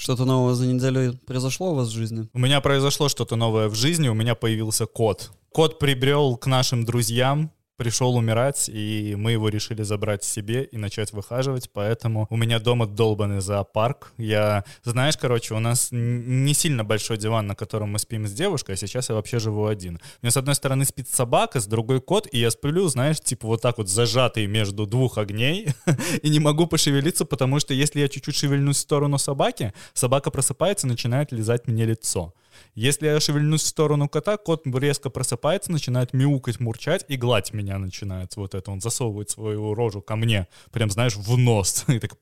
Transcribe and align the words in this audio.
Что-то 0.00 0.24
нового 0.24 0.54
за 0.54 0.66
неделю 0.66 1.18
произошло 1.26 1.72
у 1.72 1.74
вас 1.74 1.88
в 1.88 1.92
жизни? 1.92 2.26
У 2.32 2.38
меня 2.38 2.62
произошло 2.62 3.10
что-то 3.10 3.36
новое 3.36 3.68
в 3.68 3.74
жизни, 3.74 4.08
у 4.08 4.14
меня 4.14 4.34
появился 4.34 4.86
кот. 4.86 5.30
Кот 5.52 5.78
прибрел 5.78 6.38
к 6.38 6.46
нашим 6.46 6.86
друзьям, 6.86 7.52
пришел 7.80 8.14
умирать, 8.14 8.68
и 8.68 9.14
мы 9.16 9.32
его 9.32 9.48
решили 9.48 9.82
забрать 9.82 10.22
себе 10.22 10.64
и 10.64 10.76
начать 10.76 11.14
выхаживать, 11.14 11.70
поэтому 11.72 12.26
у 12.28 12.36
меня 12.36 12.58
дома 12.58 12.86
долбанный 12.86 13.40
зоопарк. 13.40 14.12
Я, 14.18 14.64
знаешь, 14.82 15.16
короче, 15.16 15.54
у 15.54 15.60
нас 15.60 15.88
не 15.90 16.52
сильно 16.52 16.84
большой 16.84 17.16
диван, 17.16 17.46
на 17.46 17.54
котором 17.54 17.92
мы 17.92 17.98
спим 17.98 18.26
с 18.26 18.32
девушкой, 18.32 18.72
а 18.72 18.76
сейчас 18.76 19.08
я 19.08 19.14
вообще 19.14 19.38
живу 19.38 19.64
один. 19.64 19.94
У 19.94 20.26
меня 20.26 20.30
с 20.30 20.36
одной 20.36 20.56
стороны 20.56 20.84
спит 20.84 21.08
собака, 21.08 21.58
с 21.58 21.66
другой 21.66 22.02
кот, 22.02 22.28
и 22.30 22.38
я 22.38 22.50
сплю, 22.50 22.86
знаешь, 22.88 23.18
типа 23.18 23.46
вот 23.46 23.62
так 23.62 23.78
вот 23.78 23.88
зажатый 23.88 24.46
между 24.46 24.84
двух 24.84 25.16
огней, 25.16 25.68
и 26.22 26.28
не 26.28 26.38
могу 26.38 26.66
пошевелиться, 26.66 27.24
потому 27.24 27.60
что 27.60 27.72
если 27.72 28.00
я 28.00 28.10
чуть-чуть 28.10 28.36
шевельнусь 28.36 28.76
в 28.76 28.80
сторону 28.80 29.16
собаки, 29.16 29.72
собака 29.94 30.30
просыпается 30.30 30.86
и 30.86 30.90
начинает 30.90 31.32
лизать 31.32 31.66
мне 31.66 31.86
лицо. 31.86 32.34
Если 32.74 33.06
я 33.06 33.20
шевельнусь 33.20 33.62
в 33.62 33.66
сторону 33.66 34.08
кота, 34.08 34.36
кот 34.36 34.62
резко 34.66 35.10
просыпается, 35.10 35.72
начинает 35.72 36.12
мяукать, 36.12 36.60
мурчать 36.60 37.04
и 37.08 37.16
гладь 37.16 37.52
меня 37.52 37.78
начинает. 37.78 38.36
Вот 38.36 38.54
это 38.54 38.70
он 38.70 38.80
засовывает 38.80 39.30
свою 39.30 39.74
рожу 39.74 40.02
ко 40.02 40.16
мне, 40.16 40.48
прям, 40.72 40.90
знаешь, 40.90 41.16
в 41.16 41.36
нос. 41.36 41.84
И 41.88 41.98
так 41.98 42.16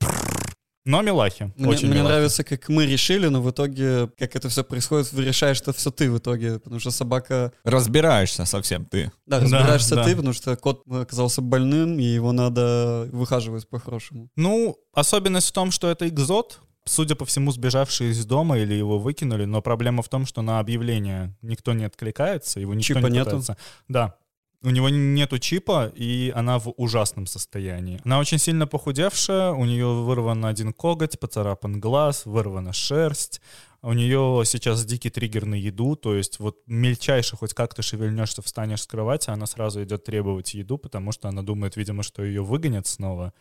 но 0.85 1.03
милахи. 1.03 1.53
Мне, 1.55 1.69
очень 1.69 1.89
мне 1.89 2.01
нравится, 2.01 2.43
как 2.43 2.67
мы 2.69 2.87
решили, 2.87 3.27
но 3.27 3.43
в 3.43 3.51
итоге, 3.51 4.07
как 4.17 4.35
это 4.35 4.49
все 4.49 4.63
происходит, 4.63 5.11
вы 5.11 5.25
решаешь, 5.25 5.57
что 5.57 5.71
все 5.71 5.91
ты 5.91 6.09
в 6.09 6.17
итоге, 6.17 6.57
потому 6.57 6.79
что 6.79 6.89
собака... 6.89 7.51
Разбираешься 7.63 8.45
совсем 8.45 8.85
ты. 8.85 9.11
Да, 9.27 9.39
разбираешься 9.39 9.95
да, 9.95 10.03
ты, 10.03 10.11
да. 10.11 10.15
потому 10.15 10.33
что 10.33 10.55
кот 10.55 10.81
оказался 10.89 11.41
больным, 11.41 11.99
и 11.99 12.03
его 12.03 12.31
надо 12.31 13.07
выхаживать 13.11 13.67
по-хорошему. 13.69 14.29
Ну, 14.35 14.77
особенность 14.93 15.49
в 15.49 15.51
том, 15.51 15.69
что 15.69 15.91
это 15.91 16.07
экзот, 16.07 16.59
судя 16.89 17.15
по 17.15 17.25
всему, 17.25 17.51
сбежавший 17.51 18.09
из 18.09 18.25
дома 18.25 18.57
или 18.57 18.73
его 18.73 18.99
выкинули, 18.99 19.45
но 19.45 19.61
проблема 19.61 20.01
в 20.01 20.09
том, 20.09 20.25
что 20.25 20.41
на 20.41 20.59
объявление 20.59 21.35
никто 21.41 21.73
не 21.73 21.85
откликается, 21.85 22.59
его 22.59 22.73
никто 22.73 22.95
Чипа 22.95 23.07
не 23.07 23.19
пытается. 23.19 23.51
Нету? 23.53 23.61
Да. 23.87 24.15
У 24.61 24.71
него 24.71 24.89
нету 24.89 25.39
чипа, 25.39 25.89
и 25.95 26.33
она 26.35 26.59
в 26.59 26.73
ужасном 26.75 27.27
состоянии. 27.27 28.01
Она 28.03 28.19
очень 28.19 28.39
сильно 28.39 28.67
похудевшая, 28.67 29.51
у 29.51 29.63
нее 29.63 29.87
вырван 29.87 30.43
один 30.45 30.73
коготь, 30.73 31.17
поцарапан 31.17 31.79
глаз, 31.79 32.25
вырвана 32.25 32.73
шерсть. 32.73 33.39
У 33.81 33.93
нее 33.93 34.41
сейчас 34.45 34.83
дикий 34.83 35.09
триггер 35.09 35.45
на 35.45 35.55
еду, 35.55 35.95
то 35.95 36.13
есть 36.13 36.39
вот 36.39 36.57
мельчайше 36.67 37.37
хоть 37.37 37.53
как-то 37.53 37.81
шевельнешься, 37.81 38.41
встанешь 38.41 38.81
с 38.81 38.87
кровати, 38.87 39.29
она 39.29 39.45
сразу 39.45 39.81
идет 39.81 40.03
требовать 40.03 40.53
еду, 40.53 40.77
потому 40.77 41.13
что 41.13 41.29
она 41.29 41.41
думает, 41.41 41.77
видимо, 41.77 42.03
что 42.03 42.25
ее 42.25 42.43
выгонят 42.43 42.87
снова. 42.87 43.33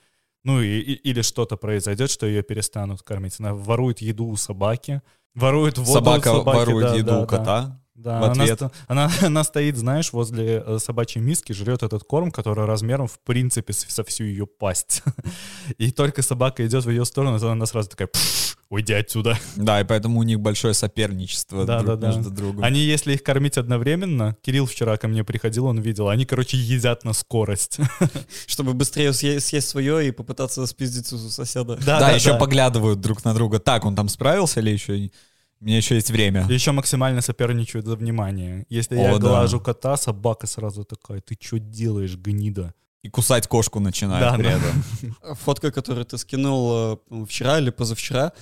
Ну 0.44 0.60
и, 0.60 0.78
и, 0.78 0.92
или 0.94 1.22
что-то 1.22 1.56
произойдет, 1.56 2.10
что 2.10 2.26
ее 2.26 2.42
перестанут 2.42 3.02
кормить. 3.02 3.36
Она 3.38 3.54
ворует 3.54 4.00
еду 4.00 4.26
у 4.26 4.36
собаки, 4.36 5.02
ворует 5.34 5.78
воду 5.78 5.92
Собака 5.92 6.32
у 6.32 6.38
собаки. 6.38 6.56
ворует 6.56 6.86
да, 6.88 6.94
еду 6.94 7.10
да, 7.10 7.20
у 7.20 7.26
кота. 7.26 7.44
Да, 7.44 7.82
в 7.98 8.30
ответ. 8.30 8.62
Она, 8.62 8.70
она, 8.86 9.10
она 9.22 9.44
стоит, 9.44 9.76
знаешь, 9.76 10.12
возле 10.12 10.62
э, 10.64 10.78
собачьей 10.78 11.22
миски, 11.22 11.52
жрет 11.52 11.82
этот 11.82 12.04
корм, 12.04 12.30
который 12.30 12.64
размером, 12.64 13.06
в 13.06 13.18
принципе, 13.20 13.72
со 13.72 14.04
всю 14.04 14.24
ее 14.24 14.46
пасть. 14.46 15.02
И 15.78 15.90
только 15.90 16.22
собака 16.22 16.66
идет 16.66 16.84
в 16.84 16.90
ее 16.90 17.04
сторону, 17.04 17.38
то 17.38 17.50
она 17.50 17.66
сразу 17.66 17.88
такая, 17.88 18.08
уйди 18.70 18.92
отсюда. 18.92 19.38
Да, 19.56 19.80
и 19.80 19.84
поэтому 19.84 20.20
у 20.20 20.22
них 20.22 20.40
большое 20.40 20.74
соперничество 20.74 21.64
да, 21.64 21.80
друг 21.80 21.98
да, 21.98 22.08
между 22.08 22.30
да. 22.30 22.36
другом. 22.36 22.64
Они, 22.64 22.80
если 22.80 23.14
их 23.14 23.22
кормить 23.22 23.56
одновременно, 23.56 24.36
Кирилл 24.42 24.66
вчера 24.66 24.96
ко 24.96 25.08
мне 25.08 25.24
приходил, 25.24 25.66
он 25.66 25.80
видел, 25.80 26.08
они, 26.08 26.26
короче, 26.26 26.56
едят 26.56 27.04
на 27.04 27.12
скорость. 27.12 27.78
Чтобы 28.46 28.74
быстрее 28.74 29.12
съесть, 29.12 29.46
съесть 29.46 29.68
свое 29.68 30.08
и 30.08 30.10
попытаться 30.10 30.66
спиздить 30.66 31.12
у 31.12 31.18
соседа. 31.18 31.76
Да, 31.76 31.98
да, 31.98 32.00
да 32.00 32.10
еще 32.10 32.32
да. 32.32 32.38
поглядывают 32.38 33.00
друг 33.00 33.24
на 33.24 33.34
друга. 33.34 33.58
Так, 33.58 33.84
он 33.84 33.96
там 33.96 34.08
справился 34.08 34.60
или 34.60 34.70
еще 34.70 35.10
у 35.60 35.64
меня 35.64 35.76
еще 35.76 35.96
есть 35.96 36.10
время. 36.10 36.46
Еще 36.48 36.72
максимально 36.72 37.20
соперничают 37.20 37.86
за 37.86 37.96
внимание. 37.96 38.64
Если 38.68 38.96
О, 38.96 39.00
я 39.00 39.12
да. 39.14 39.18
глажу 39.18 39.60
кота, 39.60 39.96
собака 39.96 40.46
сразу 40.46 40.84
такая, 40.84 41.20
ты 41.20 41.36
что 41.40 41.58
делаешь, 41.58 42.16
гнида? 42.16 42.74
И 43.02 43.10
кусать 43.10 43.46
кошку 43.46 43.80
начинает 43.80 44.20
да, 44.20 44.36
при 44.36 44.48
этом. 44.48 45.34
Фотка, 45.44 45.70
которую 45.70 46.04
ты 46.04 46.18
скинул 46.18 47.00
э, 47.10 47.24
вчера 47.26 47.58
или 47.58 47.70
позавчера, 47.70 48.32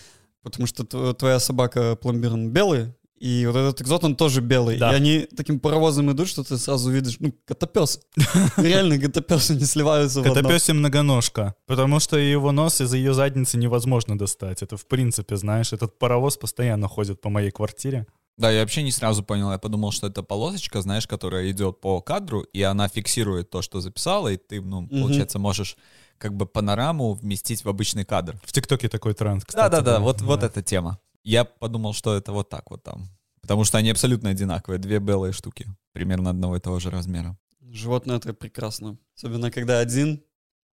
потому 0.43 0.67
что 0.67 0.85
твоя 1.15 1.39
собака 1.41 1.97
пломбир 1.97 2.37
белый, 2.37 2.95
и 3.19 3.47
вот 3.47 3.57
этот 3.57 3.81
экзот, 3.81 4.05
он 4.05 4.15
тоже 4.15 4.41
белый. 4.41 4.79
Да. 4.79 4.93
И 4.93 4.97
они 4.97 5.29
таким 5.37 5.59
паровозом 5.59 6.13
идут, 6.13 6.29
что 6.29 6.45
ты 6.45 6.59
сразу 6.59 6.91
видишь, 6.91 7.17
ну, 7.19 7.33
котопес. 7.47 8.01
Реально 8.57 8.99
котопесы 8.99 9.55
не 9.55 9.65
сливаются 9.65 10.21
в 10.21 10.25
Котопес 10.25 10.69
и 10.69 10.73
многоножка. 10.73 11.55
Потому 11.67 11.99
что 11.99 12.19
его 12.19 12.53
нос 12.53 12.81
из 12.81 12.93
ее 12.93 13.15
задницы 13.15 13.57
невозможно 13.57 14.19
достать. 14.19 14.63
Это 14.63 14.77
в 14.77 14.87
принципе, 14.87 15.37
знаешь, 15.37 15.73
этот 15.73 15.99
паровоз 15.99 16.37
постоянно 16.37 16.89
ходит 16.89 17.21
по 17.21 17.31
моей 17.31 17.51
квартире. 17.51 18.07
Да, 18.37 18.51
я 18.51 18.61
вообще 18.61 18.83
не 18.83 18.93
сразу 18.93 19.23
понял. 19.23 19.51
Я 19.51 19.59
подумал, 19.59 19.93
что 19.93 20.09
это 20.09 20.23
полосочка, 20.23 20.83
знаешь, 20.83 21.07
которая 21.07 21.51
идет 21.51 21.81
по 21.81 22.03
кадру, 22.03 22.43
и 22.43 22.61
она 22.61 22.89
фиксирует 22.89 23.49
то, 23.49 23.63
что 23.63 23.81
записала, 23.81 24.29
и 24.29 24.37
ты, 24.37 24.61
ну, 24.61 24.87
получается, 24.87 25.39
можешь 25.39 25.77
как 26.19 26.35
бы 26.35 26.47
панораму 26.47 27.15
вместить 27.15 27.65
в 27.65 27.69
обычный 27.69 28.05
кадр. 28.05 28.39
В 28.45 28.53
ТикТоке 28.53 28.89
такой 28.89 29.15
тренд, 29.15 29.45
кстати. 29.45 29.71
Да-да-да, 29.71 30.01
вот, 30.01 30.19
да. 30.19 30.25
вот 30.25 30.43
эта 30.43 30.63
тема. 30.63 30.99
Я 31.27 31.45
подумал, 31.45 31.93
что 31.93 32.15
это 32.15 32.31
вот 32.31 32.49
так 32.49 32.71
вот 32.71 32.85
там. 32.85 33.09
Потому 33.41 33.65
что 33.65 33.79
они 33.79 33.91
абсолютно 33.91 34.31
одинаковые, 34.31 34.79
две 34.79 35.01
белые 35.01 35.33
штуки, 35.33 35.67
примерно 35.93 36.31
одного 36.31 36.57
и 36.57 36.61
того 36.61 36.79
же 36.79 36.89
размера. 36.89 37.37
Животное 37.61 38.19
это 38.19 38.33
прекрасно. 38.33 38.97
Особенно 39.17 39.51
когда 39.51 39.81
один. 39.81 40.23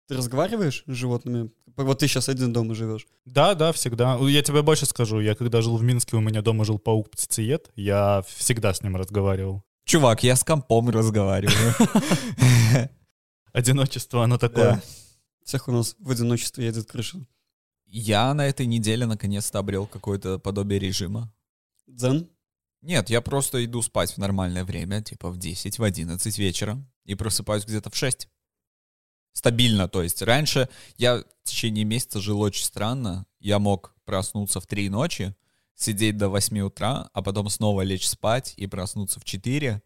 Ты 0.07 0.15
разговариваешь 0.15 0.83
с 0.87 0.91
животными? 0.91 1.51
Вот 1.77 1.99
ты 1.99 2.07
сейчас 2.07 2.29
один 2.29 2.51
дома 2.51 2.73
живешь. 2.73 3.05
Да, 3.25 3.53
да, 3.53 3.71
всегда. 3.73 4.17
Я 4.21 4.41
тебе 4.41 4.63
больше 4.63 4.87
скажу. 4.87 5.19
Я 5.19 5.35
когда 5.35 5.61
жил 5.61 5.77
в 5.77 5.83
Минске, 5.83 6.17
у 6.17 6.19
меня 6.19 6.41
дома 6.41 6.65
жил 6.65 6.79
паук-птицеед. 6.79 7.69
Я 7.75 8.23
всегда 8.27 8.73
с 8.73 8.81
ним 8.81 8.95
разговаривал. 8.95 9.63
Чувак, 9.85 10.23
я 10.23 10.35
с 10.35 10.43
компом 10.43 10.89
разговариваю. 10.89 11.75
Одиночество, 13.53 14.23
оно 14.23 14.39
такое. 14.39 14.81
Всех 15.45 15.67
у 15.67 15.71
нас 15.71 15.95
в 15.99 16.09
одиночестве 16.09 16.65
едет 16.65 16.89
крыша. 16.89 17.19
Я 17.91 18.31
на 18.35 18.45
этой 18.45 18.67
неделе 18.67 19.07
наконец-то 19.07 19.57
обрел 19.57 19.87
какое-то 19.87 20.37
подобие 20.37 20.79
режима. 20.79 21.33
Дзен? 21.87 22.29
Нет, 22.81 23.09
я 23.09 23.19
просто 23.21 23.65
иду 23.65 23.81
спать 23.81 24.11
в 24.11 24.17
нормальное 24.19 24.63
время, 24.63 25.01
типа 25.01 25.31
в 25.31 25.37
10, 25.37 25.79
в 25.79 25.83
11 25.83 26.37
вечера, 26.37 26.81
и 27.05 27.15
просыпаюсь 27.15 27.65
где-то 27.65 27.89
в 27.89 27.95
6. 27.95 28.29
Стабильно, 29.33 29.89
то 29.89 30.03
есть. 30.03 30.21
Раньше 30.21 30.69
я 30.97 31.17
в 31.17 31.25
течение 31.43 31.83
месяца 31.83 32.21
жил 32.21 32.41
очень 32.41 32.63
странно. 32.63 33.25
Я 33.39 33.57
мог 33.57 33.95
проснуться 34.05 34.61
в 34.61 34.67
3 34.67 34.89
ночи, 34.89 35.35
сидеть 35.73 36.17
до 36.17 36.29
8 36.29 36.59
утра, 36.59 37.09
а 37.13 37.21
потом 37.23 37.49
снова 37.49 37.81
лечь 37.81 38.07
спать 38.07 38.53
и 38.55 38.67
проснуться 38.67 39.19
в 39.19 39.25
4, 39.25 39.81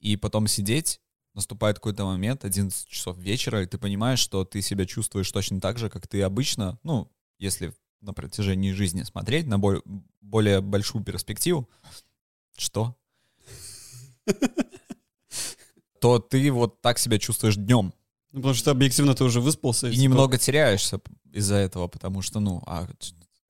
и 0.00 0.16
потом 0.16 0.48
сидеть. 0.48 1.00
Наступает 1.34 1.76
какой-то 1.76 2.04
момент, 2.04 2.44
11 2.44 2.88
часов 2.88 3.16
вечера, 3.16 3.62
и 3.62 3.66
ты 3.66 3.78
понимаешь, 3.78 4.18
что 4.18 4.44
ты 4.44 4.60
себя 4.60 4.86
чувствуешь 4.86 5.30
точно 5.30 5.60
так 5.60 5.78
же, 5.78 5.88
как 5.88 6.08
ты 6.08 6.22
обычно, 6.22 6.80
ну, 6.82 7.12
если 7.38 7.74
на 8.00 8.12
протяжении 8.12 8.72
жизни 8.72 9.02
смотреть 9.02 9.46
на 9.46 9.58
более, 9.58 9.82
более 10.20 10.60
большую 10.60 11.04
перспективу, 11.04 11.68
что? 12.56 12.96
То 16.00 16.18
ты 16.18 16.52
вот 16.52 16.80
так 16.80 16.98
себя 16.98 17.18
чувствуешь 17.18 17.56
днем. 17.56 17.92
Ну, 18.32 18.40
потому 18.40 18.54
что 18.54 18.70
объективно 18.70 19.14
ты 19.14 19.24
уже 19.24 19.40
выспался. 19.40 19.88
И 19.88 19.96
немного 19.96 20.38
теряешься 20.38 21.00
из-за 21.32 21.56
этого, 21.56 21.88
потому 21.88 22.22
что, 22.22 22.40
ну, 22.40 22.62
а 22.66 22.86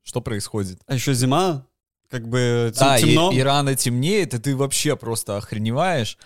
что 0.03 0.21
происходит? 0.21 0.81
А 0.87 0.95
еще 0.95 1.13
зима, 1.15 1.67
как 2.09 2.29
бы 2.29 2.73
да, 2.79 2.99
темно. 2.99 3.31
И, 3.33 3.37
и 3.37 3.41
рано 3.41 3.75
темнеет, 3.75 4.35
и 4.35 4.39
ты 4.39 4.57
вообще 4.57 4.97
просто 4.97 5.37
охреневаешь. 5.37 6.17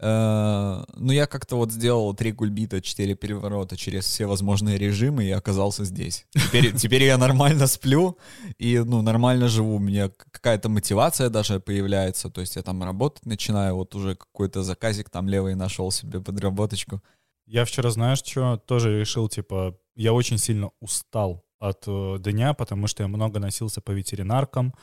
Э, 0.00 0.84
ну, 0.94 1.12
я 1.12 1.26
как-то 1.26 1.56
вот 1.56 1.72
сделал 1.72 2.14
три 2.14 2.32
кульбита, 2.32 2.80
четыре 2.80 3.14
переворота 3.14 3.76
через 3.76 4.04
все 4.04 4.26
возможные 4.26 4.78
режимы 4.78 5.24
и 5.24 5.30
оказался 5.30 5.84
здесь. 5.84 6.26
Теперь, 6.32 6.72
теперь 6.76 7.02
я 7.02 7.18
нормально 7.18 7.66
сплю 7.66 8.18
и, 8.58 8.78
ну, 8.78 9.02
нормально 9.02 9.48
живу. 9.48 9.76
У 9.76 9.80
меня 9.80 10.10
какая-то 10.32 10.68
мотивация 10.68 11.30
даже 11.30 11.60
появляется. 11.60 12.30
То 12.30 12.40
есть 12.40 12.56
я 12.56 12.62
там 12.62 12.82
работать 12.82 13.26
начинаю, 13.26 13.74
вот 13.74 13.94
уже 13.94 14.14
какой-то 14.14 14.62
заказик 14.62 15.10
там 15.10 15.28
левый 15.28 15.54
нашел 15.54 15.90
себе 15.90 16.20
подработочку. 16.20 17.02
Я 17.46 17.64
вчера, 17.64 17.90
знаешь, 17.90 18.22
что, 18.24 18.56
тоже 18.56 19.00
решил, 19.00 19.28
типа, 19.28 19.76
я 19.96 20.12
очень 20.12 20.38
сильно 20.38 20.70
устал 20.80 21.44
от 21.58 21.84
э, 21.86 22.16
дня, 22.20 22.54
потому 22.54 22.86
что 22.86 23.02
я 23.02 23.08
много 23.08 23.40
носился 23.40 23.80
по 23.80 23.90
ветеринаркам, 23.90 24.74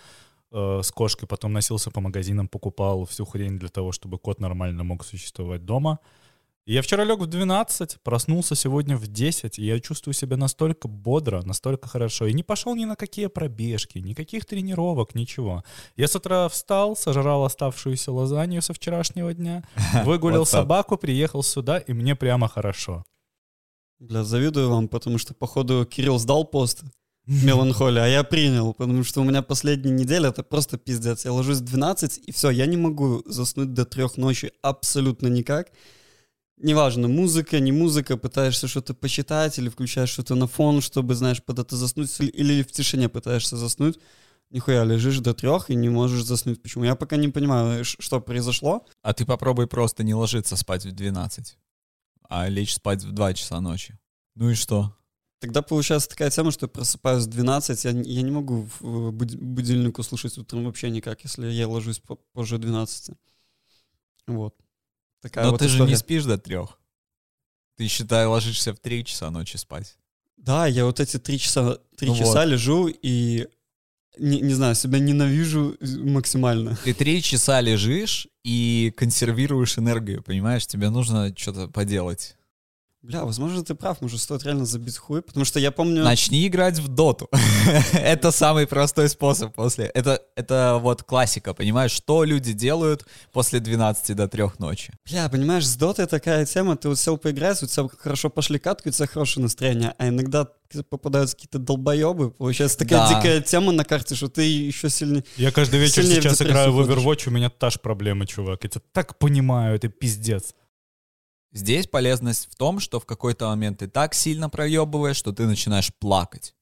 э, 0.51 0.81
с 0.83 0.91
кошкой, 0.91 1.27
потом 1.27 1.53
носился 1.53 1.91
по 1.91 2.01
магазинам, 2.01 2.47
покупал 2.47 3.05
всю 3.05 3.25
хрень 3.25 3.59
для 3.59 3.69
того, 3.69 3.91
чтобы 3.91 4.17
кот 4.17 4.39
нормально 4.39 4.83
мог 4.83 5.05
существовать 5.05 5.65
дома. 5.65 5.99
И 6.65 6.73
я 6.73 6.81
вчера 6.81 7.03
лег 7.03 7.19
в 7.19 7.27
12, 7.27 7.97
проснулся 8.01 8.55
сегодня 8.55 8.97
в 8.97 9.05
10, 9.05 9.59
и 9.59 9.63
я 9.63 9.79
чувствую 9.79 10.15
себя 10.15 10.35
настолько 10.35 10.87
бодро, 10.87 11.43
настолько 11.43 11.87
хорошо. 11.87 12.25
И 12.25 12.33
не 12.33 12.41
пошел 12.41 12.75
ни 12.75 12.85
на 12.85 12.95
какие 12.95 13.27
пробежки, 13.27 13.99
никаких 13.99 14.45
тренировок, 14.45 15.13
ничего. 15.13 15.63
Я 15.95 16.07
с 16.07 16.15
утра 16.15 16.49
встал, 16.49 16.95
сожрал 16.95 17.45
оставшуюся 17.45 18.11
лазанью 18.11 18.63
со 18.63 18.73
вчерашнего 18.73 19.31
дня, 19.35 19.63
выгулил 20.05 20.47
собаку, 20.47 20.97
приехал 20.97 21.43
сюда, 21.43 21.77
и 21.77 21.93
мне 21.93 22.15
прямо 22.15 22.47
хорошо. 22.47 23.05
Бля, 23.99 24.23
завидую 24.23 24.71
вам, 24.71 24.87
потому 24.87 25.19
что, 25.19 25.35
походу, 25.35 25.85
Кирилл 25.85 26.17
сдал 26.17 26.45
пост, 26.45 26.83
меланхолия, 27.27 28.03
а 28.03 28.07
я 28.07 28.23
принял, 28.23 28.73
потому 28.73 29.03
что 29.03 29.21
у 29.21 29.23
меня 29.23 29.41
последняя 29.41 29.91
неделя 29.91 30.29
это 30.29 30.43
просто 30.43 30.77
пиздец. 30.77 31.25
Я 31.25 31.33
ложусь 31.33 31.57
в 31.57 31.65
12, 31.65 32.21
и 32.25 32.31
все, 32.31 32.49
я 32.49 32.65
не 32.65 32.77
могу 32.77 33.23
заснуть 33.25 33.73
до 33.73 33.85
трех 33.85 34.17
ночи 34.17 34.51
абсолютно 34.61 35.27
никак. 35.27 35.71
Неважно, 36.57 37.07
музыка, 37.07 37.59
не 37.59 37.71
музыка, 37.71 38.15
пытаешься 38.15 38.67
что-то 38.67 38.93
почитать 38.93 39.59
или 39.59 39.69
включаешь 39.69 40.09
что-то 40.09 40.35
на 40.35 40.47
фон, 40.47 40.81
чтобы, 40.81 41.15
знаешь, 41.15 41.43
под 41.43 41.59
это 41.59 41.75
заснуть, 41.75 42.09
или 42.19 42.63
в 42.63 42.71
тишине 42.71 43.09
пытаешься 43.09 43.57
заснуть. 43.57 43.99
Нихуя, 44.51 44.85
лежишь 44.85 45.19
до 45.19 45.33
трех 45.33 45.69
и 45.69 45.75
не 45.75 45.89
можешь 45.89 46.23
заснуть. 46.23 46.61
Почему? 46.61 46.85
Я 46.85 46.95
пока 46.95 47.17
не 47.17 47.27
понимаю, 47.27 47.83
что 47.83 48.21
произошло. 48.21 48.85
А 49.01 49.13
ты 49.13 49.25
попробуй 49.25 49.67
просто 49.67 50.03
не 50.03 50.13
ложиться 50.13 50.55
спать 50.55 50.85
в 50.85 50.91
12, 50.91 51.57
а 52.29 52.47
лечь 52.47 52.75
спать 52.75 53.03
в 53.03 53.11
2 53.11 53.33
часа 53.33 53.59
ночи. 53.59 53.99
Ну 54.35 54.51
и 54.51 54.53
что? 54.53 54.95
Тогда 55.45 55.61
получается 55.61 56.09
такая 56.09 56.29
тема, 56.29 56.51
что 56.51 56.65
я 56.65 56.69
просыпаюсь 56.69 57.25
в 57.25 57.27
12, 57.27 57.85
я, 57.85 57.91
я 57.91 58.21
не 58.21 58.31
могу 58.31 58.67
в 58.79 59.11
будильнику 59.11 60.03
слушать 60.03 60.37
утром 60.37 60.65
вообще 60.65 60.89
никак, 60.89 61.23
если 61.23 61.47
я 61.47 61.67
ложусь 61.67 62.01
позже 62.33 62.57
12. 62.57 63.15
Вот. 64.27 64.55
Такая 65.21 65.45
Но 65.45 65.51
вот 65.51 65.59
ты 65.59 65.65
история. 65.65 65.85
же 65.85 65.89
не 65.89 65.95
спишь 65.95 66.25
до 66.25 66.37
трех. 66.37 66.79
Ты, 67.77 67.87
считай, 67.87 68.25
ложишься 68.25 68.73
в 68.73 68.79
3 68.79 69.05
часа 69.05 69.29
ночи 69.29 69.57
спать. 69.57 69.97
Да, 70.37 70.67
я 70.67 70.85
вот 70.85 70.99
эти 70.99 71.17
три 71.17 71.39
часа, 71.39 71.79
три 71.97 72.09
ну 72.09 72.15
часа 72.15 72.41
вот. 72.41 72.49
лежу 72.49 72.87
и 72.87 73.47
не, 74.19 74.41
не 74.41 74.53
знаю, 74.53 74.75
себя 74.75 74.99
ненавижу 74.99 75.75
максимально. 75.81 76.77
Ты 76.83 76.93
три 76.93 77.21
часа 77.21 77.61
лежишь 77.61 78.27
и 78.43 78.93
консервируешь 78.95 79.77
энергию, 79.77 80.21
понимаешь? 80.21 80.67
Тебе 80.67 80.89
нужно 80.89 81.33
что-то 81.35 81.67
поделать. 81.67 82.35
Бля, 83.05 83.23
возможно, 83.23 83.63
ты 83.63 83.75
прав, 83.75 84.01
может, 84.01 84.19
стоит 84.19 84.43
реально 84.43 84.65
забить 84.65 84.97
хуй, 84.97 85.21
потому 85.21 85.45
что 85.45 85.59
я 85.59 85.71
помню... 85.71 86.03
Начни 86.03 86.47
играть 86.47 86.79
в 86.79 86.87
доту. 86.87 87.29
это 87.93 88.31
самый 88.31 88.65
простой 88.65 89.09
способ 89.09 89.53
после... 89.53 89.85
Это, 89.85 90.23
это 90.35 90.79
вот 90.81 91.03
классика, 91.03 91.53
понимаешь, 91.53 91.91
что 91.91 92.23
люди 92.23 92.51
делают 92.51 93.05
после 93.31 93.59
12 93.59 94.15
до 94.15 94.27
3 94.27 94.43
ночи. 94.57 94.91
Бля, 95.07 95.29
понимаешь, 95.29 95.67
с 95.67 95.75
дотой 95.75 96.07
такая 96.07 96.47
тема, 96.47 96.77
ты 96.77 96.89
вот 96.89 96.97
сел 96.97 97.17
поиграть, 97.17 97.61
у 97.61 97.67
тебя 97.67 97.87
хорошо 97.95 98.31
пошли 98.31 98.57
катки, 98.57 98.89
у 98.89 98.91
тебя 98.91 99.05
хорошее 99.05 99.43
настроение, 99.43 99.93
а 99.99 100.07
иногда 100.07 100.47
попадаются 100.89 101.35
какие-то 101.35 101.59
долбоебы, 101.59 102.31
получается 102.31 102.79
такая 102.79 103.07
да. 103.07 103.21
дикая 103.21 103.41
тема 103.41 103.71
на 103.71 103.85
карте, 103.85 104.15
что 104.15 104.29
ты 104.29 104.41
еще 104.41 104.89
сильнее... 104.89 105.23
Я 105.37 105.51
каждый 105.51 105.79
вечер 105.79 106.03
сейчас 106.03 106.41
играю 106.41 106.73
в 106.73 106.81
Overwatch, 106.81 107.27
у 107.27 107.31
меня 107.31 107.51
та 107.51 107.69
же 107.69 107.77
проблема, 107.77 108.25
чувак, 108.25 108.63
я 108.63 108.69
тебя 108.69 108.81
так 108.93 109.19
понимаю, 109.19 109.75
это 109.75 109.89
пиздец. 109.89 110.55
Здесь 111.55 111.87
полезность 111.87 112.49
в 112.51 112.55
том, 112.55 112.81
что 112.81 112.99
в 112.99 113.05
какой-то 113.05 113.47
момент 113.47 113.79
ты 113.79 113.87
так 113.87 114.13
сильно 114.13 114.49
проебываешь, 114.49 115.15
что 115.15 115.31
ты 115.31 115.47
начинаешь 115.47 115.89
плакать. 115.99 116.53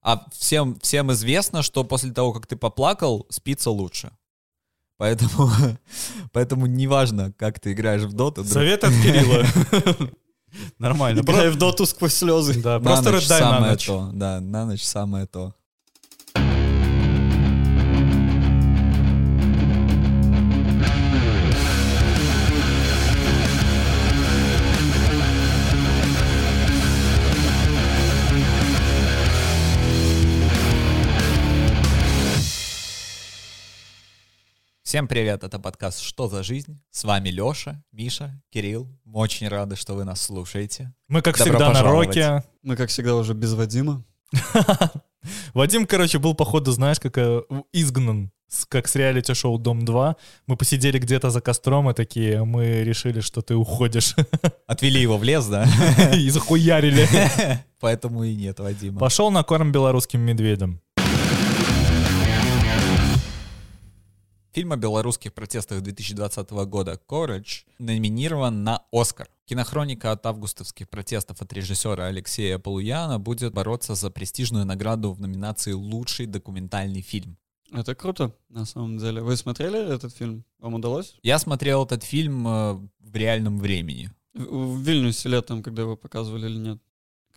А 0.00 0.24
всем, 0.32 0.80
всем 0.80 1.12
известно, 1.12 1.62
что 1.62 1.84
после 1.84 2.12
того, 2.12 2.32
как 2.32 2.46
ты 2.46 2.56
поплакал, 2.56 3.26
спится 3.28 3.70
лучше. 3.70 4.10
Поэтому, 4.96 5.50
поэтому 6.32 6.64
неважно, 6.64 7.30
как 7.36 7.60
ты 7.60 7.72
играешь 7.72 8.04
в 8.04 8.14
доту. 8.14 8.42
Совет 8.42 8.84
от 8.84 8.92
Кирилла. 8.94 9.44
Нормально. 10.78 11.20
Играй 11.20 11.50
в 11.50 11.58
доту 11.58 11.84
сквозь 11.84 12.14
слезы. 12.14 12.58
Да, 12.62 12.80
просто 12.80 13.12
рыдай 13.12 13.42
на 13.42 13.60
ночь. 13.60 13.84
То. 13.84 14.10
Да, 14.14 14.40
на 14.40 14.64
ночь 14.64 14.82
самое 14.82 15.26
то. 15.26 15.54
Всем 34.88 35.06
привет, 35.06 35.44
это 35.44 35.58
подкаст 35.58 36.00
«Что 36.00 36.28
за 36.28 36.42
жизнь?». 36.42 36.80
С 36.90 37.04
вами 37.04 37.28
Лёша, 37.28 37.84
Миша, 37.92 38.40
Кирилл. 38.50 38.88
Мы 39.04 39.20
очень 39.20 39.46
рады, 39.46 39.76
что 39.76 39.92
вы 39.92 40.04
нас 40.04 40.22
слушаете. 40.22 40.94
Мы, 41.08 41.20
как 41.20 41.36
Добро 41.36 41.52
всегда, 41.52 41.68
пожаловать. 41.68 42.16
на 42.16 42.32
роке. 42.32 42.48
Мы, 42.62 42.74
как 42.74 42.88
всегда, 42.88 43.14
уже 43.16 43.34
без 43.34 43.52
Вадима. 43.52 44.02
Вадим, 45.52 45.86
короче, 45.86 46.18
был, 46.18 46.32
походу, 46.34 46.72
знаешь, 46.72 46.98
как 47.00 47.18
э, 47.18 47.42
изгнан, 47.70 48.32
как 48.68 48.88
с 48.88 48.96
реалити-шоу 48.96 49.58
«Дом-2». 49.58 50.16
Мы 50.46 50.56
посидели 50.56 50.98
где-то 50.98 51.28
за 51.28 51.42
костром 51.42 51.90
и 51.90 51.92
такие, 51.92 52.42
мы 52.44 52.82
решили, 52.82 53.20
что 53.20 53.42
ты 53.42 53.56
уходишь. 53.56 54.14
Отвели 54.66 55.02
его 55.02 55.18
в 55.18 55.22
лес, 55.22 55.46
да? 55.48 55.66
И 56.16 56.30
захуярили. 56.30 57.06
Поэтому 57.80 58.24
и 58.24 58.34
нет 58.34 58.58
Вадима. 58.58 58.98
Пошел 58.98 59.30
на 59.30 59.44
корм 59.44 59.70
белорусским 59.70 60.20
медведям. 60.20 60.80
Фильм 64.58 64.72
о 64.72 64.76
белорусских 64.76 65.34
протестах 65.34 65.82
2020 65.82 66.50
года 66.66 67.00
«Courage» 67.08 67.64
номинирован 67.78 68.64
на 68.64 68.82
«Оскар». 68.90 69.28
Кинохроника 69.44 70.10
от 70.10 70.26
августовских 70.26 70.88
протестов 70.88 71.40
от 71.40 71.52
режиссера 71.52 72.06
Алексея 72.06 72.58
Полуяна 72.58 73.20
будет 73.20 73.54
бороться 73.54 73.94
за 73.94 74.10
престижную 74.10 74.66
награду 74.66 75.12
в 75.12 75.20
номинации 75.20 75.70
«Лучший 75.70 76.26
документальный 76.26 77.02
фильм». 77.02 77.36
Это 77.70 77.94
круто, 77.94 78.34
на 78.48 78.64
самом 78.64 78.98
деле. 78.98 79.22
Вы 79.22 79.36
смотрели 79.36 79.78
этот 79.94 80.12
фильм? 80.12 80.44
Вам 80.58 80.74
удалось? 80.74 81.14
Я 81.22 81.38
смотрел 81.38 81.84
этот 81.84 82.02
фильм 82.02 82.48
э, 82.48 82.72
в 82.98 83.14
реальном 83.14 83.60
времени. 83.60 84.10
В, 84.34 84.74
в 84.74 84.80
Вильнюсе 84.80 85.28
летом, 85.28 85.62
когда 85.62 85.82
его 85.82 85.96
показывали 85.96 86.46
или 86.46 86.58
нет? 86.58 86.78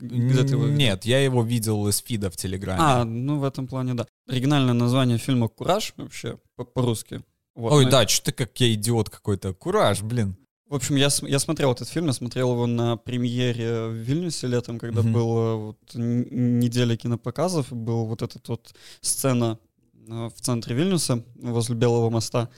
Где 0.01 0.43
ты 0.43 0.53
его 0.53 0.65
видел? 0.65 0.77
Нет, 0.77 1.05
я 1.05 1.23
его 1.23 1.43
видел 1.43 1.87
из 1.87 1.97
фида 1.99 2.29
в 2.29 2.37
Телеграме. 2.37 2.81
А, 2.81 3.03
ну 3.05 3.39
в 3.39 3.43
этом 3.43 3.67
плане, 3.67 3.93
да. 3.93 4.07
Оригинальное 4.27 4.73
название 4.73 5.17
фильма 5.17 5.47
«Кураж» 5.47 5.93
вообще 5.97 6.37
по-русски. 6.73 7.23
Вот, 7.55 7.73
Ой, 7.73 7.85
мы... 7.85 7.91
да, 7.91 8.07
что 8.07 8.25
ты 8.25 8.31
как 8.31 8.59
я 8.59 8.73
идиот 8.73 9.09
какой-то. 9.09 9.53
Кураж, 9.53 10.01
блин. 10.01 10.35
В 10.67 10.75
общем, 10.75 10.95
я, 10.95 11.09
я 11.23 11.39
смотрел 11.39 11.73
этот 11.73 11.89
фильм, 11.89 12.07
я 12.07 12.13
смотрел 12.13 12.53
его 12.53 12.65
на 12.65 12.95
премьере 12.95 13.87
в 13.87 13.93
Вильнюсе 13.93 14.47
летом, 14.47 14.79
когда 14.79 15.01
mm-hmm. 15.01 15.11
была 15.11 15.55
вот, 15.55 15.77
неделя 15.93 16.95
кинопоказов, 16.95 17.73
был 17.73 18.05
вот 18.05 18.21
этот 18.21 18.47
вот 18.47 18.73
сцена 19.01 19.59
э, 20.07 20.29
в 20.33 20.39
центре 20.39 20.73
Вильнюса, 20.73 21.25
возле 21.35 21.75
Белого 21.75 22.09
моста. 22.09 22.49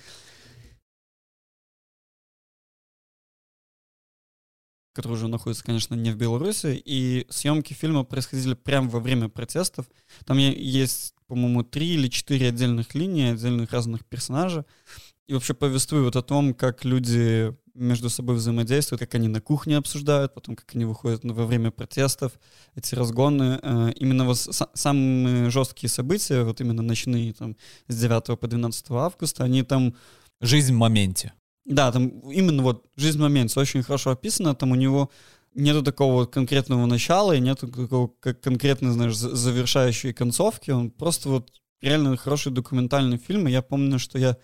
Который 4.93 5.13
уже 5.13 5.27
находится, 5.27 5.63
конечно, 5.63 5.95
не 5.95 6.11
в 6.11 6.15
Беларуси, 6.15 6.81
и 6.85 7.25
съемки 7.29 7.73
фильма 7.73 8.03
происходили 8.03 8.53
прямо 8.53 8.89
во 8.89 8.99
время 8.99 9.27
протестов. 9.27 9.85
Там 10.25 10.37
есть, 10.37 11.15
по-моему, 11.27 11.63
три 11.63 11.95
или 11.95 12.07
четыре 12.07 12.49
отдельных 12.49 12.95
линии, 12.95 13.33
отдельных 13.33 13.71
разных 13.71 14.05
персонажей, 14.05 14.63
и 15.27 15.33
вообще 15.33 15.53
повествуют 15.53 16.15
о 16.15 16.21
том, 16.21 16.53
как 16.53 16.85
люди 16.85 17.55
между 17.73 18.09
собой 18.09 18.35
взаимодействуют, 18.35 18.99
как 18.99 19.15
они 19.15 19.27
на 19.27 19.41
кухне 19.41 19.77
обсуждают, 19.77 20.33
потом 20.33 20.55
как 20.55 20.75
они 20.75 20.85
выходят 20.85 21.23
во 21.23 21.45
время 21.45 21.71
протестов, 21.71 22.33
эти 22.75 22.93
разгоны. 22.93 23.59
Э, 23.63 23.91
именно 23.95 24.25
вот 24.25 24.37
самые 24.37 25.49
жесткие 25.49 25.89
события, 25.89 26.43
вот 26.43 26.61
именно 26.61 26.83
ночные, 26.83 27.33
там, 27.33 27.55
с 27.87 27.99
9 27.99 28.39
по 28.39 28.47
12 28.47 28.91
августа, 28.91 29.43
они 29.43 29.63
там... 29.63 29.95
Жизнь 30.41 30.73
в 30.73 30.77
моменте. 30.77 31.31
Да, 31.65 31.91
там 31.91 32.09
именно 32.29 32.61
вот 32.61 32.85
жизнь 32.95 33.17
в 33.17 33.21
моменте 33.21 33.59
очень 33.59 33.83
хорошо 33.83 34.11
описана, 34.11 34.53
там 34.53 34.71
у 34.71 34.75
него 34.75 35.09
нету 35.55 35.81
такого 35.81 36.25
конкретного 36.25 36.85
начала 36.85 37.33
и 37.33 37.39
нету 37.39 37.67
такого 37.67 38.11
как 38.19 38.41
конкретной, 38.41 38.91
знаешь, 38.91 39.15
завершающей 39.15 40.13
концовки, 40.13 40.71
он 40.71 40.91
просто 40.91 41.29
вот 41.29 41.51
реально 41.81 42.17
хороший 42.17 42.51
документальный 42.51 43.17
фильм, 43.17 43.47
и 43.47 43.51
я 43.51 43.61
помню, 43.61 43.99
что 43.99 44.17
я 44.17 44.37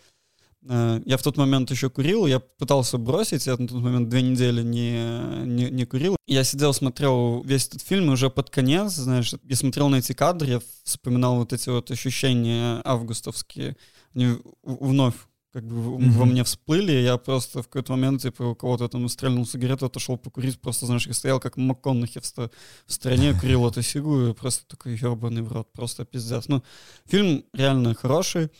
э, 0.68 1.02
я 1.06 1.18
в 1.18 1.24
тот 1.24 1.36
момент 1.38 1.72
еще 1.72 1.90
курил, 1.90 2.26
я 2.26 2.40
пытался 2.40 2.98
бросить, 2.98 3.48
я 3.48 3.58
на 3.58 3.68
тот 3.68 3.82
момент 3.82 4.10
две 4.10 4.22
недели 4.22 4.62
не, 4.62 5.46
не, 5.46 5.70
не 5.70 5.86
курил. 5.86 6.16
Я 6.28 6.44
сидел, 6.44 6.74
смотрел 6.74 7.42
весь 7.44 7.68
этот 7.68 7.82
фильм, 7.82 8.10
и 8.10 8.14
уже 8.14 8.30
под 8.30 8.50
конец, 8.50 8.94
знаешь, 8.94 9.34
я 9.44 9.56
смотрел 9.56 9.90
на 9.90 9.98
эти 9.98 10.14
кадры, 10.14 10.50
я 10.50 10.62
вспоминал 10.84 11.38
вот 11.38 11.54
эти 11.54 11.70
вот 11.70 11.92
ощущения 11.92 12.82
августовские, 12.84 13.76
они 14.14 14.38
вновь 14.64 15.16
как 15.51 15.65
бы 15.65 15.75
mm-hmm. 15.75 16.12
во 16.12 16.25
мне 16.25 16.44
всплыли, 16.44 16.91
я 16.91 17.18
просто 17.18 17.63
в 17.63 17.68
какой-то 17.68 17.94
момент, 17.94 18.22
типа, 18.22 18.44
у 18.44 18.56
кого-то 18.56 18.88
там 18.88 19.10
стрельнул 19.10 19.46
сигарету, 19.48 19.88
отошел 19.88 20.18
покурить, 20.18 20.62
просто, 20.62 20.86
знаешь, 20.86 21.08
я 21.08 21.13
стоял 21.13 21.39
как 21.39 21.58
МакКонахи 21.58 22.20
в, 22.20 22.25
ст- 22.25 22.51
в 22.86 22.94
стране, 22.94 23.34
курил 23.34 23.68
эту 23.68 23.82
сигу, 23.82 24.27
и 24.27 24.34
просто 24.34 24.68
такой 24.68 24.96
ебаный 24.96 25.41
в 25.41 25.51
рот, 25.51 25.72
просто 25.74 26.06
пиздец. 26.06 26.48
Ну, 26.48 26.63
фильм 27.06 27.46
реально 27.53 27.96
хороший, 27.96 28.51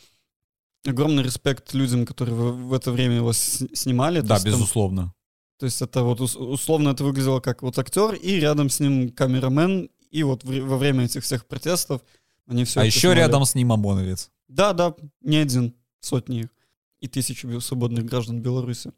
огромный 0.84 1.22
респект 1.22 1.72
людям, 1.74 2.06
которые 2.06 2.34
в, 2.34 2.68
в 2.68 2.74
это 2.74 2.90
время 2.90 3.16
его 3.16 3.32
с- 3.32 3.68
снимали. 3.72 4.20
Да, 4.20 4.34
есть, 4.34 4.46
безусловно. 4.46 5.02
Там, 5.02 5.14
то 5.58 5.66
есть 5.66 5.82
это 5.82 6.02
вот 6.02 6.20
условно 6.20 6.88
это 6.88 7.04
выглядело 7.04 7.38
как 7.38 7.62
вот 7.62 7.78
актер, 7.78 8.14
и 8.14 8.40
рядом 8.40 8.68
с 8.68 8.80
ним 8.80 9.10
камерамен, 9.10 9.90
и 10.10 10.24
вот 10.24 10.42
в, 10.42 10.60
во 10.66 10.76
время 10.76 11.04
этих 11.04 11.22
всех 11.22 11.46
протестов 11.46 12.02
они 12.48 12.64
все 12.64 12.80
А 12.80 12.84
еще 12.84 13.00
снимали. 13.00 13.18
рядом 13.18 13.44
с 13.44 13.54
ним 13.54 13.70
ОМОНовец. 13.70 14.30
Да, 14.48 14.72
да, 14.72 14.96
не 15.20 15.36
один, 15.36 15.76
сотни 16.00 16.40
их 16.40 16.48
и 17.00 17.08
тысячи 17.08 17.58
свободных 17.60 18.04
граждан 18.04 18.40
Беларуси. 18.40 18.92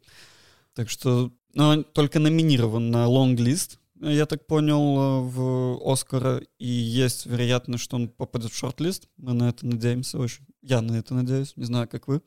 Так 0.73 0.89
что 0.89 1.31
ну, 1.53 1.63
он 1.65 1.83
только 1.83 2.19
номинирован 2.19 2.89
на 2.89 3.07
лонг-лист 3.07 3.79
я 4.03 4.25
так 4.25 4.47
понял, 4.47 5.21
в 5.23 5.79
Оскара 5.89 6.41
и 6.59 6.67
есть 6.67 7.25
вероятность, 7.25 7.83
что 7.85 7.95
он 7.95 8.09
попадет 8.09 8.51
в 8.51 8.57
шорт-лист. 8.57 9.07
Мы 9.15 9.33
на 9.33 9.49
это 9.49 9.65
надеемся 9.65 10.19
очень. 10.19 10.45
Я 10.61 10.81
на 10.81 10.97
это 10.97 11.13
надеюсь, 11.13 11.55
не 11.55 11.63
знаю, 11.63 11.87
как 11.87 12.07
вы. 12.07 12.21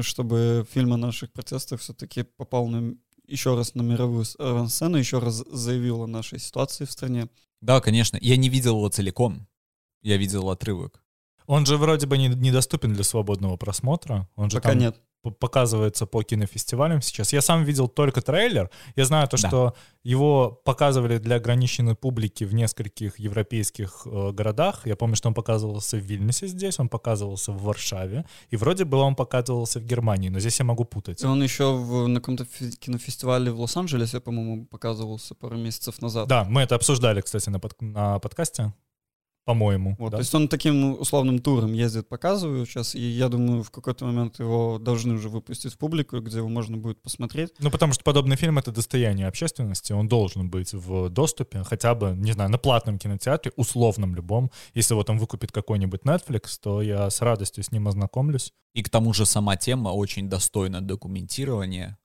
Чтобы 0.00 0.66
фильм 0.70 0.92
о 0.92 0.96
наших 0.96 1.32
протестах 1.32 1.80
все-таки 1.80 2.24
попал 2.24 2.66
на, 2.66 2.96
еще 3.28 3.54
раз 3.54 3.76
на 3.76 3.82
мировую 3.82 4.24
сцену, 4.24 4.96
еще 4.96 5.20
раз 5.20 5.44
заявил 5.50 6.02
о 6.02 6.08
нашей 6.08 6.40
ситуации 6.40 6.84
в 6.84 6.90
стране. 6.90 7.28
Да, 7.60 7.80
конечно. 7.80 8.18
Я 8.20 8.36
не 8.36 8.48
видел 8.48 8.76
его 8.76 8.88
целиком. 8.88 9.46
Я 10.02 10.16
видел 10.16 10.50
отрывок. 10.50 11.00
Он 11.46 11.66
же 11.66 11.76
вроде 11.76 12.06
бы 12.06 12.18
недоступен 12.18 12.92
для 12.92 13.04
свободного 13.04 13.56
просмотра. 13.56 14.28
Он 14.36 14.50
же 14.50 14.56
Пока 14.58 14.70
там 14.70 14.78
нет. 14.78 14.96
показывается 15.38 16.04
по 16.06 16.22
кинофестивалям 16.24 17.00
сейчас. 17.00 17.32
Я 17.32 17.40
сам 17.42 17.62
видел 17.64 17.86
только 17.88 18.20
трейлер. 18.22 18.70
Я 18.96 19.04
знаю 19.04 19.28
то, 19.28 19.36
Да. 19.40 19.48
что 19.48 19.74
его 20.02 20.60
показывали 20.64 21.18
для 21.18 21.36
ограниченной 21.36 21.94
публики 21.94 22.42
в 22.42 22.54
нескольких 22.54 23.20
европейских 23.20 24.02
э, 24.04 24.32
городах. 24.32 24.84
Я 24.84 24.96
помню, 24.96 25.14
что 25.14 25.28
он 25.28 25.34
показывался 25.34 25.96
в 25.96 26.00
Вильнюсе 26.00 26.48
здесь, 26.48 26.80
он 26.80 26.88
показывался 26.88 27.52
в 27.52 27.62
Варшаве, 27.62 28.24
и 28.50 28.56
вроде 28.56 28.84
бы 28.84 28.98
он 28.98 29.14
показывался 29.14 29.78
в 29.78 29.84
Германии, 29.84 30.28
но 30.28 30.40
здесь 30.40 30.58
я 30.58 30.64
могу 30.64 30.84
путать. 30.84 31.22
И 31.22 31.26
Он 31.26 31.40
еще 31.42 31.72
в, 31.72 32.08
на 32.08 32.18
каком-то 32.20 32.44
кинофестивале 32.80 33.52
в 33.52 33.60
Лос-Анджелесе, 33.60 34.18
по-моему, 34.20 34.66
показывался 34.66 35.34
пару 35.36 35.56
месяцев 35.56 36.02
назад. 36.02 36.26
Да, 36.26 36.44
мы 36.44 36.62
это 36.62 36.74
обсуждали, 36.74 37.20
кстати, 37.20 37.48
на, 37.48 37.60
под- 37.60 37.80
на 37.80 38.18
подкасте, 38.18 38.72
по-моему. 39.44 39.96
Вот, 39.98 40.10
да. 40.10 40.18
То 40.18 40.20
есть 40.20 40.34
он 40.34 40.48
таким 40.48 41.00
условным 41.00 41.40
туром 41.40 41.72
ездит, 41.72 42.08
показывают 42.08 42.68
сейчас, 42.68 42.94
и 42.94 43.00
я 43.00 43.28
думаю, 43.28 43.62
в 43.62 43.70
какой-то 43.70 44.04
момент 44.04 44.38
его 44.38 44.78
должны 44.78 45.14
уже 45.14 45.28
выпустить 45.28 45.72
в 45.74 45.78
публику, 45.78 46.20
где 46.20 46.38
его 46.38 46.48
можно 46.48 46.76
будет 46.76 47.02
посмотреть. 47.02 47.50
Ну, 47.58 47.70
потому 47.70 47.92
что 47.92 48.04
подобный 48.04 48.36
фильм— 48.36 48.58
это 48.58 48.70
достояние 48.70 49.26
общественности, 49.26 49.92
он 49.92 50.08
должен 50.08 50.48
быть 50.48 50.72
в 50.72 51.08
доступе, 51.08 51.64
хотя 51.64 51.94
бы, 51.94 52.14
не 52.16 52.32
знаю, 52.32 52.50
на 52.50 52.58
платном 52.58 52.98
кинотеатре, 52.98 53.52
условном 53.56 54.14
любом. 54.14 54.50
Если 54.74 54.94
его 54.94 55.02
там 55.02 55.18
выкупит 55.18 55.50
какой-нибудь 55.50 56.02
Netflix, 56.02 56.58
то 56.60 56.80
я 56.80 57.10
с 57.10 57.20
радостью 57.20 57.64
с 57.64 57.72
ним 57.72 57.88
ознакомлюсь. 57.88 58.52
И 58.74 58.82
к 58.82 58.90
тому 58.90 59.12
же 59.12 59.26
сама 59.26 59.56
тема 59.56 59.90
очень 59.90 60.28
достойна 60.28 60.80
документирования 60.80 61.98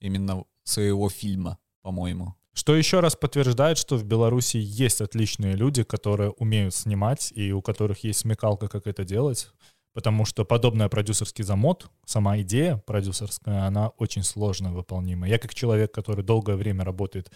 именно 0.00 0.44
своего 0.64 1.08
фильма, 1.08 1.58
по-моему. 1.82 2.34
Что 2.58 2.74
еще 2.74 2.98
раз 2.98 3.14
подтверждает, 3.14 3.78
что 3.78 3.94
в 3.96 4.02
Беларуси 4.02 4.56
есть 4.56 5.00
отличные 5.00 5.54
люди, 5.54 5.84
которые 5.84 6.30
умеют 6.30 6.74
снимать 6.74 7.32
и 7.36 7.52
у 7.52 7.62
которых 7.62 8.02
есть 8.02 8.18
смекалка, 8.18 8.66
как 8.66 8.88
это 8.88 9.04
делать. 9.04 9.52
Потому 9.94 10.24
что 10.24 10.44
подобный 10.44 10.88
продюсерский 10.88 11.44
замот, 11.44 11.88
сама 12.04 12.40
идея 12.40 12.82
продюсерская, 12.84 13.62
она 13.62 13.90
очень 13.98 14.24
сложно 14.24 14.72
выполнима. 14.72 15.28
Я 15.28 15.38
как 15.38 15.54
человек, 15.54 15.94
который 15.94 16.24
долгое 16.24 16.56
время 16.56 16.84
работает 16.84 17.30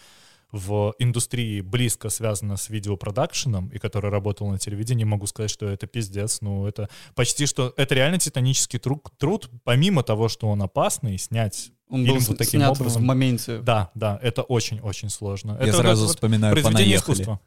в 0.51 0.93
индустрии 0.99 1.61
близко 1.61 2.09
связана 2.09 2.57
с 2.57 2.69
видеопродакшеном 2.69 3.69
и 3.69 3.79
который 3.79 4.11
работал 4.11 4.49
на 4.49 4.59
телевидении, 4.59 5.05
могу 5.05 5.25
сказать, 5.25 5.49
что 5.49 5.67
это 5.67 5.87
пиздец. 5.87 6.41
Ну, 6.41 6.67
это 6.67 6.89
почти 7.15 7.45
что... 7.45 7.73
Это 7.77 7.95
реально 7.95 8.19
титанический 8.19 8.77
труд, 8.77 9.07
труд 9.17 9.49
помимо 9.63 10.03
того, 10.03 10.27
что 10.27 10.49
он 10.49 10.61
опасный, 10.61 11.17
снять 11.17 11.71
Он 11.93 12.05
фильм 12.05 12.17
был 12.17 12.25
вот 12.25 12.37
таким 12.39 12.59
снят 12.61 12.71
образом. 12.71 13.03
в 13.03 13.05
моменте. 13.05 13.59
Да, 13.59 13.91
да, 13.93 14.19
это 14.23 14.41
очень-очень 14.41 15.09
сложно. 15.11 15.51
Я 15.59 15.67
это 15.67 15.73
вот 15.73 15.81
сразу 15.81 16.05
вот 16.07 16.15
вспоминаю 16.15 16.53
произведение 16.55 16.99
«Понаехали». 16.99 17.13
искусства. 17.13 17.39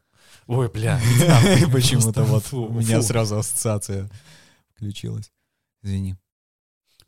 Ой, 0.46 0.68
бля. 0.68 1.00
Почему-то 1.72 2.22
вот 2.22 2.52
у 2.52 2.68
меня 2.68 3.02
сразу 3.02 3.38
ассоциация 3.38 4.08
включилась. 4.76 5.32
Извини. 5.82 6.14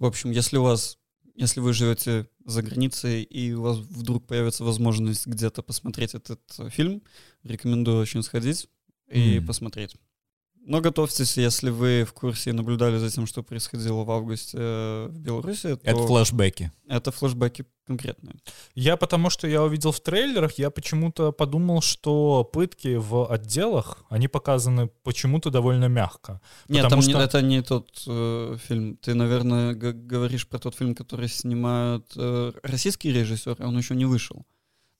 В 0.00 0.06
общем, 0.06 0.32
если 0.32 0.56
у 0.56 0.64
вас, 0.64 0.98
если 1.36 1.60
вы 1.60 1.74
живете 1.74 2.26
за 2.44 2.60
границей 2.62 3.22
и 3.22 3.52
у 3.52 3.62
вас 3.62 3.76
вдруг 3.76 4.26
появится 4.26 4.64
возможность 4.64 5.28
где-то 5.28 5.62
посмотреть 5.62 6.14
этот 6.14 6.40
э, 6.58 6.70
фильм, 6.70 7.02
рекомендую 7.44 8.00
очень 8.00 8.24
сходить 8.24 8.68
и 9.08 9.38
посмотреть. 9.46 9.94
Но 10.66 10.80
готовьтесь, 10.82 11.38
если 11.38 11.70
вы 11.70 12.04
в 12.04 12.12
курсе 12.12 12.50
и 12.50 12.52
наблюдали 12.52 12.98
за 12.98 13.10
тем, 13.10 13.26
что 13.26 13.42
происходило 13.42 14.04
в 14.04 14.10
августе 14.10 14.58
э, 14.60 15.06
в 15.10 15.18
Беларуси, 15.18 15.76
то 15.76 15.80
Это 15.82 16.06
флешбеки. 16.06 16.70
это 16.88 17.10
флешбеки 17.10 17.64
конкретные. 17.86 18.36
Я 18.74 18.98
потому 18.98 19.30
что 19.30 19.46
я 19.48 19.62
увидел 19.62 19.92
в 19.92 20.00
трейлерах, 20.00 20.58
я 20.58 20.68
почему-то 20.70 21.32
подумал, 21.32 21.80
что 21.80 22.44
пытки 22.44 22.96
в 22.96 23.32
отделах, 23.32 24.04
они 24.10 24.28
показаны 24.28 24.88
почему-то 25.04 25.50
довольно 25.50 25.86
мягко. 25.86 26.40
Нет, 26.68 26.84
Потому 26.84 27.00
там 27.02 27.08
не- 27.08 27.14
что- 27.14 27.22
это 27.22 27.40
не 27.42 27.62
тот 27.62 28.02
э, 28.06 28.56
фильм. 28.68 28.96
Ты, 28.98 29.14
наверное, 29.14 29.72
г- 29.74 29.92
говоришь 29.92 30.46
про 30.46 30.58
тот 30.58 30.74
фильм, 30.74 30.94
который 30.94 31.28
снимают 31.28 32.12
э, 32.14 32.52
российские 32.62 33.14
режиссеры, 33.14 33.64
он 33.66 33.78
еще 33.78 33.94
не 33.94 34.04
вышел. 34.04 34.44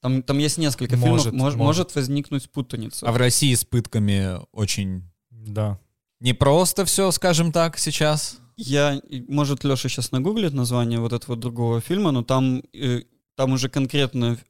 Там, 0.00 0.22
там 0.22 0.38
есть 0.38 0.56
несколько 0.56 0.96
Может, 0.96 1.26
фильмов, 1.26 1.40
мож- 1.40 1.44
может. 1.44 1.58
может 1.58 1.94
возникнуть 1.94 2.50
путаница. 2.50 3.06
А 3.06 3.12
в 3.12 3.16
России 3.18 3.52
с 3.54 3.64
пытками 3.66 4.38
очень 4.52 5.02
Да. 5.48 5.78
непросто 6.20 6.84
все, 6.84 7.10
скажем 7.10 7.52
так, 7.52 7.78
сейчас. 7.78 8.38
Я, 8.56 9.00
может, 9.28 9.62
Леша 9.64 9.88
сейчас 9.88 10.10
нагуглит 10.12 10.52
название 10.52 10.98
вот 10.98 11.12
этого 11.12 11.36
другого 11.36 11.80
фильма, 11.80 12.10
но 12.10 12.22
там, 12.24 12.62
э, 12.72 13.02
там 13.36 13.52
уже 13.52 13.68
конкретно 13.68 14.32
ф- 14.32 14.44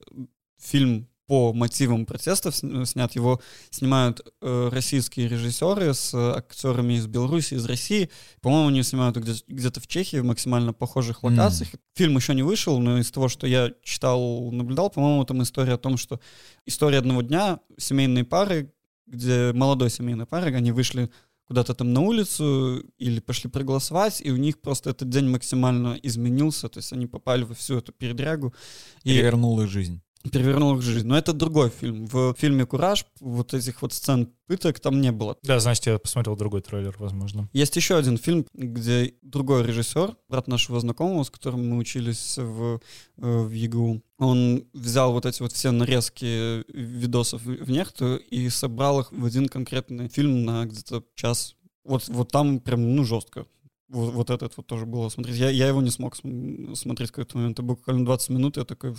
фильм 0.58 1.06
по 1.26 1.52
мотивам 1.52 2.06
протестов 2.06 2.54
сн- 2.54 2.86
снят. 2.86 3.14
Его 3.14 3.38
снимают 3.68 4.22
э, 4.40 4.70
российские 4.72 5.28
режиссеры 5.28 5.92
с 5.92 6.14
э, 6.14 6.32
актерами 6.38 6.94
из 6.94 7.06
Беларуси, 7.06 7.52
из 7.52 7.66
России. 7.66 8.08
По-моему, 8.40 8.68
они 8.68 8.82
снимают 8.82 9.18
где- 9.18 9.44
где-то 9.46 9.80
в 9.80 9.86
Чехии 9.86 10.16
в 10.20 10.24
максимально 10.24 10.72
похожих 10.72 11.22
локациях. 11.22 11.68
Фильм 11.94 12.16
еще 12.16 12.34
не 12.34 12.42
вышел, 12.42 12.78
но 12.78 12.98
из 12.98 13.10
того, 13.10 13.28
что 13.28 13.46
я 13.46 13.72
читал, 13.82 14.50
наблюдал, 14.52 14.88
по-моему, 14.88 15.22
там 15.26 15.42
история 15.42 15.74
о 15.74 15.78
том, 15.78 15.98
что 15.98 16.18
история 16.64 16.96
одного 17.00 17.20
дня 17.20 17.60
семейной 17.76 18.24
пары, 18.24 18.72
где 19.08 19.52
молодой 19.52 19.90
семейной 19.90 20.26
пары, 20.26 20.54
они 20.54 20.72
вышли 20.72 21.10
куда-то 21.48 21.74
там 21.74 21.92
на 21.92 22.00
улицу 22.00 22.84
или 22.98 23.20
пошли 23.20 23.50
проголосовать, 23.50 24.20
и 24.20 24.30
у 24.30 24.36
них 24.36 24.60
просто 24.60 24.90
этот 24.90 25.08
день 25.08 25.28
максимально 25.28 25.98
изменился, 26.02 26.68
то 26.68 26.78
есть 26.78 26.92
они 26.92 27.06
попали 27.06 27.42
во 27.42 27.54
всю 27.54 27.78
эту 27.78 27.92
передрягу 27.92 28.54
и 29.02 29.10
Перевернул 29.10 29.60
их 29.62 29.68
жизнь. 29.68 30.02
Перевернул 30.32 30.76
их 30.76 30.82
жизнь. 30.82 31.06
Но 31.06 31.16
это 31.16 31.32
другой 31.32 31.70
фильм. 31.70 32.06
В 32.06 32.34
фильме 32.38 32.66
«Кураж» 32.66 33.06
вот 33.20 33.54
этих 33.54 33.82
вот 33.82 33.92
сцен 33.92 34.30
пыток 34.46 34.80
там 34.80 35.00
не 35.00 35.12
было. 35.12 35.36
Да, 35.42 35.60
значит, 35.60 35.86
я 35.86 35.98
посмотрел 35.98 36.36
другой 36.36 36.62
трейлер, 36.62 36.94
возможно. 36.98 37.48
Есть 37.52 37.76
еще 37.76 37.96
один 37.96 38.16
фильм, 38.16 38.46
где 38.54 39.14
другой 39.22 39.64
режиссер, 39.64 40.16
брат 40.28 40.48
нашего 40.48 40.80
знакомого, 40.80 41.22
с 41.22 41.30
которым 41.30 41.68
мы 41.68 41.76
учились 41.76 42.38
в, 42.38 42.80
э, 43.18 43.42
в 43.42 43.50
ЕГУ, 43.50 44.02
он 44.18 44.64
взял 44.72 45.12
вот 45.12 45.26
эти 45.26 45.42
вот 45.42 45.52
все 45.52 45.70
нарезки 45.70 46.64
видосов 46.72 47.42
в 47.42 47.68
в 47.68 47.70
нехту 47.70 48.16
и 48.16 48.48
собрал 48.48 49.00
их 49.00 49.12
в 49.12 49.24
один 49.24 49.48
конкретный 49.48 50.08
фильм 50.08 50.44
на 50.44 50.64
где-то 50.64 51.04
час. 51.14 51.54
Вот, 51.84 52.08
вот 52.08 52.30
там 52.30 52.60
прям, 52.60 52.94
ну, 52.94 53.04
жестко. 53.04 53.46
Вот, 53.88 54.12
вот 54.12 54.30
этот 54.30 54.56
вот 54.56 54.66
тоже 54.66 54.84
было 54.84 55.08
смотреть. 55.08 55.36
Я, 55.36 55.48
я 55.50 55.68
его 55.68 55.80
не 55.80 55.90
смог 55.90 56.14
см- 56.14 56.76
смотреть 56.76 57.08
в 57.10 57.12
какой-то 57.12 57.38
момент. 57.38 57.58
Это 57.58 57.62
буквально 57.62 58.04
20 58.04 58.30
минут, 58.30 58.56
я 58.56 58.64
такой... 58.64 58.94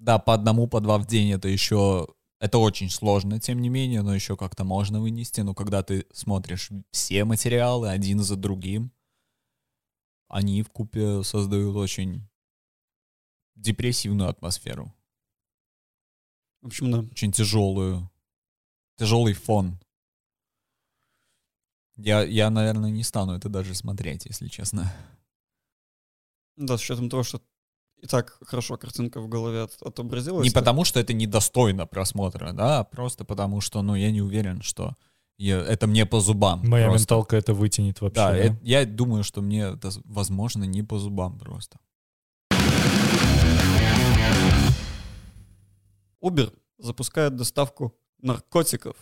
Да, 0.00 0.18
по 0.18 0.34
одному, 0.34 0.66
по 0.66 0.80
два 0.80 0.98
в 0.98 1.06
день 1.06 1.30
это 1.32 1.48
еще... 1.48 2.08
Это 2.40 2.58
очень 2.58 2.88
сложно, 2.88 3.40
тем 3.40 3.60
не 3.60 3.68
менее, 3.68 4.02
но 4.02 4.14
еще 4.14 4.36
как-то 4.36 4.64
можно 4.64 5.00
вынести. 5.00 5.40
Но 5.40 5.54
когда 5.54 5.82
ты 5.82 6.06
смотришь 6.12 6.70
все 6.92 7.24
материалы 7.24 7.88
один 7.88 8.20
за 8.20 8.36
другим, 8.36 8.92
они 10.28 10.62
в 10.62 10.70
купе 10.70 11.24
создают 11.24 11.74
очень 11.76 12.28
депрессивную 13.56 14.28
атмосферу. 14.28 14.94
В 16.62 16.66
общем, 16.66 16.90
да. 16.90 16.98
Очень 17.00 17.32
тяжелую. 17.32 18.10
Тяжелый 18.96 19.34
фон. 19.34 19.78
Я, 21.98 22.22
я, 22.22 22.48
наверное, 22.50 22.90
не 22.90 23.02
стану 23.02 23.32
это 23.34 23.48
даже 23.48 23.74
смотреть, 23.74 24.26
если 24.26 24.46
честно. 24.48 24.92
Да, 26.56 26.78
с 26.78 26.80
учетом 26.82 27.10
того, 27.10 27.22
что 27.24 27.40
и 28.00 28.06
так 28.06 28.38
хорошо 28.46 28.76
картинка 28.76 29.20
в 29.20 29.28
голове 29.28 29.62
от- 29.62 29.82
отобразилась. 29.82 30.44
Не 30.44 30.50
то- 30.50 30.60
потому, 30.60 30.84
что 30.84 31.00
это 31.00 31.12
недостойно 31.12 31.86
просмотра, 31.86 32.52
да, 32.52 32.78
а 32.80 32.84
просто 32.84 33.24
потому, 33.24 33.60
что, 33.60 33.82
ну, 33.82 33.96
я 33.96 34.12
не 34.12 34.22
уверен, 34.22 34.62
что 34.62 34.94
я- 35.38 35.60
это 35.60 35.88
мне 35.88 36.06
по 36.06 36.20
зубам. 36.20 36.62
Моя 36.64 36.86
просто. 36.86 37.02
менталка 37.02 37.36
это 37.36 37.52
вытянет 37.54 38.00
вообще. 38.00 38.14
Да, 38.14 38.30
да. 38.32 38.38
э- 38.38 38.56
я 38.62 38.84
думаю, 38.86 39.24
что 39.24 39.42
мне 39.42 39.62
это, 39.62 39.90
возможно, 40.04 40.62
не 40.64 40.84
по 40.84 40.98
зубам 40.98 41.38
просто. 41.38 41.78
Uber 46.22 46.52
запускает 46.78 47.36
доставку 47.36 47.94
наркотиков. 48.20 48.96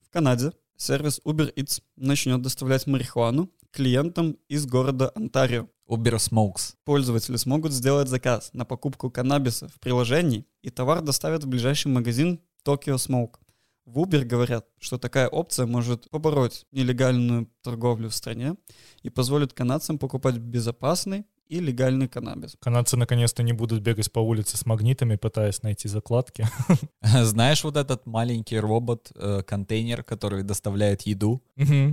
В 0.00 0.10
Канаде 0.10 0.52
сервис 0.76 1.20
Uber 1.24 1.52
Eats 1.54 1.82
начнет 1.96 2.42
доставлять 2.42 2.86
марихуану 2.86 3.50
клиентам 3.70 4.36
из 4.48 4.66
города 4.66 5.12
Онтарио. 5.14 5.68
Uber 5.88 6.16
Smokes. 6.16 6.74
Пользователи 6.84 7.36
смогут 7.36 7.72
сделать 7.72 8.08
заказ 8.08 8.50
на 8.52 8.64
покупку 8.64 9.10
каннабиса 9.10 9.68
в 9.68 9.78
приложении, 9.78 10.44
и 10.62 10.70
товар 10.70 11.00
доставят 11.00 11.44
в 11.44 11.48
ближайший 11.48 11.88
магазин 11.88 12.40
Tokyo 12.64 12.96
Smoke. 12.96 13.36
В 13.84 14.00
Uber 14.00 14.24
говорят, 14.24 14.66
что 14.80 14.98
такая 14.98 15.28
опция 15.28 15.66
может 15.66 16.10
побороть 16.10 16.66
нелегальную 16.72 17.48
торговлю 17.62 18.08
в 18.08 18.14
стране 18.14 18.56
и 19.02 19.10
позволит 19.10 19.52
канадцам 19.52 19.98
покупать 19.98 20.38
безопасный 20.38 21.24
и 21.48 21.60
легальный 21.60 22.08
каннабис. 22.08 22.56
Канадцы 22.60 22.96
наконец-то 22.96 23.42
не 23.42 23.52
будут 23.52 23.80
бегать 23.82 24.10
по 24.10 24.20
улице 24.20 24.56
с 24.56 24.66
магнитами, 24.66 25.16
пытаясь 25.16 25.62
найти 25.62 25.88
закладки. 25.88 26.46
Знаешь 27.02 27.64
вот 27.64 27.76
этот 27.76 28.06
маленький 28.06 28.58
робот-контейнер, 28.58 30.02
который 30.02 30.42
доставляет 30.42 31.02
еду? 31.02 31.42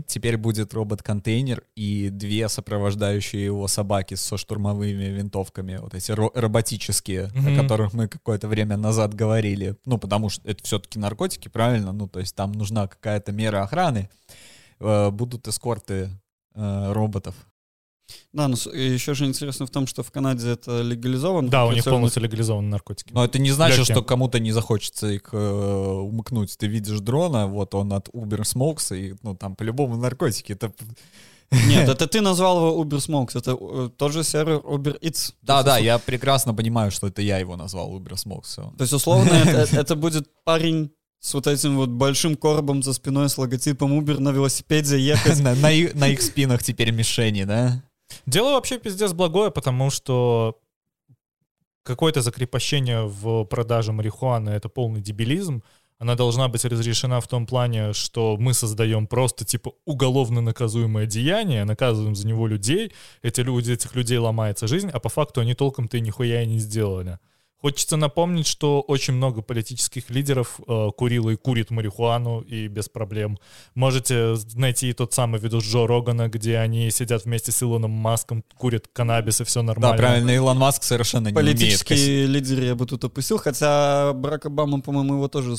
Теперь 0.08 0.38
будет 0.38 0.74
робот-контейнер 0.74 1.64
и 1.76 2.10
две 2.10 2.50
сопровождающие 2.50 3.46
его 3.46 3.68
собаки 3.68 4.16
со 4.16 4.38
штурмовыми 4.38 5.06
винтовками, 5.06 5.78
вот 5.78 5.94
эти 5.94 6.12
роботические, 6.12 7.26
о 7.26 7.62
которых 7.62 7.94
мы 7.94 8.08
какое-то 8.08 8.48
время 8.48 8.78
назад 8.78 9.14
говорили. 9.14 9.76
Ну, 9.86 9.98
потому 9.98 10.30
что 10.30 10.48
это 10.50 10.64
все-таки 10.64 11.00
наркотики, 11.00 11.48
правильно? 11.48 11.92
Ну, 11.92 12.08
то 12.08 12.20
есть 12.20 12.36
там 12.36 12.52
нужна 12.52 12.88
какая-то 12.88 13.32
мера 13.32 13.64
охраны. 13.64 14.10
Э, 14.80 15.12
будут 15.12 15.48
эскорты 15.48 16.10
э, 16.56 16.92
роботов. 16.94 17.36
Да, 18.34 18.48
но 18.48 18.56
еще 18.74 19.14
же 19.14 19.26
интересно 19.26 19.66
в 19.66 19.70
том, 19.70 19.88
что 19.88 20.04
в 20.04 20.12
Канаде 20.12 20.52
это 20.52 20.82
легализовано. 20.82 21.50
Да, 21.50 21.66
у 21.66 21.72
них 21.72 21.84
полностью 21.84 22.24
легализованы 22.24 22.68
наркотики. 22.68 23.14
Но 23.14 23.24
это 23.24 23.40
не 23.40 23.52
значит, 23.52 23.80
Легкие. 23.80 23.96
что 23.96 24.04
кому-то 24.04 24.40
не 24.40 24.52
захочется 24.52 25.08
их 25.08 25.30
э, 25.32 25.38
умыкнуть. 25.38 26.58
Ты 26.58 26.68
видишь 26.68 27.00
дрона, 27.00 27.48
вот 27.48 27.76
он 27.76 27.94
от 27.94 28.10
Uber 28.10 28.42
Smokes, 28.42 28.98
и 28.98 29.16
ну 29.22 29.36
там 29.36 29.56
по-любому 29.56 29.98
наркотики. 29.98 30.54
Это 30.54 30.74
нет, 31.68 31.88
это 31.88 32.08
ты 32.08 32.22
назвал 32.22 32.58
его 32.58 32.84
Uber 32.84 32.98
Smokes, 32.98 33.38
это 33.38 33.58
э, 33.60 33.90
тот 33.96 34.12
же 34.12 34.24
сервер 34.24 34.58
Uber 34.58 35.00
Eats. 35.00 35.34
Да, 35.42 35.64
да, 35.64 35.78
я 35.78 36.00
прекрасно 36.00 36.54
понимаю, 36.54 36.92
что 36.92 37.08
это 37.08 37.22
я 37.22 37.38
его 37.38 37.56
назвал 37.56 37.96
Uber 37.96 38.14
Smokes. 38.14 38.56
То 38.78 38.82
есть, 38.82 38.94
условно, 38.94 39.30
это, 39.30 39.76
это 39.76 39.96
будет 39.96 40.28
парень 40.44 40.92
с 41.20 41.34
вот 41.34 41.48
этим 41.48 41.78
вот 41.78 41.90
большим 41.90 42.36
коробом 42.36 42.84
за 42.84 42.94
спиной 42.94 43.30
с 43.30 43.38
логотипом 43.38 43.98
Uber 43.98 44.20
на 44.20 44.30
велосипеде 44.30 45.00
ехать. 45.14 45.40
на, 45.40 45.56
на, 45.56 45.70
на 45.94 46.08
их 46.08 46.22
спинах 46.22 46.64
теперь 46.64 46.92
мишени, 46.92 47.44
да? 47.44 47.84
Дело 48.26 48.52
вообще 48.54 48.78
пиздец 48.78 49.14
благое, 49.14 49.52
потому 49.52 49.90
что 49.90 50.60
какое-то 51.84 52.22
закрепощение 52.22 53.04
в 53.06 53.46
продаже 53.46 53.92
марихуаны— 53.92 54.50
это 54.52 54.70
полный 54.70 55.02
дебилизм. 55.02 55.64
Она 56.00 56.16
должна 56.16 56.48
быть 56.48 56.66
разрешена 56.66 57.20
в 57.20 57.28
том 57.28 57.46
плане, 57.46 57.94
что 57.94 58.36
мы 58.38 58.54
создаем 58.54 59.08
просто 59.08 59.46
типа 59.46 59.74
уголовно 59.86 60.42
наказуемое 60.42 61.06
деяние, 61.06 61.64
наказываем 61.66 62.16
за 62.16 62.28
него 62.28 62.48
людей, 62.48 62.92
эти 63.22 63.42
люди, 63.42 63.72
этих 63.72 63.96
людей 63.96 64.18
ломается 64.18 64.68
жизнь, 64.68 64.90
а 64.92 65.00
по 65.00 65.10
факту 65.10 65.42
они 65.42 65.54
толком-то 65.54 65.98
и 65.98 66.02
нихуя 66.02 66.42
и 66.44 66.48
не 66.48 66.60
сделали. 66.60 67.20
Хочется 67.64 67.96
напомнить, 67.96 68.46
что 68.46 68.82
очень 68.82 69.14
много 69.14 69.42
политических 69.42 70.10
лидеров 70.10 70.60
э, 70.68 70.90
курило 70.98 71.30
и 71.30 71.38
курит 71.38 71.72
марихуану, 71.72 72.42
и 72.42 72.68
без 72.68 72.90
проблем. 72.90 73.40
Можете 73.74 74.36
найти 74.56 74.92
тот 74.92 75.14
самый 75.14 75.40
видос 75.40 75.64
Джо 75.64 75.88
Рогана, 75.88 76.28
где 76.28 76.58
они 76.58 76.92
сидят 76.92 77.24
вместе 77.24 77.54
с 77.54 77.64
Илоном 77.64 77.92
Маском, 77.92 78.44
курят 78.58 78.90
каннабис, 78.92 79.40
и 79.40 79.46
все 79.46 79.62
нормально. 79.62 79.96
Да, 79.96 79.98
правильно, 79.98 80.32
Илон 80.32 80.58
Маск 80.58 80.84
совершенно 80.84 81.30
не 81.30 81.34
Политические 81.34 82.26
лидеры 82.26 82.66
я 82.66 82.76
бы 82.76 82.86
тут 82.86 83.06
опустил, 83.06 83.38
хотя 83.38 84.12
Барак 84.12 84.46
Обама, 84.48 84.82
по-моему, 84.82 85.14
его 85.14 85.30
тоже 85.30 85.56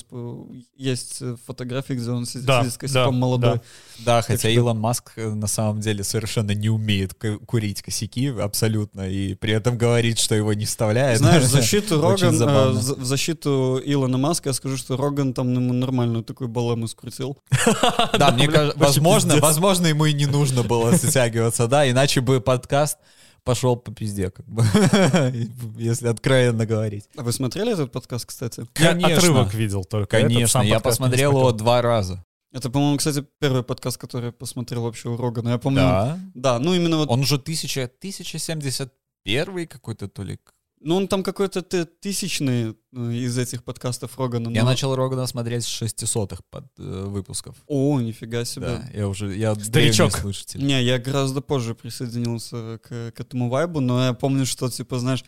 есть 0.77 1.23
фотографии, 1.47 1.95
где 1.95 2.11
он 2.11 2.27
сидит, 2.27 2.45
да, 2.45 2.69
с 2.69 2.77
косяком 2.77 3.15
да, 3.15 3.19
молодой. 3.19 3.55
Да, 4.01 4.17
да 4.17 4.21
хотя 4.21 4.41
что... 4.41 4.51
Илон 4.51 4.79
Маск 4.79 5.13
э, 5.17 5.31
на 5.31 5.47
самом 5.47 5.81
деле 5.81 6.05
совершенно 6.05 6.51
не 6.51 6.69
умеет 6.69 7.15
курить 7.47 7.81
косяки 7.81 8.29
абсолютно, 8.29 9.09
и 9.09 9.33
при 9.33 9.55
этом 9.55 9.79
говорит, 9.79 10.19
что 10.19 10.35
его 10.35 10.53
не 10.53 10.67
вставляет. 10.67 11.21
Знаешь, 11.21 11.45
защиту 11.55 11.94
защиту 12.01 12.47
Роган, 12.47 12.49
э, 12.49 12.73
в, 12.73 13.01
в 13.01 13.05
защиту 13.05 13.81
Илона 13.85 14.19
Маска 14.19 14.51
я 14.51 14.53
скажу, 14.53 14.77
что 14.77 14.97
Роган 14.97 15.35
там 15.35 15.53
ему 15.53 15.73
нормальную 15.73 16.25
такую 16.25 16.49
балему 16.49 16.89
скрутил. 16.89 17.39
Да, 18.19 18.31
мне 18.31 18.49
кажется, 18.49 18.79
возможно, 18.79 19.37
возможно, 19.39 19.87
ему 19.87 20.05
и 20.07 20.13
не 20.13 20.27
нужно 20.27 20.63
было 20.63 20.93
затягиваться, 20.97 21.67
да, 21.67 21.89
иначе 21.91 22.21
бы 22.21 22.41
подкаст 22.41 22.99
пошел 23.45 23.77
по 23.77 23.93
пизде, 23.93 24.31
как 24.31 24.47
бы, 24.47 24.65
если 25.79 26.09
откровенно 26.09 26.67
говорить. 26.67 27.05
А 27.17 27.23
вы 27.23 27.33
смотрели 27.33 27.73
этот 27.73 27.93
подкаст, 27.93 28.27
кстати? 28.27 28.67
Конечно. 28.73 29.09
Я 29.09 29.17
отрывок 29.17 29.55
видел 29.55 29.85
только. 29.85 30.21
Конечно, 30.21 30.61
я 30.61 30.81
посмотрел 30.81 31.33
его 31.33 31.53
два 31.53 31.83
раза. 31.83 32.25
Это, 32.55 32.71
по-моему, 32.71 32.99
кстати, 32.99 33.27
первый 33.41 33.65
подкаст, 33.65 33.99
который 33.99 34.27
я 34.27 34.33
посмотрел 34.33 34.83
вообще 34.83 35.09
у 35.09 35.17
Рогана. 35.17 35.51
Я 35.51 35.59
помню. 35.59 35.81
Да. 35.81 36.19
Да, 36.35 36.59
ну 36.61 36.73
именно 36.73 36.99
вот. 36.99 37.11
Он 37.11 37.21
уже 37.21 37.35
1000, 37.35 37.91
1071 37.99 39.67
какой-то 39.67 40.09
то 40.09 40.23
ли 40.23 40.39
ну, 40.85 40.97
он 40.97 41.09
там 41.09 41.23
какой-то 41.23 41.63
тысячный 41.63 42.77
э, 42.93 43.13
из 43.13 43.39
этих 43.39 43.65
подкастов 43.65 44.19
Рогана. 44.19 44.51
Но... 44.51 44.57
Я 44.57 44.65
начал 44.65 44.95
Рогана 44.95 45.27
смотреть 45.27 45.65
с 45.65 45.83
600-х 45.83 46.43
под, 46.51 46.67
э, 46.79 47.05
выпусков. 47.07 47.57
О, 47.67 48.01
нифига 48.01 48.45
себе. 48.45 48.67
Да, 48.67 48.91
я 48.93 49.09
уже, 49.09 49.35
я 49.35 49.55
Старичок. 49.55 50.13
слушатель. 50.13 50.65
Не, 50.65 50.83
я 50.83 50.99
гораздо 50.99 51.41
позже 51.41 51.75
присоединился 51.75 52.79
к, 52.83 53.13
к 53.13 53.21
этому 53.21 53.49
вайбу, 53.49 53.81
но 53.81 54.05
я 54.05 54.13
помню, 54.13 54.45
что, 54.45 54.69
типа, 54.69 54.99
знаешь, 54.99 55.25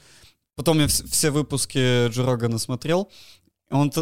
потом 0.56 0.78
я 0.78 0.88
все 0.88 1.30
выпуски 1.30 2.08
Джо 2.08 2.24
Рогана 2.24 2.58
смотрел, 2.58 3.10
он 3.70 3.92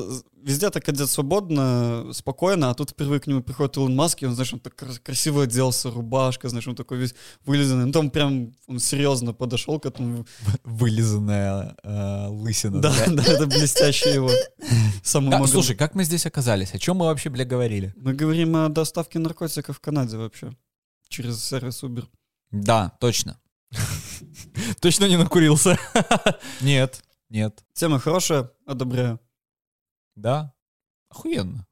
везде 0.43 0.69
так 0.71 0.87
одет 0.89 1.09
свободно, 1.09 2.13
спокойно, 2.13 2.71
а 2.71 2.75
тут 2.75 2.91
впервые 2.91 3.21
к 3.21 3.27
нему 3.27 3.43
приходит 3.43 3.77
Илон 3.77 3.97
Маск, 3.97 4.23
и 4.23 4.27
он, 4.27 4.35
знаешь, 4.35 4.53
он 4.53 4.61
так 4.61 4.75
красиво 4.77 5.45
оделся, 5.45 5.91
рубашка, 5.91 6.49
знаешь, 6.49 6.69
он 6.69 6.75
такой 6.75 6.99
весь 6.99 7.15
вылизанный. 7.47 7.87
Ну, 7.87 7.93
там 7.93 8.11
прям 8.11 8.53
он 8.67 8.79
серьезно 8.79 9.33
подошел 9.33 9.81
к 9.81 9.87
этому. 9.87 10.27
Вылизанная 10.65 11.77
э, 11.83 12.27
лысина. 12.29 12.81
Да, 12.81 12.95
да, 13.07 13.23
это 13.27 13.47
блестящий 13.47 14.11
его. 14.11 14.31
Самый 15.03 15.49
слушай, 15.49 15.75
как 15.75 15.95
мы 15.95 16.05
здесь 16.05 16.27
оказались? 16.27 16.75
О 16.75 16.79
чем 16.79 16.99
мы 16.99 17.07
вообще, 17.07 17.31
бля, 17.31 17.45
говорили? 17.45 17.95
Мы 17.97 18.13
говорим 18.13 18.57
о 18.57 18.69
доставке 18.69 19.19
наркотиков 19.19 19.79
в 19.79 19.81
Канаде 19.81 20.19
вообще. 20.19 20.53
Через 21.09 21.43
сервис 21.43 21.83
Uber. 21.83 22.05
Да, 22.51 22.93
точно. 23.01 23.41
Точно 24.81 25.07
не 25.07 25.17
накурился? 25.17 25.79
Нет, 26.61 27.03
нет. 27.31 27.65
Тема 27.73 27.99
хорошая, 27.99 28.51
одобряю. 28.67 29.19
Да, 30.17 30.55
охуенно. 31.09 31.67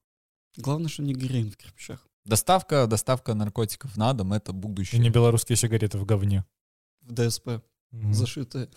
Главное, 0.56 0.88
что 0.88 1.02
не 1.02 1.14
героин 1.14 1.50
в 1.50 1.56
кирпичах. 1.56 2.06
Доставка, 2.24 2.86
доставка 2.86 3.34
наркотиков 3.34 3.96
на 3.96 4.12
дом— 4.12 4.32
это 4.34 4.52
будущее. 4.52 5.00
И 5.00 5.02
не 5.02 5.10
белорусские 5.10 5.56
сигареты 5.56 5.98
в 5.98 6.04
говне. 6.04 6.44
В 7.00 7.12
ДСП. 7.12 7.62
Mm-hmm. 7.92 8.12
Зашитые. 8.12 8.70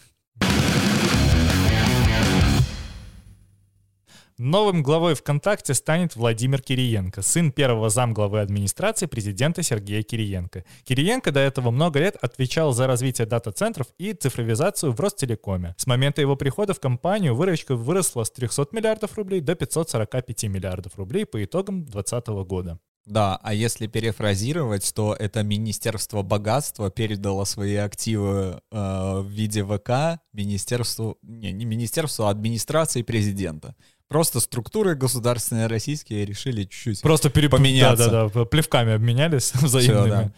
Новым 4.38 4.84
главой 4.84 5.16
ВКонтакте 5.16 5.74
станет 5.74 6.18
Владимир 6.18 6.62
Кириенко, 6.62 7.22
сын 7.22 7.54
первого 7.54 7.90
замглавы 7.90 8.42
администрации 8.42 9.06
президента 9.06 9.64
Сергея 9.64 10.04
Кириенко. 10.04 10.66
Кириенко 10.84 11.32
до 11.32 11.40
этого 11.40 11.72
много 11.72 12.00
лет 12.00 12.18
отвечал 12.22 12.74
за 12.74 12.86
развитие 12.86 13.28
дата-центров 13.28 13.88
и 13.98 14.12
цифровизацию 14.12 14.92
в 14.92 15.00
Ростелекоме. 15.00 15.74
С 15.78 15.88
момента 15.88 16.20
его 16.20 16.36
прихода 16.36 16.74
в 16.74 16.82
компанию 16.82 17.34
выручка 17.34 17.78
выросла 17.78 18.26
с 18.26 18.32
300 18.32 18.68
миллиардов 18.74 19.18
рублей 19.18 19.40
до 19.40 19.56
545 19.56 20.44
миллиардов 20.44 20.98
рублей 20.98 21.26
по 21.26 21.42
итогам 21.42 21.86
2020 21.86 22.28
года. 22.46 22.80
Да, 23.06 23.40
а 23.44 23.54
если 23.54 23.86
перефразировать, 23.86 24.92
то 24.96 25.16
это 25.18 25.44
Министерство 25.44 26.24
богатства 26.24 26.90
передало 26.90 27.44
свои 27.44 27.76
активы 27.76 28.62
э, 28.72 29.20
в 29.22 29.28
виде 29.30 29.64
ВК 29.64 30.20
Министерству, 30.34 31.20
не, 31.22 31.52
не 31.52 31.66
Министерству, 31.66 32.26
а 32.26 32.32
администрации 32.32 33.04
президента. 33.04 33.76
Просто 34.08 34.40
структуры 34.40 34.96
государственные 34.96 35.68
российские 35.68 36.26
решили 36.26 36.64
чуть-чуть 36.64 37.02
Просто 37.02 37.30
переп... 37.30 37.52
поменяться. 37.52 38.10
Да-да-да, 38.10 38.46
плевками 38.46 38.94
обменялись 38.94 39.52
взаимными. 39.54 40.06
Все, 40.06 40.10
да. 40.10 40.32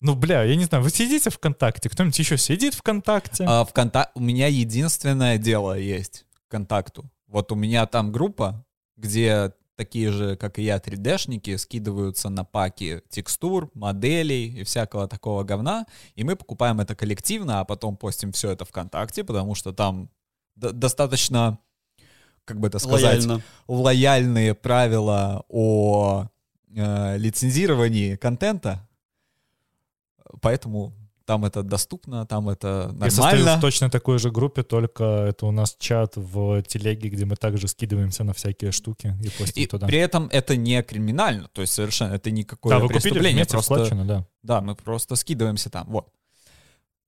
Ну, 0.00 0.16
бля, 0.16 0.42
я 0.42 0.56
не 0.56 0.64
знаю, 0.64 0.82
вы 0.82 0.90
сидите 0.90 1.30
ВКонтакте? 1.30 1.88
Кто-нибудь 1.88 2.18
еще 2.18 2.36
сидит 2.36 2.74
ВКонтакте? 2.74 3.44
А, 3.46 3.64
ВКонтак... 3.64 4.10
У 4.14 4.20
меня 4.20 4.48
единственное 4.48 5.38
дело 5.38 5.78
есть 5.78 6.26
ВКонтакту. 6.48 7.08
Вот 7.28 7.52
у 7.52 7.54
меня 7.54 7.86
там 7.86 8.10
группа, 8.10 8.66
где 8.96 9.52
такие 9.76 10.10
же, 10.10 10.36
как 10.36 10.58
и 10.58 10.62
я, 10.62 10.76
3D-шники 10.78 11.56
скидываются 11.56 12.28
на 12.28 12.44
паки 12.44 13.02
текстур, 13.08 13.70
моделей 13.74 14.60
и 14.60 14.64
всякого 14.64 15.08
такого 15.08 15.44
говна, 15.44 15.86
и 16.14 16.24
мы 16.24 16.36
покупаем 16.36 16.80
это 16.80 16.94
коллективно, 16.94 17.60
а 17.60 17.64
потом 17.64 17.96
постим 17.96 18.32
все 18.32 18.50
это 18.50 18.64
ВКонтакте, 18.64 19.24
потому 19.24 19.54
что 19.54 19.72
там 19.72 20.10
достаточно 20.56 21.58
как 22.44 22.60
бы 22.60 22.68
это 22.68 22.78
сказать, 22.78 23.24
Лояльно. 23.24 23.42
лояльные 23.68 24.54
правила 24.54 25.44
о 25.48 26.26
э, 26.74 27.16
лицензировании 27.18 28.16
контента, 28.16 28.88
поэтому 30.40 30.94
там 31.24 31.44
это 31.44 31.62
доступно, 31.62 32.26
там 32.26 32.48
это 32.48 32.88
нормально. 32.92 33.04
Я 33.04 33.10
состою 33.10 33.44
в 33.44 33.60
точно 33.60 33.90
такой 33.90 34.18
же 34.18 34.30
группе, 34.30 34.62
только 34.62 35.04
это 35.04 35.46
у 35.46 35.50
нас 35.50 35.76
чат 35.78 36.16
в 36.16 36.62
телеге, 36.62 37.08
где 37.08 37.24
мы 37.24 37.36
также 37.36 37.68
скидываемся 37.68 38.24
на 38.24 38.32
всякие 38.32 38.72
штуки 38.72 39.16
и 39.22 39.30
постим 39.30 39.62
и 39.62 39.66
туда. 39.66 39.86
При 39.86 39.98
этом 39.98 40.28
это 40.32 40.56
не 40.56 40.82
криминально, 40.82 41.48
то 41.48 41.60
есть 41.60 41.72
совершенно 41.72 42.14
это 42.14 42.30
никакое 42.30 42.74
да, 42.74 42.78
вы 42.80 42.88
преступление. 42.88 43.44
Купили 43.44 43.62
просто, 43.66 44.04
да. 44.04 44.26
Да, 44.42 44.60
мы 44.60 44.74
просто 44.74 45.16
скидываемся 45.16 45.70
там, 45.70 45.86
вот. 45.88 46.08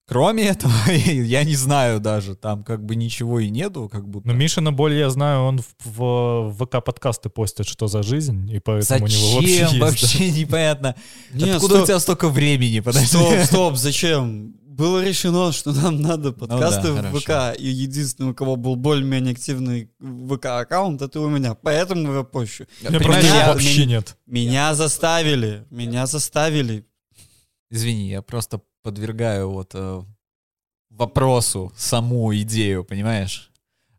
Кроме 0.07 0.45
этого, 0.49 0.73
я 0.93 1.45
не 1.45 1.55
знаю 1.55 1.99
даже, 1.99 2.35
там 2.37 2.62
как 2.62 2.85
бы 2.85 2.95
ничего 2.95 3.40
и 3.40 3.49
нету, 3.49 3.88
как 3.88 4.07
будто. 4.07 4.29
Но 4.29 4.35
Миша 4.35 4.61
на 4.61 4.73
боль, 4.73 4.95
я 4.95 5.09
знаю, 5.09 5.43
он 5.45 5.61
в, 5.61 5.99
в 5.99 6.57
ВК-подкасты 6.59 7.31
постит, 7.31 7.67
что 7.67 7.87
за 7.87 8.03
жизнь, 8.03 8.51
и 8.51 8.59
поэтому 8.61 9.07
зачем? 9.09 9.23
у 9.23 9.27
него 9.27 9.35
вообще 9.37 9.59
есть, 9.61 9.79
вообще 9.79 10.19
да. 10.19 10.25
непонятно. 10.38 10.95
Нет, 11.33 11.57
Откуда 11.57 11.75
стоп. 11.75 11.83
у 11.83 11.87
тебя 11.87 11.99
столько 12.01 12.29
времени? 12.29 12.81
Подожди. 12.81 13.07
Стоп, 13.07 13.38
стоп, 13.45 13.77
зачем? 13.77 14.55
было 14.75 15.05
решено, 15.05 15.53
что 15.53 15.73
нам 15.73 16.01
надо 16.01 16.33
подкасты 16.33 16.88
Ну 16.88 17.03
да, 17.03 17.11
в 17.11 17.21
ВК, 17.21 17.61
и 17.61 17.69
единственный, 17.69 18.31
у 18.31 18.35
кого 18.35 18.57
был 18.57 18.77
более-менее 18.77 19.33
активный 19.33 19.88
ВК-аккаунт, 20.01 21.01
это 21.01 21.21
у 21.21 21.29
меня. 21.29 21.55
Поэтому 21.55 22.12
я 22.12 22.23
пощу. 22.25 22.67
У 22.83 22.90
меня 22.93 23.21
я- 23.21 23.53
вообще 23.53 23.87
нет. 23.87 24.17
Меня 24.27 24.75
заставили, 24.75 25.64
меня 25.71 26.07
заставили. 26.07 26.85
Извини, 27.71 28.11
я 28.11 28.21
просто 28.21 28.61
подвергаю 28.85 29.51
вот 29.51 29.70
э, 29.75 30.03
вопросу 30.90 31.73
саму 31.77 32.35
идею, 32.37 32.85
понимаешь? 32.85 33.51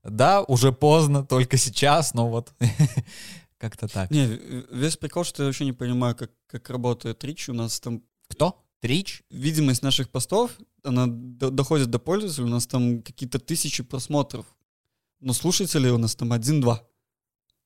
Да, 0.04 0.44
уже 0.44 0.72
поздно, 0.72 1.26
только 1.26 1.58
сейчас, 1.58 2.14
но 2.14 2.30
вот 2.30 2.54
как-то 3.58 3.88
так. 3.88 4.12
Не, 4.12 4.28
весь 4.72 4.96
прикол, 4.98 5.24
что 5.24 5.44
я 5.44 5.48
вообще 5.48 5.66
не 5.66 5.74
понимаю, 5.74 6.16
как, 6.16 6.32
как 6.48 6.70
работает 6.70 7.24
Рич. 7.24 7.50
У 7.50 7.54
нас 7.54 7.80
там 7.80 8.02
Кто? 8.30 8.62
Трич? 8.80 9.24
видимость 9.32 9.82
наших 9.82 10.10
постов, 10.10 10.52
она 10.84 11.08
до- 11.08 11.50
доходит 11.50 11.90
до 11.90 11.98
пользователя, 11.98 12.46
у 12.46 12.50
нас 12.50 12.68
там 12.68 13.02
какие-то 13.02 13.40
тысячи 13.40 13.82
просмотров. 13.84 14.46
Но 15.20 15.34
слушателей 15.34 15.90
у 15.90 15.98
нас 15.98 16.16
там 16.16 16.32
один-два. 16.32 16.84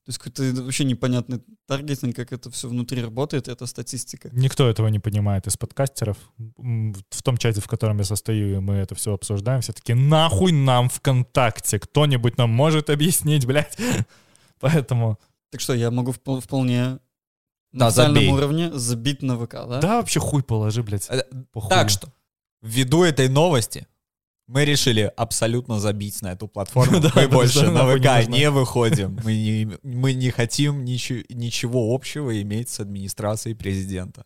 То 0.10 0.12
есть 0.12 0.18
какой-то 0.18 0.64
вообще 0.64 0.86
непонятный 0.86 1.40
таргетинг, 1.68 2.16
как 2.16 2.34
это 2.34 2.50
все 2.50 2.68
внутри 2.68 3.00
работает, 3.04 3.48
это 3.48 3.68
статистика. 3.68 4.32
Никто 4.34 4.68
этого 4.68 4.88
не 4.88 4.98
понимает 4.98 5.46
из 5.46 5.56
подкастеров. 5.56 6.18
В 6.58 7.22
том 7.24 7.38
чате, 7.38 7.62
в 7.62 7.68
котором 7.68 8.00
я 8.00 8.04
состою, 8.06 8.56
и 8.58 8.60
мы 8.60 8.74
это 8.74 8.96
все 8.96 9.14
обсуждаем, 9.14 9.62
все 9.62 9.72
таки 9.72 9.94
нахуй 9.94 10.52
нам 10.52 10.90
ВКонтакте? 10.90 11.78
Кто-нибудь 11.80 12.40
нам 12.40 12.50
может 12.50 12.90
объяснить, 12.90 13.46
блядь? 13.46 13.78
Поэтому, 14.60 15.20
Так 15.52 15.62
что 15.62 15.76
я 15.76 15.92
могу 15.92 16.12
впол- 16.12 16.42
вполне 16.42 16.98
Да, 17.72 17.86
на 17.86 17.92
забей. 17.92 18.32
уровне 18.32 18.72
забить 18.74 19.22
на 19.22 19.38
ВК, 19.38 19.52
да? 19.68 19.80
да, 19.80 19.98
вообще 19.98 20.20
хуй 20.20 20.42
положи, 20.42 20.82
блядь. 20.82 21.08
Похуй. 21.52 21.70
Так 21.70 21.92
что, 21.92 22.12
ввиду 22.64 23.04
этой 23.04 23.30
новости, 23.30 23.86
мы 24.50 24.66
решили 24.66 25.12
абсолютно 25.16 25.80
забить 25.80 26.22
на 26.24 26.32
эту 26.32 26.48
платформу. 26.48 27.00
Мы 27.16 27.28
больше 27.28 27.70
на 27.70 27.86
ВК 27.86 28.28
не 28.28 28.50
выходим. 28.50 29.20
Мы 29.84 30.14
не, 30.14 30.32
хотим 30.32 30.84
ничего, 30.84 31.94
общего 31.94 32.42
иметь 32.42 32.70
с 32.70 32.80
администрацией 32.80 33.54
президента 33.54 34.26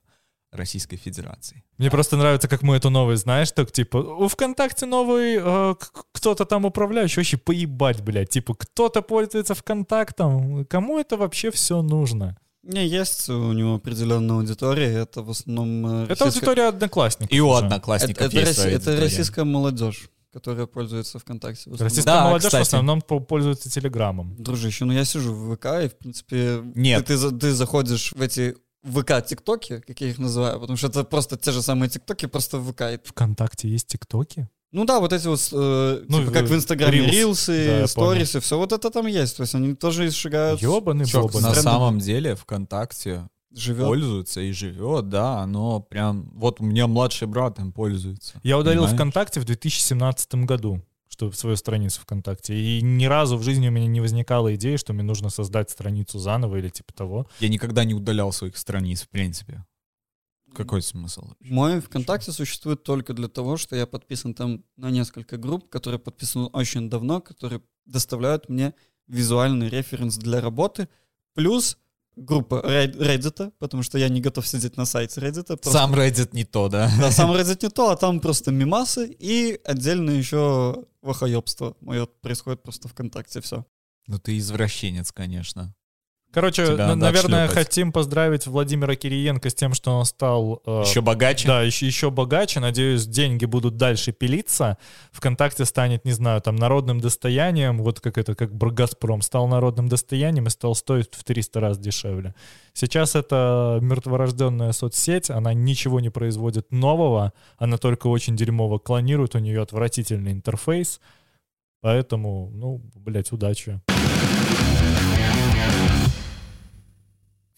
Российской 0.53 0.95
Федерации. 0.95 1.63
Мне 1.77 1.89
просто 1.91 2.15
нравится, 2.15 2.47
как 2.47 2.61
мы 2.61 2.77
эту 2.77 2.89
новость, 2.89 3.23
знаешь, 3.23 3.51
так 3.51 3.71
типа, 3.71 3.97
у 3.97 4.27
ВКонтакте 4.27 4.85
новый 4.85 5.39
э, 5.41 5.75
кто-то 6.13 6.45
там 6.45 6.65
управляющий, 6.65 7.19
вообще 7.19 7.37
поебать, 7.37 8.01
блядь. 8.01 8.29
Типа, 8.29 8.53
кто-то 8.53 9.01
пользуется 9.01 9.55
ВКонтактом, 9.55 10.65
кому 10.65 10.99
это 10.99 11.17
вообще 11.17 11.51
все 11.51 11.81
нужно? 11.81 12.37
Не, 12.63 12.87
есть 12.87 13.29
у 13.29 13.51
него 13.51 13.75
определенная 13.75 14.37
аудитория, 14.37 14.87
это 15.03 15.21
в 15.21 15.29
основном... 15.31 15.85
э, 15.85 16.03
Это 16.05 16.25
российская- 16.25 16.27
аудитория 16.47 16.67
одноклассников. 16.69 17.31
И 17.31 17.41
у 17.41 17.51
одноклассников 17.51 18.25
это, 18.27 18.37
это, 18.37 18.39
есть 18.39 18.51
росси- 18.51 18.61
своя 18.61 18.75
это 18.77 18.97
российская 19.01 19.43
молодежь, 19.43 20.09
которая 20.31 20.65
пользуется 20.65 21.19
ВКонтакте. 21.19 21.69
в. 21.69 21.81
Российская 21.81 22.11
Да, 22.11 22.23
молодежь 22.25 22.45
кстати. 22.47 22.63
в 22.63 22.67
основном 22.67 23.01
по- 23.01 23.19
пользуется 23.19 23.69
Телеграмом. 23.69 24.35
Дружище, 24.41 24.85
ну 24.85 24.93
я 24.93 25.03
сижу 25.05 25.33
в 25.33 25.55
ВК, 25.55 25.65
и, 25.83 25.89
в 25.89 25.97
принципе, 25.97 26.61
Нет. 26.75 27.05
Ты, 27.05 27.17
ты, 27.17 27.31
ты 27.37 27.51
заходишь 27.53 28.13
в 28.13 28.21
эти 28.21 28.55
ВК-тиктоки, 28.85 29.81
как 29.85 29.99
я 30.01 30.07
их 30.09 30.17
называю, 30.19 30.59
потому 30.59 30.77
что 30.77 30.87
это 30.87 31.03
просто 31.03 31.37
те 31.37 31.51
же 31.51 31.61
самые 31.61 31.89
тиктоки, 31.89 32.25
просто 32.27 32.57
в 32.59 32.71
ВК. 32.71 32.83
ВКонтакте 33.05 33.67
есть 33.69 33.87
ТикТоки? 33.87 34.47
Ну 34.73 34.85
да, 34.85 34.99
вот 34.99 35.13
эти 35.13 35.27
вот, 35.27 35.39
э, 35.51 36.03
Ну, 36.09 36.19
типа 36.19 36.31
как 36.31 36.45
в 36.45 36.55
Инстаграме, 36.55 36.97
Reels. 36.97 37.11
рилсы, 37.11 37.67
Да, 37.81 37.87
сторисы, 37.87 38.39
все 38.39 38.57
вот 38.57 38.73
это 38.73 38.89
там 38.89 39.05
есть. 39.05 39.37
То 39.37 39.43
есть 39.43 39.53
они 39.53 39.75
тоже 39.75 40.09
шагают, 40.09 40.61
Ёбаный 40.61 41.05
бобан. 41.13 41.43
на 41.43 41.53
самом 41.53 41.99
деле 41.99 42.35
ВКонтакте 42.35 43.29
живет. 43.51 43.85
пользуется 43.85 44.41
и 44.41 44.51
живет, 44.51 45.09
да, 45.09 45.41
оно 45.41 45.79
прям... 45.79 46.31
Вот 46.33 46.59
у 46.59 46.63
меня 46.63 46.87
младший 46.87 47.27
брат 47.27 47.59
им 47.59 47.71
пользуется. 47.71 48.39
Я 48.41 48.57
удалил 48.57 48.81
Понимаешь? 48.81 48.95
ВКонтакте 48.95 49.39
в 49.39 49.45
2017 49.45 50.35
году, 50.35 50.81
что 51.07 51.31
свою 51.31 51.55
страницу 51.55 52.01
ВКонтакте. 52.01 52.55
И 52.55 52.81
ни 52.81 53.05
разу 53.05 53.37
в 53.37 53.43
жизни 53.43 53.67
у 53.67 53.71
меня 53.71 53.85
не 53.85 54.01
возникала 54.01 54.55
идеи, 54.55 54.77
что 54.77 54.93
мне 54.93 55.03
нужно 55.03 55.29
создать 55.29 55.69
страницу 55.69 56.17
заново 56.17 56.57
или 56.57 56.69
типа 56.69 56.93
того. 56.93 57.27
Я 57.39 57.49
никогда 57.49 57.83
не 57.83 57.93
удалял 57.93 58.31
своих 58.31 58.57
страниц, 58.57 59.03
в 59.03 59.09
принципе. 59.09 59.63
Какой 60.55 60.81
смысл? 60.81 61.23
Мой 61.41 61.79
ВКонтакте 61.81 62.31
существует 62.31 62.83
только 62.83 63.13
для 63.13 63.27
того, 63.27 63.57
что 63.57 63.75
я 63.75 63.85
подписан 63.87 64.33
там 64.33 64.63
на 64.77 64.89
несколько 64.91 65.37
групп, 65.37 65.69
которые 65.69 65.99
подписаны 65.99 66.45
очень 66.47 66.89
давно, 66.89 67.21
которые 67.21 67.61
доставляют 67.85 68.49
мне 68.49 68.73
визуальный 69.07 69.69
референс 69.69 70.17
для 70.17 70.39
работы, 70.41 70.87
плюс 71.33 71.77
группа 72.15 72.61
Red- 72.63 72.95
Reddit, 72.97 73.51
потому 73.59 73.83
что 73.83 73.97
я 73.97 74.07
не 74.09 74.21
готов 74.21 74.47
сидеть 74.47 74.77
на 74.77 74.85
сайте 74.85 75.19
Reddit. 75.19 75.45
просто- 75.47 75.71
Сам 75.71 75.93
Reddit 75.95 76.29
не 76.33 76.45
то, 76.45 76.69
да? 76.69 76.89
Да, 76.99 77.11
сам 77.11 77.31
Reddit 77.31 77.59
не 77.63 77.69
то, 77.69 77.89
а 77.89 77.95
там 77.97 78.19
просто 78.19 78.51
мимасы 78.51 79.07
и 79.19 79.59
отдельно 79.65 80.11
еще 80.11 80.85
вахоебство 81.01 81.75
мое 81.81 82.05
происходит 82.05 82.61
просто 82.63 82.87
ВКонтакте, 82.87 83.41
все. 83.41 83.65
Ну 84.07 84.19
ты 84.19 84.37
извращенец, 84.37 85.11
конечно. 85.11 85.73
Короче, 86.33 86.65
Тебя 86.65 86.95
наверное, 86.95 87.43
отшлепать. 87.45 87.67
хотим 87.67 87.91
поздравить 87.91 88.47
Владимира 88.47 88.95
Кириенко 88.95 89.51
с 89.51 89.53
тем, 89.53 89.75
что 89.75 89.91
он 89.91 90.03
стал... 90.05 90.63
э, 90.65 90.81
Еще 90.83 91.01
богаче? 91.01 91.47
Да, 91.47 91.61
еще, 91.61 91.85
еще 91.85 92.09
богаче. 92.09 92.59
Надеюсь, 92.59 93.05
деньги 93.05 93.45
будут 93.45 93.77
дальше 93.77 94.11
пилиться. 94.13 94.79
ВКонтакте 95.11 95.63
станет, 95.65 96.05
не 96.05 96.11
знаю, 96.11 96.41
там, 96.41 96.55
народным 96.55 96.99
достоянием. 96.99 97.77
Вот 97.77 97.99
как 97.99 98.17
это, 98.17 98.33
как 98.33 98.57
Газпром 98.57 99.21
стал 99.21 99.47
народным 99.47 99.87
достоянием 99.87 100.47
и 100.47 100.49
стал 100.49 100.73
стоить 100.73 101.13
в 101.13 101.23
300 101.23 101.59
раз 101.59 101.77
дешевле. 101.77 102.33
Сейчас 102.73 103.13
это 103.15 103.77
мертворожденная 103.81 104.71
соцсеть. 104.71 105.29
Она 105.29 105.53
ничего 105.53 105.99
не 105.99 106.09
производит 106.09 106.71
нового. 106.71 107.33
Она 107.57 107.77
только 107.77 108.07
очень 108.07 108.35
дерьмово 108.35 108.79
клонирует. 108.79 109.35
У 109.35 109.39
нее 109.39 109.61
отвратительный 109.61 110.31
интерфейс. 110.31 110.99
Поэтому, 111.81 112.49
ну, 112.55 112.81
блядь, 112.95 113.31
удачи. 113.31 113.79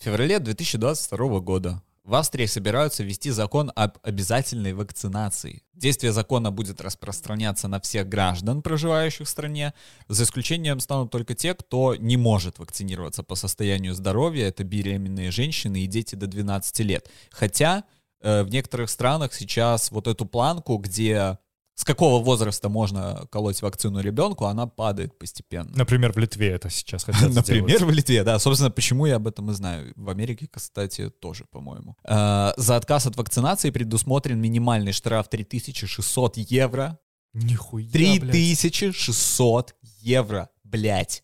Феврале 0.06 0.38
2022 0.38 1.40
года 1.40 1.82
в 2.04 2.14
Австрии 2.14 2.46
собираются 2.46 3.04
ввести 3.04 3.32
закон 3.32 3.72
об 3.76 3.98
обязательной 4.04 4.74
вакцинации. 4.74 5.64
Действие 5.74 6.14
закона 6.14 6.52
будет 6.52 6.80
распространяться 6.80 7.68
на 7.68 7.82
всех 7.82 8.08
граждан, 8.08 8.62
проживающих 8.62 9.26
в 9.26 9.30
стране. 9.32 9.74
За 10.08 10.26
исключением 10.26 10.80
станут 10.80 11.10
только 11.10 11.34
те, 11.34 11.56
кто 11.56 11.96
не 11.96 12.18
может 12.18 12.60
вакцинироваться 12.60 13.24
по 13.24 13.34
состоянию 13.34 13.96
здоровья. 13.96 14.48
Это 14.48 14.64
беременные 14.64 15.32
женщины 15.32 15.84
и 15.84 15.88
дети 15.88 16.14
до 16.14 16.28
12 16.28 16.80
лет. 16.82 17.10
Хотя 17.32 17.84
э, 18.22 18.44
в 18.44 18.50
некоторых 18.50 18.92
странах 18.92 19.34
сейчас 19.34 19.90
вот 19.90 20.06
эту 20.06 20.28
планку, 20.28 20.78
где 20.78 21.40
с 21.76 21.84
какого 21.84 22.24
возраста 22.24 22.70
можно 22.70 23.28
колоть 23.30 23.62
вакцину 23.62 24.00
ребенку, 24.00 24.46
она 24.46 24.66
падает 24.66 25.20
постепенно. 25.20 25.70
Например, 25.76 26.14
в 26.14 26.18
Литве 26.18 26.48
это 26.48 26.70
сейчас 26.70 27.04
хотят 27.04 27.30
Например, 27.34 27.86
в 27.86 27.90
Литве, 27.90 28.24
да. 28.24 28.40
Собственно, 28.40 28.72
почему 28.72 29.06
я 29.06 29.18
об 29.18 29.28
этом 29.28 29.52
и 29.52 29.54
знаю. 29.54 29.92
В 29.98 30.10
Америке, 30.10 30.48
кстати, 30.50 31.10
тоже, 31.10 31.44
по-моему. 31.52 31.98
Э, 32.06 32.54
За 32.56 32.78
отказ 32.78 33.08
от 33.08 33.18
вакцинации 33.18 33.72
предусмотрен 33.72 34.40
минимальный 34.40 34.94
штраф 34.94 35.28
3600 35.28 36.38
евро. 36.38 36.98
Нихуя, 37.34 37.86
блядь. 37.92 38.22
3600 38.32 39.76
евро, 40.00 40.50
блядь. 40.64 41.24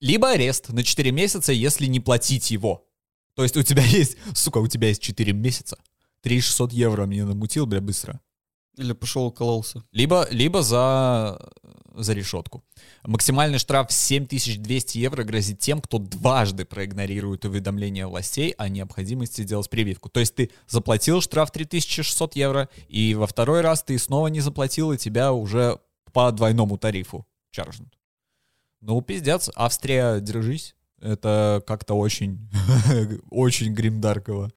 Либо 0.00 0.32
арест 0.32 0.68
на 0.68 0.84
4 0.84 1.10
месяца, 1.12 1.52
если 1.52 1.86
не 1.86 2.00
платить 2.00 2.50
его. 2.50 2.86
То 3.34 3.42
есть 3.42 3.56
у 3.56 3.62
тебя 3.62 3.82
есть, 3.86 4.18
сука, 4.34 4.58
у 4.58 4.66
тебя 4.66 4.88
есть 4.88 5.00
4 5.00 5.32
месяца. 5.32 5.78
3600 6.20 6.74
евро 6.74 7.06
мне 7.06 7.24
намутил, 7.24 7.64
бля, 7.64 7.80
быстро. 7.80 8.20
Или 8.76 8.92
пошел 8.92 9.26
укололся. 9.26 9.82
Либо, 9.92 10.26
либо 10.30 10.62
за, 10.62 11.50
за 11.94 12.12
решетку. 12.12 12.62
Максимальный 13.04 13.58
штраф 13.58 13.90
7200 13.90 14.98
евро 14.98 15.24
грозит 15.24 15.60
тем, 15.60 15.80
кто 15.80 15.98
дважды 15.98 16.64
проигнорирует 16.66 17.44
уведомления 17.44 18.06
властей 18.06 18.50
о 18.58 18.68
необходимости 18.68 19.42
сделать 19.42 19.70
прививку. 19.70 20.10
То 20.10 20.20
есть 20.20 20.34
ты 20.34 20.50
заплатил 20.68 21.20
штраф 21.22 21.50
3600 21.50 22.36
евро, 22.36 22.68
и 22.88 23.14
во 23.14 23.26
второй 23.26 23.62
раз 23.62 23.82
ты 23.82 23.98
снова 23.98 24.26
не 24.26 24.40
заплатил, 24.40 24.92
и 24.92 24.98
тебя 24.98 25.32
уже 25.32 25.78
по 26.12 26.30
двойному 26.30 26.76
тарифу 26.76 27.26
чаржнут. 27.50 27.96
Ну, 28.80 29.00
пиздец, 29.00 29.50
Австрия, 29.54 30.20
держись. 30.20 30.74
Это 31.00 31.62
как-то 31.66 31.94
очень, 31.94 32.48
очень 33.30 33.72
гримдарково. 33.74 34.52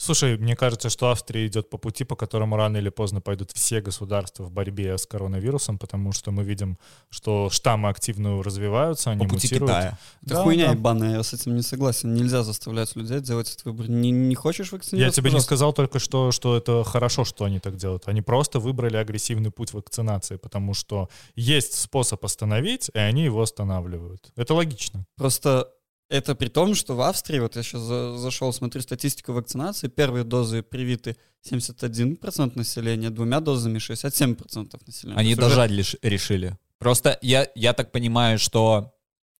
Слушай, 0.00 0.38
мне 0.38 0.54
кажется, 0.54 0.90
что 0.90 1.10
Австрия 1.10 1.44
идет 1.48 1.70
по 1.70 1.76
пути, 1.76 2.04
по 2.04 2.14
которому 2.14 2.54
рано 2.56 2.76
или 2.76 2.88
поздно 2.88 3.20
пойдут 3.20 3.50
все 3.52 3.80
государства 3.80 4.44
в 4.44 4.52
борьбе 4.52 4.96
с 4.96 5.06
коронавирусом, 5.06 5.76
потому 5.76 6.12
что 6.12 6.30
мы 6.30 6.44
видим, 6.44 6.78
что 7.10 7.50
штаммы 7.50 7.88
активно 7.88 8.40
развиваются, 8.40 9.10
они 9.10 9.26
По 9.26 9.34
пути 9.34 9.48
мутируют. 9.48 9.72
Китая. 9.72 9.98
Это 10.22 10.34
Да, 10.36 10.42
хуйня 10.44 10.66
да. 10.66 10.72
ебаная, 10.74 11.16
я 11.16 11.22
с 11.24 11.32
этим 11.32 11.56
не 11.56 11.62
согласен. 11.62 12.14
Нельзя 12.14 12.44
заставлять 12.44 12.94
людей 12.94 13.18
делать 13.20 13.50
этот 13.52 13.64
выбор. 13.64 13.88
Не, 13.90 14.12
не 14.12 14.36
хочешь 14.36 14.70
Я 14.70 14.76
вакцинироваться? 14.78 15.16
тебе 15.20 15.30
не 15.30 15.32
пожалуйста. 15.32 15.46
сказал 15.48 15.72
только 15.72 15.98
что, 15.98 16.30
что 16.30 16.56
это 16.56 16.84
хорошо, 16.84 17.24
что 17.24 17.44
они 17.44 17.58
так 17.58 17.76
делают. 17.76 18.06
Они 18.06 18.22
просто 18.22 18.60
выбрали 18.60 18.96
агрессивный 18.98 19.50
путь 19.50 19.72
вакцинации, 19.72 20.36
потому 20.36 20.74
что 20.74 21.08
есть 21.34 21.74
способ 21.74 22.24
остановить, 22.24 22.88
и 22.94 22.98
они 22.98 23.24
его 23.24 23.42
останавливают. 23.42 24.30
Это 24.36 24.54
логично. 24.54 25.06
Просто 25.16 25.72
Это 26.08 26.34
при 26.34 26.48
том, 26.48 26.74
что 26.74 26.94
в 26.96 27.02
Австрии, 27.02 27.38
вот 27.38 27.56
я 27.56 27.62
сейчас 27.62 27.82
за, 27.82 28.16
зашел, 28.16 28.52
смотрю 28.52 28.80
статистику 28.80 29.32
вакцинации, 29.32 29.88
первые 29.88 30.24
дозы 30.24 30.62
привиты 30.62 31.16
71% 31.50 32.52
населения, 32.54 33.10
двумя 33.10 33.40
дозами 33.40 33.78
67% 33.78 34.80
населения. 34.86 35.18
Они 35.18 35.34
дожать 35.34 35.70
уже... 35.70 35.98
решили. 36.02 36.56
Просто 36.78 37.18
я, 37.20 37.48
я 37.54 37.74
так 37.74 37.92
понимаю, 37.92 38.38
что, 38.38 38.94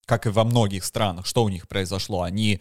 как 0.04 0.26
и 0.26 0.31
во 0.31 0.44
многих 0.44 0.85
странах, 0.85 1.26
что 1.26 1.44
у 1.44 1.48
них 1.48 1.68
произошло? 1.68 2.22
Они 2.22 2.61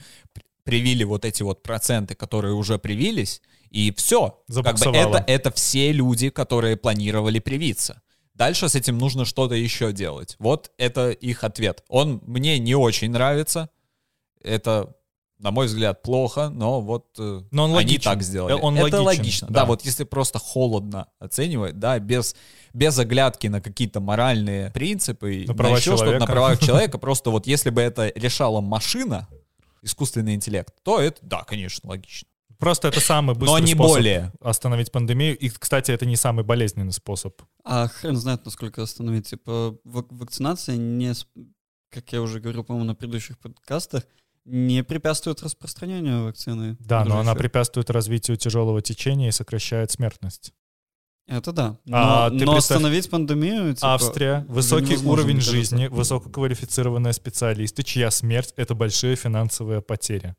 привили 0.63 1.03
вот 1.03 1.25
эти 1.25 1.43
вот 1.43 1.63
проценты, 1.63 2.15
которые 2.15 2.53
уже 2.53 2.77
привились, 2.79 3.41
и 3.71 3.93
все. 3.95 4.41
Как 4.63 4.79
бы 4.79 4.85
это, 4.95 5.23
это 5.27 5.51
все 5.51 5.91
люди, 5.91 6.29
которые 6.29 6.77
планировали 6.77 7.39
привиться. 7.39 8.01
Дальше 8.33 8.69
с 8.69 8.75
этим 8.75 8.97
нужно 8.97 9.25
что-то 9.25 9.55
еще 9.55 9.91
делать. 9.91 10.35
Вот 10.39 10.71
это 10.77 11.09
их 11.09 11.43
ответ. 11.43 11.83
Он 11.87 12.21
мне 12.25 12.59
не 12.59 12.75
очень 12.75 13.09
нравится. 13.11 13.69
Это, 14.47 14.95
на 15.39 15.51
мой 15.51 15.67
взгляд, 15.67 16.01
плохо, 16.01 16.49
но 16.49 16.81
вот 16.81 17.07
э, 17.19 17.41
но 17.51 17.63
он 17.65 17.69
они 17.71 17.75
логичен. 17.75 18.03
так 18.03 18.23
сделали. 18.23 18.53
Он 18.53 18.75
это 18.77 19.01
логичен, 19.01 19.05
логично. 19.05 19.47
Да. 19.47 19.61
да, 19.61 19.65
вот 19.65 19.83
если 19.83 20.03
просто 20.03 20.39
холодно 20.39 21.07
оценивать, 21.19 21.79
да, 21.79 21.99
без, 21.99 22.35
без 22.73 22.97
оглядки 22.97 23.47
на 23.47 23.61
какие-то 23.61 23.99
моральные 23.99 24.71
принципы, 24.71 25.45
на, 25.47 25.53
на 25.53 25.67
еще 25.69 25.95
что-то, 25.95 26.19
на 26.19 26.25
права 26.25 26.57
человека, 26.57 26.97
просто 26.97 27.29
вот 27.29 27.47
если 27.47 27.69
бы 27.69 27.81
это 27.81 28.11
решала 28.15 28.61
машина, 28.61 29.27
искусственный 29.83 30.35
интеллект, 30.35 30.73
то 30.83 30.99
это, 30.99 31.19
да, 31.21 31.43
конечно, 31.43 31.89
логично. 31.89 32.27
Просто 32.57 32.87
это 32.87 32.99
самый 32.99 33.35
быстрый 33.35 33.59
Но 33.59 33.59
не 33.59 33.73
способ 33.73 33.97
более. 33.97 34.33
остановить 34.41 34.91
пандемию. 34.91 35.37
И, 35.37 35.49
кстати, 35.49 35.91
это 35.91 36.05
не 36.05 36.15
самый 36.15 36.43
болезненный 36.43 36.91
способ. 36.91 37.39
А 37.63 37.87
хрен 37.87 38.15
знает, 38.15 38.45
насколько 38.45 38.81
остановить. 38.81 39.27
Типа, 39.27 39.77
вакцинация 39.83 40.75
не, 40.75 41.13
как 41.91 42.11
я 42.11 42.21
уже 42.21 42.39
говорил, 42.39 42.63
по-моему, 42.63 42.87
на 42.87 42.95
предыдущих 42.95 43.37
подкастах, 43.37 44.03
не 44.47 44.83
препятствует 44.83 45.43
распространению 45.43 46.23
вакцины. 46.25 46.77
Да, 46.79 47.03
но 47.05 47.19
она 47.19 47.35
препятствует 47.35 47.89
развитию 47.89 48.37
тяжелого 48.37 48.81
течения 48.81 49.29
и 49.29 49.31
сокращает 49.31 49.91
смертность. 49.91 50.53
Это 51.27 51.51
да. 51.51 51.77
Но, 51.83 51.97
а, 51.97 52.29
но 52.29 52.37
представь, 52.37 52.57
остановить 52.57 53.09
пандемию... 53.09 53.75
Типа, 53.75 53.93
Австрия, 53.93 54.45
высокий 54.47 54.95
уровень 54.95 55.41
жизни, 55.41 55.87
высококвалифицированные 55.87 57.11
специалисты, 57.11 57.83
чья 57.83 58.09
смерть— 58.11 58.53
это 58.55 58.75
большие 58.75 59.17
финансовые 59.17 59.81
потери. 59.81 60.35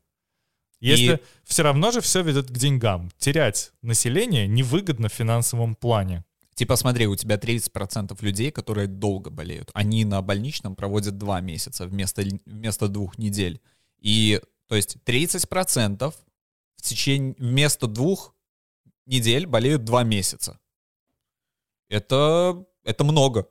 Если 0.79 1.15
и... 1.15 1.19
все 1.43 1.61
равно 1.61 1.91
же 1.91 2.01
все 2.01 2.23
ведет 2.23 2.47
к 2.47 2.53
деньгам. 2.53 3.11
Терять 3.19 3.71
население 3.83 4.47
невыгодно 4.47 5.09
в 5.09 5.13
финансовом 5.13 5.75
плане. 5.75 6.23
Типа 6.55 6.75
смотри, 6.75 7.05
у 7.05 7.15
тебя 7.15 7.35
30% 7.35 8.17
людей, 8.21 8.49
которые 8.49 8.87
долго 8.87 9.29
болеют. 9.29 9.69
Они 9.73 10.03
на 10.05 10.21
больничном 10.21 10.75
проводят 10.75 11.17
два 11.17 11.39
месяца 11.39 11.85
вместо, 11.85 12.23
вместо 12.45 12.87
двух 12.87 13.17
недель. 13.17 13.61
И 13.99 14.41
то 14.67 14.75
есть 14.75 14.97
30% 15.05 16.13
в 16.75 16.81
течение 16.81 17.35
вместо 17.37 17.87
двух 17.87 18.35
недель 19.05 19.45
болеют 19.45 19.83
два 19.83 20.03
месяца. 20.03 20.59
Это, 21.89 22.65
это 22.83 23.03
много. 23.03 23.47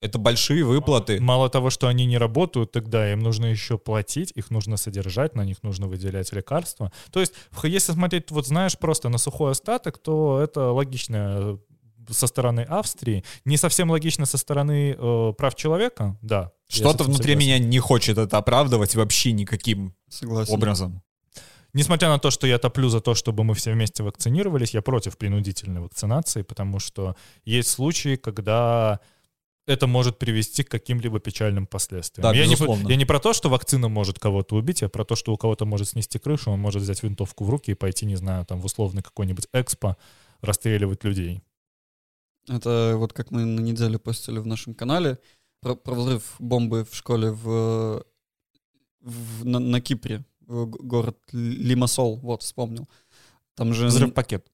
Это 0.00 0.18
большие 0.18 0.64
выплаты. 0.64 1.20
Мало 1.20 1.50
того, 1.50 1.70
что 1.70 1.88
они 1.88 2.06
не 2.06 2.18
работают, 2.18 2.70
тогда 2.70 3.10
им 3.10 3.18
нужно 3.18 3.46
еще 3.46 3.78
платить, 3.78 4.30
их 4.36 4.50
нужно 4.50 4.76
содержать, 4.76 5.34
на 5.34 5.44
них 5.44 5.64
нужно 5.64 5.88
выделять 5.88 6.32
лекарства. 6.32 6.92
То 7.10 7.18
есть, 7.18 7.32
если 7.64 7.92
смотреть, 7.92 8.30
вот 8.30 8.46
знаешь, 8.46 8.78
просто 8.78 9.08
на 9.08 9.18
сухой 9.18 9.52
остаток, 9.52 9.98
то 9.98 10.38
это 10.40 10.70
логично 10.70 11.16
э, 11.40 11.58
со 12.10 12.26
стороны 12.26 12.60
Австрии, 12.60 13.24
не 13.44 13.56
совсем 13.56 13.90
логично 13.90 14.26
со 14.26 14.38
стороны 14.38 14.96
э, 14.98 15.32
прав 15.36 15.54
человека, 15.54 16.16
да. 16.22 16.52
Что-то 16.68 17.04
внутри 17.04 17.32
согласен. 17.32 17.38
меня 17.38 17.58
не 17.58 17.78
хочет 17.78 18.18
это 18.18 18.38
оправдывать 18.38 18.94
вообще 18.94 19.32
никаким 19.32 19.94
согласен. 20.08 20.52
образом. 20.52 21.02
Несмотря 21.74 22.08
на 22.08 22.18
то, 22.18 22.30
что 22.30 22.46
я 22.46 22.58
топлю 22.58 22.88
за 22.88 23.00
то, 23.00 23.14
чтобы 23.14 23.44
мы 23.44 23.54
все 23.54 23.72
вместе 23.72 24.02
вакцинировались, 24.02 24.74
я 24.74 24.82
против 24.82 25.18
принудительной 25.18 25.80
вакцинации, 25.82 26.42
потому 26.42 26.78
что 26.78 27.14
есть 27.44 27.68
случаи, 27.68 28.16
когда 28.16 29.00
это 29.68 29.86
может 29.86 30.18
привести 30.18 30.62
к 30.64 30.70
каким-либо 30.70 31.20
печальным 31.20 31.66
последствиям. 31.66 32.22
Да, 32.22 32.34
я, 32.34 32.46
не, 32.46 32.56
я 32.88 32.96
не 32.96 33.04
про 33.04 33.20
то, 33.20 33.34
что 33.34 33.50
вакцина 33.50 33.88
может 33.88 34.18
кого-то 34.18 34.56
убить, 34.56 34.82
а 34.82 34.88
про 34.88 35.04
то, 35.04 35.14
что 35.14 35.32
у 35.32 35.36
кого-то 35.36 35.66
может 35.66 35.88
снести 35.88 36.18
крышу, 36.18 36.50
он 36.50 36.58
может 36.58 36.82
взять 36.82 37.02
винтовку 37.02 37.44
в 37.44 37.50
руки 37.50 37.72
и 37.72 37.74
пойти, 37.74 38.06
не 38.06 38.16
знаю, 38.16 38.46
там 38.46 38.60
в 38.60 38.64
условный 38.64 39.02
какой-нибудь 39.02 39.46
экспо, 39.52 39.98
расстреливать 40.40 41.04
людей. 41.04 41.42
Это 42.48 42.94
вот 42.96 43.12
как 43.12 43.30
мы 43.30 43.44
на 43.44 43.60
неделю 43.60 43.98
постили 43.98 44.38
в 44.38 44.46
нашем 44.46 44.74
канале 44.74 45.18
про, 45.60 45.74
про 45.74 45.94
взрыв 45.94 46.36
бомбы 46.38 46.84
в 46.84 46.94
школе 46.94 47.30
в, 47.30 48.04
в, 49.00 49.44
на, 49.44 49.58
на 49.58 49.80
Кипре, 49.80 50.24
в 50.40 50.66
город 50.66 51.18
Лимассол, 51.32 52.16
вот, 52.18 52.42
вспомнил. 52.42 52.88
Там 53.54 53.74
же... 53.74 53.86
Взрыв 53.86 54.14
пакет. 54.14 54.50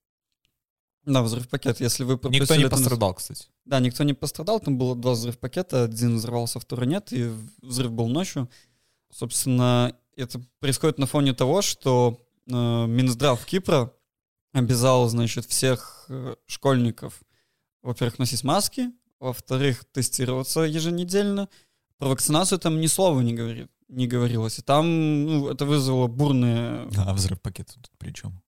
Да, 1.04 1.22
взрыв 1.22 1.48
пакет. 1.48 1.80
Если 1.80 2.04
вы 2.04 2.18
Никто 2.30 2.56
не 2.56 2.68
пострадал, 2.68 3.14
кстати. 3.14 3.48
Да, 3.64 3.78
никто 3.80 4.04
не 4.04 4.14
пострадал. 4.14 4.60
Там 4.60 4.78
было 4.78 4.96
два 4.96 5.12
взрыв 5.12 5.38
пакета. 5.38 5.84
Один 5.84 6.16
взорвался, 6.16 6.58
второй 6.58 6.86
нет. 6.86 7.12
И 7.12 7.30
взрыв 7.60 7.92
был 7.92 8.08
ночью. 8.08 8.48
Собственно, 9.12 9.94
это 10.16 10.40
происходит 10.60 10.98
на 10.98 11.06
фоне 11.06 11.34
того, 11.34 11.60
что 11.60 12.26
э, 12.46 12.52
Минздрав 12.52 13.44
Кипра 13.44 13.92
обязал, 14.52 15.08
значит, 15.08 15.44
всех 15.44 16.06
э, 16.08 16.36
школьников, 16.46 17.20
во-первых, 17.84 18.18
носить 18.18 18.42
маски, 18.44 18.90
во-вторых, 19.20 19.84
тестироваться 19.92 20.60
еженедельно. 20.60 21.48
Про 21.98 22.08
вакцинацию 22.08 22.58
там 22.58 22.80
ни 22.80 22.86
слова 22.86 23.20
не, 23.20 23.34
говорит, 23.34 23.70
не 23.88 24.06
говорилось. 24.06 24.58
И 24.58 24.62
там 24.62 25.24
ну, 25.24 25.48
это 25.48 25.64
вызвало 25.64 26.08
бурные... 26.08 26.88
А 26.96 27.12
взрыв 27.14 27.40
пакета 27.40 27.74
тут 27.74 27.90
при 27.98 28.12
чем? 28.12 28.42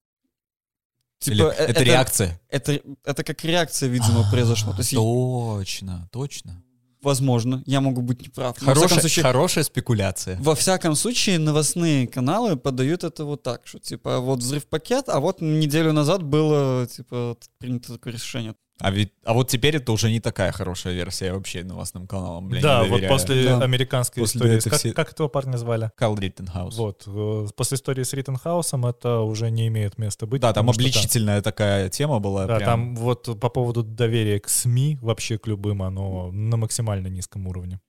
Типа, 1.19 1.35
Или 1.35 1.47
это, 1.47 1.63
это 1.63 1.83
реакция? 1.83 2.41
Это, 2.49 2.81
это 3.05 3.25
как 3.25 3.45
реакция, 3.45 3.89
видимо, 3.89 4.29
произошла. 4.31 4.73
То 4.73 4.81
есть, 4.81 4.95
точно, 4.95 6.09
точно. 6.13 6.63
Возможно, 7.03 7.63
я 7.67 7.81
могу 7.81 8.03
быть 8.03 8.23
неправ. 8.23 8.59
Хорошая, 8.59 9.01
случае, 9.01 9.23
хорошая 9.23 9.65
спекуляция. 9.65 10.39
Во 10.41 10.57
всяком 10.57 10.97
случае, 10.97 11.39
новостные 11.39 12.09
каналы 12.09 12.57
подают 12.57 13.05
это 13.05 13.25
вот 13.25 13.43
так, 13.43 13.67
что 13.67 13.79
типа 13.79 14.19
вот 14.19 14.41
взрыв 14.41 14.67
пакет, 14.67 15.09
а 15.09 15.21
вот 15.21 15.41
неделю 15.41 15.93
назад 15.93 16.23
было 16.23 16.87
типа 16.87 17.37
принято 17.59 17.93
такое 17.93 18.15
решение. 18.15 18.57
А, 18.79 18.91
ведь, 18.91 19.13
а 19.25 19.33
вот 19.33 19.49
теперь 19.49 19.77
это 19.77 19.91
уже 19.93 20.11
не 20.11 20.21
такая 20.21 20.53
хорошая 20.53 20.93
версия 20.93 21.33
вообще 21.33 21.65
новостным 21.65 22.07
каналам, 22.07 22.49
блин, 22.49 22.63
Да, 22.63 22.85
вот 22.85 23.07
после 23.09 23.45
да. 23.45 23.59
американской 23.61 24.23
после 24.23 24.59
истории. 24.59 24.71
Как, 24.71 24.79
все... 24.79 24.93
как 24.93 25.13
этого 25.13 25.29
парня 25.29 25.57
звали? 25.57 25.91
Карл 25.97 26.17
Риттенхаус. 26.17 26.77
Вот. 26.77 27.05
Э, 27.07 27.47
после 27.57 27.77
истории 27.77 28.03
с 28.03 28.13
Риттенхаусом 28.13 28.85
это 28.85 29.21
уже 29.21 29.51
не 29.51 29.69
имеет 29.69 29.97
места 29.97 30.27
быть. 30.27 30.43
Да, 30.43 30.53
там 30.53 30.69
обличительная 30.69 31.41
там, 31.41 31.53
такая 31.53 31.89
тема 31.89 32.19
была. 32.19 32.47
Да, 32.47 32.57
прям... 32.57 32.67
там 32.67 32.97
вот 32.97 33.41
по 33.41 33.49
поводу 33.49 33.83
доверия 33.83 34.41
к 34.41 34.49
СМИ, 34.49 34.99
вообще 35.01 35.39
к 35.39 35.47
любым, 35.47 35.83
оно 35.83 36.31
на 36.31 36.59
максимально 36.59 37.07
низком 37.07 37.47
уровне. 37.47 37.81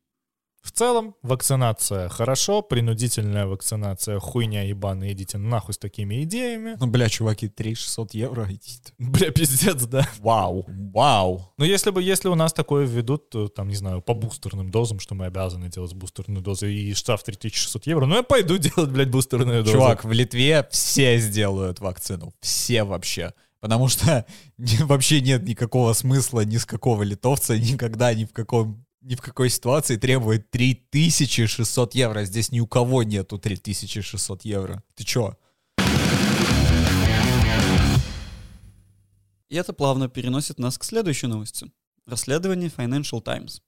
В 0.67 0.71
целом, 0.73 1.15
вакцинация 1.21 2.09
хорошо, 2.09 2.61
принудительная 2.61 3.45
вакцинация 3.47 4.19
хуйня 4.19 4.63
ебаная, 4.63 5.13
идите 5.13 5.37
нахуй 5.37 5.73
с 5.73 5.77
такими 5.77 6.23
идеями. 6.23 6.75
Ну, 6.77 6.87
бля, 6.87 7.07
чуваки, 7.07 7.47
3600 7.47 8.13
евро, 8.13 8.45
идите. 8.49 8.91
Бля, 8.99 9.31
пиздец, 9.31 9.81
да. 9.85 10.05
Вау, 10.19 10.65
вау. 10.67 11.53
Ну, 11.57 11.63
если 11.63 11.91
бы, 11.91 12.03
если 12.03 12.27
у 12.27 12.35
нас 12.35 12.51
такое 12.51 12.85
введут, 12.85 13.29
то, 13.29 13.47
там, 13.47 13.69
не 13.69 13.75
знаю, 13.75 14.01
по 14.01 14.13
бустерным 14.13 14.69
дозам, 14.69 14.99
что 14.99 15.15
мы 15.15 15.27
обязаны 15.27 15.69
делать 15.69 15.93
бустерную 15.93 16.41
дозу, 16.41 16.67
и 16.67 16.93
штраф 16.93 17.23
3600 17.23 17.87
евро, 17.87 18.05
ну, 18.05 18.15
я 18.15 18.23
пойду 18.23 18.57
делать, 18.57 18.91
блядь, 18.91 19.09
бустерную 19.09 19.63
дозу. 19.63 19.77
Чувак, 19.77 20.03
в 20.03 20.11
Литве 20.11 20.67
все 20.69 21.17
сделают 21.17 21.79
вакцину, 21.79 22.33
все 22.41 22.83
вообще. 22.83 23.31
Потому 23.61 23.87
что 23.87 24.25
вообще 24.57 25.21
нет 25.21 25.43
никакого 25.43 25.93
смысла 25.93 26.41
ни 26.41 26.57
с 26.57 26.65
какого 26.65 27.03
литовца 27.03 27.57
никогда 27.57 28.13
ни 28.13 28.25
в 28.25 28.33
каком 28.33 28.85
ни 29.07 29.15
в 29.15 29.21
какой 29.21 29.49
ситуации 29.49 29.95
требует 29.95 30.51
3600 30.51 31.95
евро. 31.95 32.25
Здесь 32.25 32.51
ни 32.51 32.59
у 32.59 32.67
кого 32.67 33.03
нету 33.03 33.39
3600 33.39 34.43
евро. 34.43 34.83
Ты 34.95 35.05
чё? 35.05 35.37
И 39.47 39.55
это 39.55 39.71
плавно 39.71 40.09
переносит 40.09 40.59
нас 40.59 40.77
к 40.77 40.83
следующей 40.83 41.27
новости. 41.27 41.71
Расследование 42.05 42.69
Financial 42.69 43.21
Times 43.21 43.61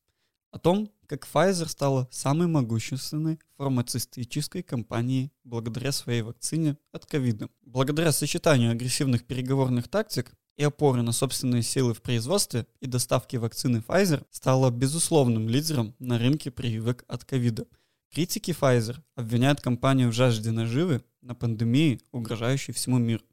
о 0.52 0.60
том, 0.60 0.92
как 1.08 1.26
Pfizer 1.26 1.70
стала 1.70 2.10
самой 2.12 2.48
могущественной 2.48 3.40
фармацевтической 3.58 4.62
компанией 4.62 5.32
благодаря 5.46 5.92
своей 5.92 6.22
вакцине 6.22 6.78
от 6.92 7.06
ковида. 7.06 7.50
Благодаря 7.62 8.12
сочетанию 8.12 8.72
агрессивных 8.72 9.26
переговорных 9.26 9.88
тактик 9.88 10.34
и 10.60 10.64
опоры 10.64 11.02
на 11.02 11.14
собственные 11.14 11.64
силы 11.64 11.94
в 11.94 12.02
производстве 12.02 12.68
и 12.82 12.86
доставке 12.86 13.40
вакцины 13.40 13.78
Pfizer 13.78 14.26
стала 14.30 14.70
безусловным 14.70 15.48
лидером 15.48 15.96
на 16.00 16.20
рынке 16.20 16.52
прививок 16.52 17.06
от 17.08 17.24
ковида. 17.24 17.66
Критики 18.14 18.52
Pfizer 18.52 18.98
обвиняют 19.16 19.62
компанию 19.62 20.10
в 20.10 20.14
жажде 20.14 20.52
наживы 20.52 21.02
на 21.22 21.34
пандемии, 21.34 22.02
угрожающей 22.12 22.74
всему 22.74 22.98
миру. 22.98 23.24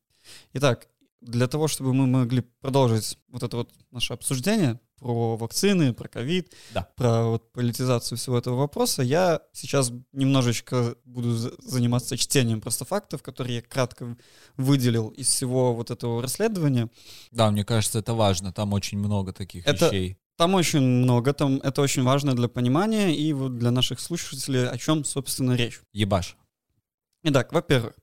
Итак, 0.53 0.89
для 1.21 1.49
того, 1.49 1.67
чтобы 1.67 1.93
мы 1.93 2.07
могли 2.07 2.43
продолжить 2.61 3.19
вот 3.27 3.43
это 3.43 3.57
вот 3.57 3.73
наше 3.91 4.13
обсуждение, 4.13 4.79
про 4.99 5.37
вакцины, 5.37 5.93
про 5.93 6.09
ковид, 6.09 6.53
да. 6.73 6.89
про 6.97 7.25
вот 7.25 7.53
политизацию 7.53 8.19
всего 8.19 8.39
этого 8.39 8.57
вопроса, 8.57 9.03
я 9.03 9.41
сейчас 9.53 9.93
немножечко 10.13 10.97
буду 11.05 11.35
заниматься 11.35 12.17
чтением 12.17 12.61
просто 12.61 12.85
фактов, 12.85 13.23
которые 13.23 13.57
я 13.57 13.63
кратко 13.63 14.17
выделил 14.57 15.09
из 15.09 15.29
всего 15.29 15.75
вот 15.75 15.91
этого 15.91 16.23
расследования. 16.23 16.91
Да, 17.31 17.51
мне 17.51 17.65
кажется, 17.65 17.99
это 17.99 18.15
важно. 18.15 18.53
Там 18.53 18.73
очень 18.73 18.99
много 18.99 19.33
таких 19.33 19.67
это, 19.67 19.87
вещей. 19.87 20.19
Там 20.37 20.55
очень 20.55 20.81
много, 20.81 21.33
там 21.33 21.57
это 21.59 21.81
очень 21.81 22.03
важно 22.03 22.35
для 22.35 22.49
понимания 22.49 23.15
и 23.15 23.33
вот 23.33 23.57
для 23.59 23.71
наших 23.71 24.01
слушателей, 24.01 24.69
о 24.69 24.77
чем, 24.77 25.05
собственно, 25.05 25.53
речь. 25.53 25.81
Ебаш. 25.93 26.37
Итак, 27.23 27.53
во-первых, 27.53 27.95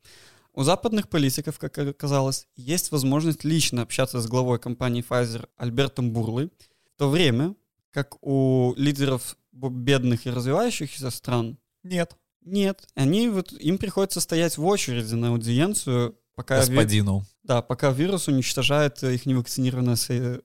у 0.56 0.64
западных 0.64 1.10
политиков, 1.10 1.58
как 1.58 1.78
оказалось, 1.78 2.48
есть 2.56 2.92
возможность 2.92 3.44
лично 3.44 3.82
общаться 3.82 4.20
с 4.20 4.28
главой 4.28 4.60
компании 4.60 5.04
Pfizer 5.08 5.48
Альбертом 5.58 6.12
Бурлой, 6.12 6.52
в 6.96 7.00
то 7.00 7.10
время 7.10 7.56
как 7.92 8.18
у 8.22 8.74
лидеров 8.76 9.38
бедных 9.52 10.26
и 10.26 10.32
развивающихся 10.32 11.12
стран 11.12 11.58
нет. 11.84 12.18
Нет, 12.46 12.88
они 12.96 13.30
вот 13.30 13.54
им 13.54 13.78
приходится 13.78 14.20
стоять 14.20 14.58
в 14.58 14.66
очереди 14.66 15.14
на 15.14 15.30
аудиенцию, 15.30 16.18
пока 16.36 16.58
господину. 16.58 17.20
Ви... 17.20 17.26
Да, 17.44 17.62
пока 17.62 17.92
вирус 17.92 18.28
уничтожает 18.28 19.02
их 19.04 19.26
невакцинированное 19.26 19.96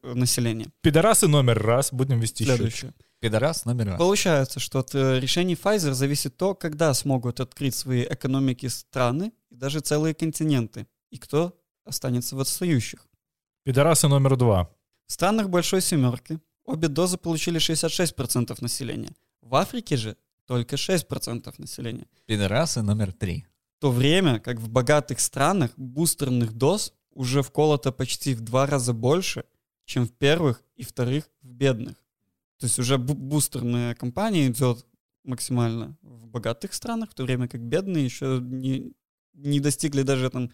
население. 0.03 0.69
Пидорасы 0.81 1.27
номер 1.27 1.61
раз, 1.61 1.93
будем 1.93 2.21
вести 2.21 2.45
Следующее. 2.45 2.93
Счет. 2.93 3.07
Пидорас 3.21 3.65
номер 3.65 3.87
раз. 3.89 3.99
Получается, 3.99 4.61
что 4.61 4.79
от 4.79 4.95
э, 4.95 5.19
решений 5.19 5.55
Pfizer 5.55 5.93
зависит 5.93 6.37
то, 6.37 6.55
когда 6.55 6.95
смогут 6.95 7.41
открыть 7.41 7.75
свои 7.75 8.05
экономики 8.05 8.67
страны 8.67 9.33
и 9.51 9.57
даже 9.57 9.81
целые 9.81 10.15
континенты, 10.15 10.87
и 11.11 11.19
кто 11.19 11.59
останется 11.85 12.37
в 12.37 12.41
отстающих. 12.41 13.09
Пидорасы 13.65 14.07
номер 14.07 14.37
два. 14.37 14.71
В 15.09 15.13
странах 15.15 15.49
Большой 15.49 15.81
Семерки 15.81 16.39
обе 16.67 16.89
дозы 16.89 17.17
получили 17.17 17.59
66% 17.59 18.55
населения. 18.61 19.15
В 19.41 19.55
Африке 19.55 19.97
же 19.97 20.17
только 20.45 20.77
6% 20.77 21.55
населения. 21.57 22.07
Пидорасы 22.27 22.83
номер 22.83 23.13
три. 23.13 23.47
В 23.79 23.81
то 23.81 23.91
время 23.91 24.39
как 24.39 24.59
в 24.59 24.69
богатых 24.69 25.21
странах 25.21 25.71
бустерных 25.79 26.53
доз 26.53 26.93
уже 27.13 27.43
вколото 27.43 27.91
почти 27.91 28.35
в 28.35 28.43
два 28.43 28.67
раза 28.67 28.93
больше, 28.93 29.45
чем 29.87 30.07
в 30.07 30.13
первых 30.13 30.63
и 30.77 30.83
вторых 30.83 31.25
в 31.41 31.49
бедных. 31.49 31.97
То 32.59 32.67
есть 32.67 32.79
уже 32.79 32.99
бустерная 32.99 33.95
кампания 33.95 34.49
идет 34.49 34.85
максимально 35.25 35.97
в 36.03 36.27
богатых 36.27 36.75
странах, 36.75 37.13
в 37.13 37.15
то 37.15 37.23
время 37.23 37.49
как 37.49 37.63
бедные 37.63 38.05
еще 38.05 38.41
не, 38.43 38.93
не 39.33 39.59
достигли 39.61 40.03
даже 40.03 40.29
там 40.29 40.51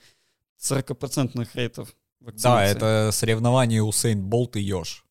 40% 0.60 1.48
рейтов 1.54 1.96
вакцинации. 2.24 2.78
Да, 2.78 2.86
это 3.04 3.10
соревнование 3.12 3.82
Усейн 3.82 4.22
Болт 4.22 4.56
и 4.56 4.60
Йош. 4.60 5.04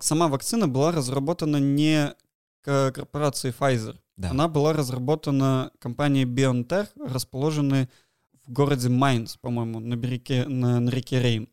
Сама 0.00 0.28
вакцина 0.28 0.68
была 0.68 0.92
разработана 0.92 1.58
не 1.58 2.14
корпорацией 2.62 3.54
Pfizer. 3.58 3.96
Да. 4.16 4.30
Она 4.30 4.48
была 4.48 4.72
разработана 4.72 5.70
компанией 5.78 6.24
BioNTech, 6.24 6.88
расположенной 6.96 7.88
в 8.44 8.50
городе 8.50 8.88
Майнц, 8.88 9.36
по-моему, 9.36 9.78
на, 9.78 9.94
береге, 9.94 10.44
на, 10.46 10.80
на 10.80 10.90
реке 10.90 11.22
Рейн. 11.22 11.48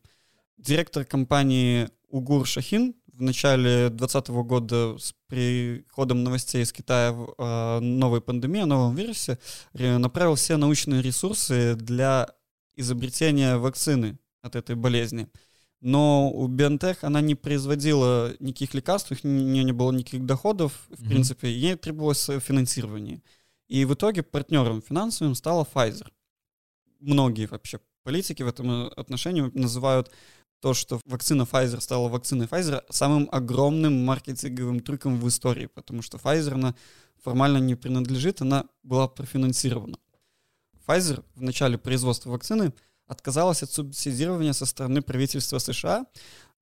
Директор 0.56 1.04
компании 1.04 1.88
Угур 2.08 2.46
Шахин 2.46 2.94
в 3.12 3.22
начале 3.22 3.88
2020 3.88 4.28
года 4.28 4.98
с 4.98 5.14
приходом 5.28 6.24
новостей 6.24 6.62
из 6.62 6.72
Китая 6.72 7.12
в 7.12 7.34
э, 7.38 7.80
новой 7.80 8.20
пандемии, 8.20 8.62
о 8.62 8.66
новом 8.66 8.94
вирусе, 8.94 9.38
направил 9.72 10.34
все 10.34 10.56
научные 10.56 11.02
ресурсы 11.02 11.76
для 11.76 12.28
изобретения 12.74 13.56
вакцины 13.56 14.18
от 14.46 14.56
этой 14.56 14.76
болезни. 14.76 15.28
Но 15.80 16.30
у 16.30 16.48
BioNTech 16.48 16.98
она 17.02 17.20
не 17.20 17.34
производила 17.34 18.34
никаких 18.40 18.74
лекарств, 18.74 19.12
у 19.12 19.28
нее 19.28 19.64
не 19.64 19.72
было 19.72 19.92
никаких 19.92 20.24
доходов, 20.24 20.72
в 20.88 20.92
mm-hmm. 20.92 21.08
принципе, 21.08 21.52
ей 21.52 21.76
требовалось 21.76 22.30
финансирование. 22.40 23.22
И 23.68 23.84
в 23.84 23.94
итоге 23.94 24.22
партнером 24.22 24.80
финансовым 24.80 25.34
стала 25.34 25.66
Pfizer. 25.74 26.08
Многие 27.00 27.46
вообще 27.46 27.80
политики 28.04 28.42
в 28.42 28.48
этом 28.48 28.88
отношении 28.96 29.50
называют 29.54 30.10
то, 30.60 30.74
что 30.74 31.00
вакцина 31.04 31.42
Pfizer 31.42 31.80
стала 31.80 32.08
вакциной 32.08 32.46
Pfizer, 32.46 32.82
самым 32.88 33.28
огромным 33.30 34.04
маркетинговым 34.04 34.80
трюком 34.80 35.20
в 35.20 35.28
истории, 35.28 35.66
потому 35.66 36.02
что 36.02 36.16
Pfizer, 36.16 36.54
она 36.54 36.74
формально 37.22 37.58
не 37.58 37.74
принадлежит, 37.74 38.40
она 38.40 38.66
была 38.82 39.08
профинансирована. 39.08 39.98
Pfizer 40.86 41.24
в 41.34 41.42
начале 41.42 41.76
производства 41.78 42.30
вакцины 42.30 42.72
отказалась 43.06 43.62
от 43.62 43.70
субсидирования 43.70 44.52
со 44.52 44.66
стороны 44.66 45.02
правительства 45.02 45.58
США 45.58 46.06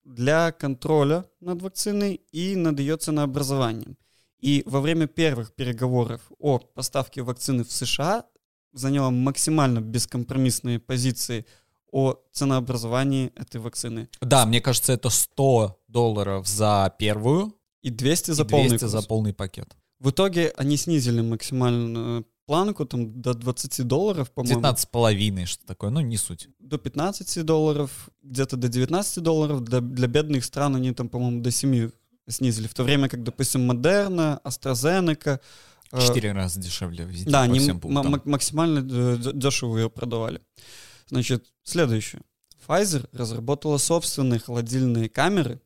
для 0.04 0.52
контроля 0.52 1.24
над 1.40 1.62
вакциной 1.62 2.20
и 2.33 2.57
над 2.57 2.78
ее 2.78 2.96
ценообразованием. 2.96 3.96
И 4.38 4.62
во 4.66 4.80
время 4.80 5.07
первых 5.07 5.54
переговоров 5.54 6.20
о 6.38 6.59
поставке 6.59 7.22
вакцины 7.22 7.64
в 7.64 7.72
США 7.72 8.24
заняла 8.72 9.11
максимально 9.11 9.80
бескомпромиссные 9.80 10.78
позиции– 10.78 11.46
о 11.94 12.16
ценообразовании 12.33 13.30
этой 13.37 13.61
вакцины. 13.61 14.09
Да, 14.20 14.44
мне 14.46 14.61
кажется, 14.61 14.92
это 14.92 15.11
100 15.11 15.80
долларов 15.87 16.48
за 16.48 16.92
первую. 16.98 17.54
И 17.83 17.90
200 17.90 18.33
за 18.33 18.42
и 18.42 18.46
200 18.46 18.50
полный 18.50 18.78
курс. 18.80 18.90
за 18.90 19.02
полный 19.02 19.33
пакет. 19.33 19.76
В 20.00 20.11
итоге 20.11 20.52
они 20.57 20.76
снизили 20.76 21.20
максимальную 21.20 22.26
планку 22.46 22.85
там 22.85 23.20
до 23.20 23.35
20 23.35 23.87
долларов, 23.87 24.30
по-моему. 24.30 24.61
19 24.61 24.83
с 24.83 24.87
половиной, 24.87 25.46
что 25.46 25.64
такое, 25.66 25.90
ну 25.90 26.00
не 26.00 26.16
суть. 26.16 26.48
До 26.59 26.78
15 26.78 27.44
долларов, 27.44 28.09
где-то 28.22 28.57
до 28.57 28.68
19 28.68 29.22
долларов. 29.22 29.62
Для, 29.62 29.80
для 29.80 30.07
бедных 30.07 30.44
стран 30.44 30.76
они 30.76 30.92
там, 30.92 31.09
по-моему, 31.09 31.42
до 31.42 31.50
7 31.50 31.90
снизили. 32.28 32.66
В 32.66 32.74
то 32.74 32.85
время 32.85 33.09
как, 33.09 33.22
допустим, 33.22 33.66
Модерна, 33.66 34.40
AstraZeneca... 34.44 35.40
Э, 35.92 36.00
Четыре 36.00 36.30
э, 36.30 36.33
раза 36.33 36.61
дешевле 36.61 37.04
везде 37.04 37.30
Да, 37.30 37.42
они 37.42 37.61
максимально 38.24 38.83
дешево 39.16 39.78
ее 39.78 39.90
продавали. 39.90 40.40
Значит, 41.09 41.46
следующее. 41.62 42.22
Pfizer 42.66 43.09
разработала 43.12 43.76
собственные 43.78 44.40
холодильные 44.40 45.09
камеры 45.09 45.61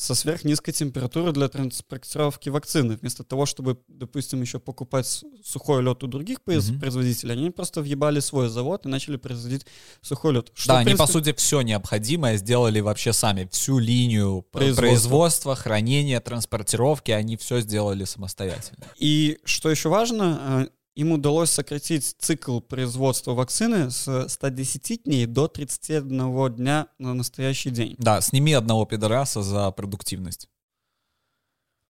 со 0.00 0.14
сверхнизкой 0.14 0.72
температурой 0.72 1.34
для 1.34 1.46
транспортировки 1.48 2.48
вакцины. 2.48 2.96
Вместо 2.96 3.22
того, 3.22 3.44
чтобы, 3.44 3.78
допустим, 3.86 4.40
еще 4.40 4.58
покупать 4.58 5.22
сухой 5.44 5.82
лед 5.82 6.02
у 6.02 6.06
других 6.06 6.38
mm-hmm. 6.38 6.80
производителей, 6.80 7.34
они 7.34 7.50
просто 7.50 7.82
въебали 7.82 8.20
свой 8.20 8.48
завод 8.48 8.86
и 8.86 8.88
начали 8.88 9.16
производить 9.16 9.66
сухой 10.00 10.32
лед. 10.32 10.52
Что, 10.54 10.68
да, 10.68 10.74
принципе, 10.84 11.02
они, 11.02 11.06
по 11.06 11.12
сути, 11.12 11.34
все 11.34 11.60
необходимое 11.60 12.38
сделали 12.38 12.80
вообще 12.80 13.12
сами. 13.12 13.46
Всю 13.52 13.78
линию 13.78 14.40
производства. 14.50 14.80
производства, 14.80 15.54
хранения, 15.54 16.18
транспортировки, 16.20 17.10
они 17.10 17.36
все 17.36 17.60
сделали 17.60 18.04
самостоятельно. 18.04 18.86
И 18.96 19.38
что 19.44 19.70
еще 19.70 19.90
важно, 19.90 20.66
э, 20.66 20.79
им 21.00 21.12
удалось 21.12 21.50
сократить 21.50 22.04
цикл 22.18 22.60
производства 22.60 23.32
вакцины 23.32 23.90
с 23.90 24.28
110 24.28 25.04
дней 25.04 25.26
до 25.26 25.48
31 25.48 26.54
дня 26.54 26.88
на 26.98 27.14
настоящий 27.14 27.70
день. 27.70 27.94
Да, 27.98 28.20
сними 28.20 28.52
одного 28.52 28.84
пидораса 28.84 29.42
за 29.42 29.70
продуктивность. 29.70 30.48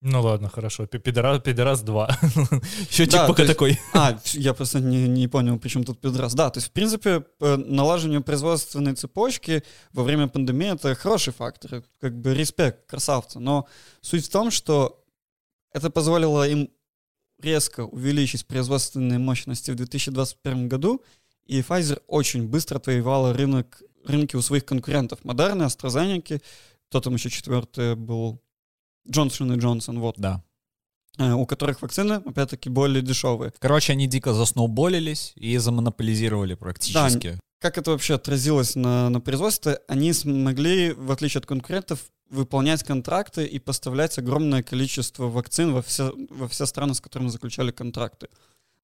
Ну 0.03 0.23
ладно, 0.23 0.49
хорошо. 0.49 0.87
Пидорас, 0.87 1.43
пидорас 1.43 1.83
2. 1.83 2.19
Счетчик 2.91 3.13
да, 3.13 3.27
пока 3.27 3.43
есть, 3.43 3.53
такой. 3.53 3.79
А, 3.93 4.19
я 4.33 4.55
просто 4.55 4.81
не, 4.81 5.09
не 5.09 5.29
понял, 5.29 5.59
почему 5.59 5.85
тут 5.85 6.01
пидорас. 6.01 6.35
Да, 6.35 6.49
то 6.49 6.59
есть, 6.59 6.69
в 6.69 6.73
принципе, 6.73 7.25
налаживание 7.41 8.21
производственной 8.21 8.95
цепочки 8.95 9.63
во 9.93 10.05
время 10.05 10.29
пандемии— 10.29 10.73
это 10.75 10.95
хороший 10.95 11.33
фактор. 11.33 11.83
Как 12.01 12.19
бы 12.19 12.33
респект, 12.33 12.87
красавцы. 12.87 13.41
Но 13.41 13.67
суть 14.01 14.27
в 14.27 14.31
том, 14.31 14.51
что 14.51 15.05
это 15.75 15.91
позволило 15.91 16.49
им 16.49 16.71
резко 17.43 17.85
увеличить 17.85 18.47
производственные 18.47 19.19
мощности 19.19 19.71
в 19.71 19.77
2021 19.77 20.69
году, 20.69 21.03
и 21.47 21.61
Pfizer 21.61 22.03
очень 22.07 22.49
быстро 22.49 22.79
отвоевала 22.79 23.33
рынок, 23.33 23.83
рынки 24.05 24.37
у 24.37 24.43
своих 24.43 24.65
конкурентов. 24.65 25.21
Moderna, 25.25 25.67
AstraZeneca, 25.67 26.41
кто 26.89 27.01
там 27.01 27.15
еще 27.15 27.31
четвертый 27.31 27.97
был, 27.97 28.41
Джонсон 29.09 29.53
и 29.53 29.59
Джонсон, 29.59 30.01
вот. 30.01 30.17
Да. 30.19 30.43
Э, 31.19 31.33
у 31.33 31.45
которых 31.47 31.83
вакцины, 31.83 32.15
опять-таки, 32.15 32.71
более 32.71 33.03
дешевые. 33.03 33.53
Короче, 33.59 33.93
они 33.93 34.07
дико 34.07 34.33
засноуболились 34.33 35.33
и 35.35 35.57
замонополизировали 35.59 36.55
практически. 36.55 37.29
Да, 37.29 37.41
как 37.61 37.79
это 37.79 37.91
вообще 37.91 38.15
отразилось 38.15 38.75
на, 38.75 39.11
на 39.11 39.21
производстве? 39.21 39.81
Они 39.87 40.13
смогли, 40.13 40.93
в 40.93 41.13
отличие 41.13 41.41
от 41.41 41.47
конкурентов, 41.47 42.01
выполнять 42.31 42.83
контракты 42.83 43.45
и 43.45 43.59
поставлять 43.59 44.19
огромное 44.19 44.63
количество 44.63 45.29
вакцин 45.29 45.73
во 45.73 45.83
все, 45.83 46.15
во 46.31 46.49
все 46.49 46.65
страны, 46.67 46.95
с 46.95 47.01
которыми 47.01 47.29
заключали 47.29 47.71
контракты. 47.71 48.29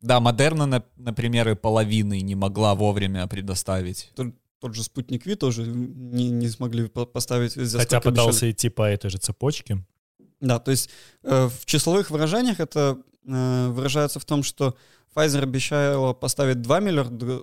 Да, 0.02 0.20
Модерна, 0.20 0.84
например, 0.96 1.48
и 1.48 1.54
половины 1.54 2.20
не 2.20 2.34
могла 2.34 2.74
вовремя 2.74 3.26
предоставить. 3.28 4.12
Тот, 4.14 4.34
тот 4.60 4.74
же 4.74 4.82
спутник 4.84 5.24
Ви 5.24 5.36
тоже 5.36 5.62
не, 5.66 6.28
не 6.28 6.48
смогли 6.48 6.86
поставить. 6.88 7.54
Хотя 7.54 8.00
пытался 8.00 8.30
обещали. 8.30 8.50
идти 8.50 8.68
по 8.68 8.82
этой 8.82 9.08
же 9.08 9.16
цепочке. 9.16 9.78
Да, 10.40 10.58
то 10.58 10.70
есть 10.70 10.90
э, 11.22 11.48
в 11.48 11.64
числовых 11.64 12.10
выражениях 12.10 12.60
это 12.60 12.98
э, 13.26 13.68
выражается 13.68 14.20
в 14.20 14.24
том, 14.24 14.42
что 14.42 14.76
Pfizer 15.14 15.42
обещала 15.42 16.12
поставить 16.12 16.62
2 16.62 16.80
миллиарда 16.80 17.42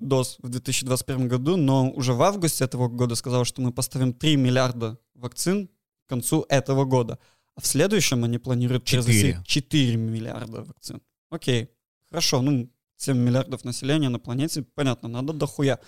доз 0.00 0.36
в 0.40 0.48
2021 0.48 1.28
году, 1.28 1.56
но 1.56 1.90
уже 1.90 2.12
в 2.12 2.22
августе 2.22 2.64
этого 2.64 2.88
года 2.88 3.14
сказала, 3.14 3.44
что 3.44 3.62
мы 3.62 3.72
поставим 3.72 4.12
3 4.12 4.36
миллиарда 4.36 4.98
вакцин 5.14 5.68
к 6.06 6.08
концу 6.08 6.44
этого 6.48 6.84
года. 6.84 7.18
А 7.54 7.60
в 7.60 7.66
следующем 7.66 8.24
они 8.24 8.38
планируют 8.38 8.84
4. 8.84 9.42
4 9.44 9.96
миллиарда 9.96 10.64
вакцин. 10.64 11.00
Окей, 11.30 11.70
хорошо, 12.08 12.42
ну 12.42 12.70
7 12.96 13.16
миллиардов 13.16 13.64
населения 13.64 14.08
на 14.08 14.18
планете, 14.18 14.62
понятно, 14.62 15.08
надо 15.08 15.32
дохуя. 15.32 15.78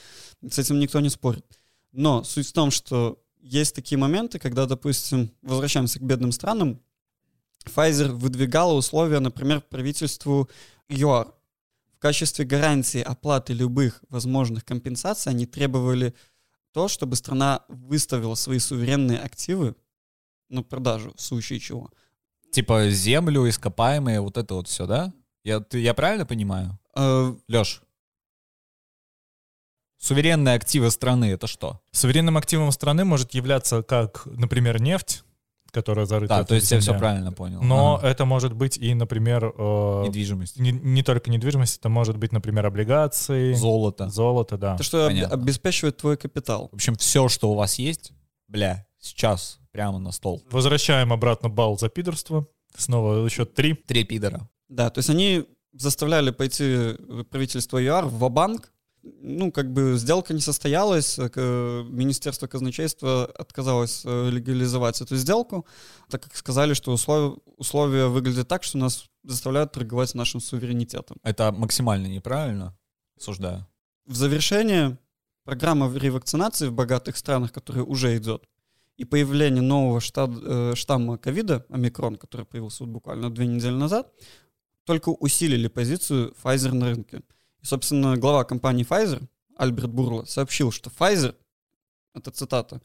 С 0.48 0.58
этим 0.58 0.78
никто 0.78 1.00
не 1.00 1.10
спорит. 1.10 1.44
Но 1.92 2.24
суть 2.24 2.48
в 2.48 2.52
том, 2.52 2.70
что 2.70 3.22
есть 3.40 3.74
такие 3.74 3.98
моменты, 3.98 4.38
когда, 4.38 4.66
допустим, 4.66 5.30
возвращаемся 5.42 5.98
к 5.98 6.02
бедным 6.02 6.32
странам, 6.32 6.80
Pfizer 7.66 8.08
выдвигала 8.08 8.72
условия, 8.72 9.20
например, 9.20 9.60
правительству 9.60 10.48
ЮАР. 10.88 11.32
В 11.94 11.98
качестве 11.98 12.44
гарантии 12.44 13.00
оплаты 13.00 13.52
любых 13.52 14.04
возможных 14.08 14.64
компенсаций 14.64 15.32
они 15.32 15.46
требовали 15.46 16.14
то, 16.72 16.88
чтобы 16.88 17.16
страна 17.16 17.64
выставила 17.68 18.34
свои 18.34 18.58
суверенные 18.58 19.18
активы 19.18 19.74
на 20.48 20.62
продажу, 20.62 21.12
в 21.16 21.20
случае 21.22 21.58
чего. 21.58 21.90
Типа 22.52 22.90
землю, 22.90 23.48
ископаемые, 23.48 24.20
вот 24.20 24.36
это 24.36 24.54
вот 24.54 24.68
все, 24.68 24.86
да? 24.86 25.12
Я, 25.42 25.60
ты, 25.60 25.80
я 25.80 25.94
правильно 25.94 26.26
понимаю? 26.26 26.78
Э, 26.94 27.34
Леш, 27.48 27.82
суверенные 29.98 30.54
активы 30.54 30.90
страны 30.90 31.26
это 31.26 31.46
что? 31.46 31.80
Суверенным 31.92 32.36
активом 32.36 32.70
страны 32.72 33.04
может 33.04 33.34
являться 33.34 33.82
как, 33.82 34.26
например, 34.26 34.80
нефть, 34.80 35.24
которая 35.70 36.06
зарыта 36.06 36.38
Да, 36.38 36.44
то 36.44 36.54
есть 36.54 36.70
я 36.70 36.80
все 36.80 36.96
правильно 36.96 37.32
понял. 37.32 37.62
Но 37.62 37.96
Ага. 37.96 38.08
это 38.08 38.24
может 38.24 38.52
быть 38.52 38.76
и, 38.78 38.94
например, 38.94 39.52
э, 39.56 40.02
недвижимость, 40.06 40.58
не, 40.58 40.72
не 40.72 41.02
только 41.02 41.30
недвижимость, 41.30 41.78
это 41.78 41.88
может 41.88 42.16
быть, 42.16 42.32
например, 42.32 42.66
облигации, 42.66 43.52
золото. 43.54 44.08
золото, 44.08 44.56
да. 44.58 44.76
то, 44.76 44.82
что 44.82 45.06
понятно. 45.08 45.34
обеспечивает 45.34 45.96
твой 45.96 46.16
капитал. 46.16 46.68
В 46.72 46.76
общем, 46.76 46.94
все, 46.96 47.28
что 47.28 47.50
у 47.50 47.54
вас 47.54 47.78
есть, 47.78 48.12
бля, 48.48 48.86
сейчас 49.00 49.58
прямо 49.72 49.98
на 49.98 50.12
стол. 50.12 50.42
Возвращаем 50.50 51.12
обратно 51.12 51.48
балл 51.48 51.78
за 51.78 51.88
пидорство. 51.88 52.46
Снова 52.76 53.28
счет 53.30 53.54
три. 53.54 53.74
Три 53.74 54.04
пидора. 54.04 54.48
Да, 54.68 54.90
то 54.90 54.98
есть 54.98 55.10
они 55.10 55.44
заставляли 55.72 56.30
пойти 56.30 56.94
правительство 57.30 57.78
ЮАР 57.78 58.06
в 58.06 58.28
банк 58.30 58.72
ну, 59.20 59.52
как 59.52 59.72
бы 59.72 59.96
сделка 59.96 60.34
не 60.34 60.40
состоялась, 60.40 61.18
э, 61.18 61.84
Министерство 61.88 62.46
казначейства 62.46 63.26
отказалось 63.26 64.02
э, 64.04 64.30
легализовать 64.30 65.00
эту 65.00 65.16
сделку, 65.16 65.66
так 66.08 66.22
как 66.22 66.36
сказали, 66.36 66.74
что 66.74 66.92
условия, 66.92 67.36
условия 67.56 68.06
выглядят 68.06 68.48
так, 68.48 68.62
что 68.62 68.78
нас 68.78 69.06
заставляют 69.22 69.72
торговать 69.72 70.14
нашим 70.14 70.40
суверенитетом. 70.40 71.18
Это 71.22 71.52
максимально 71.52 72.06
неправильно, 72.06 72.76
осуждаю. 73.16 73.66
В 74.06 74.14
завершение 74.14 74.98
программа 75.44 75.92
ревакцинации 75.92 76.68
в 76.68 76.72
богатых 76.72 77.16
странах, 77.16 77.52
которая 77.52 77.84
уже 77.84 78.16
идет, 78.16 78.44
и 78.96 79.04
появление 79.04 79.62
нового 79.62 80.00
штат- 80.00 80.42
э, 80.42 80.74
штамма 80.74 81.18
ковида, 81.18 81.66
омикрон, 81.70 82.16
который 82.16 82.46
появился 82.46 82.84
буквально 82.84 83.30
две 83.30 83.46
недели 83.46 83.74
назад, 83.74 84.12
только 84.84 85.10
усилили 85.10 85.68
позицию 85.68 86.34
Pfizer 86.42 86.72
на 86.72 86.90
рынке. 86.90 87.22
И, 87.62 87.66
собственно, 87.66 88.16
глава 88.16 88.44
компании 88.44 88.86
Pfizer, 88.86 89.26
Альберт 89.56 89.90
Бурла, 89.90 90.24
сообщил, 90.24 90.70
что 90.70 90.90
Pfizer, 90.90 91.34
это 92.14 92.30
цитата, 92.30 92.82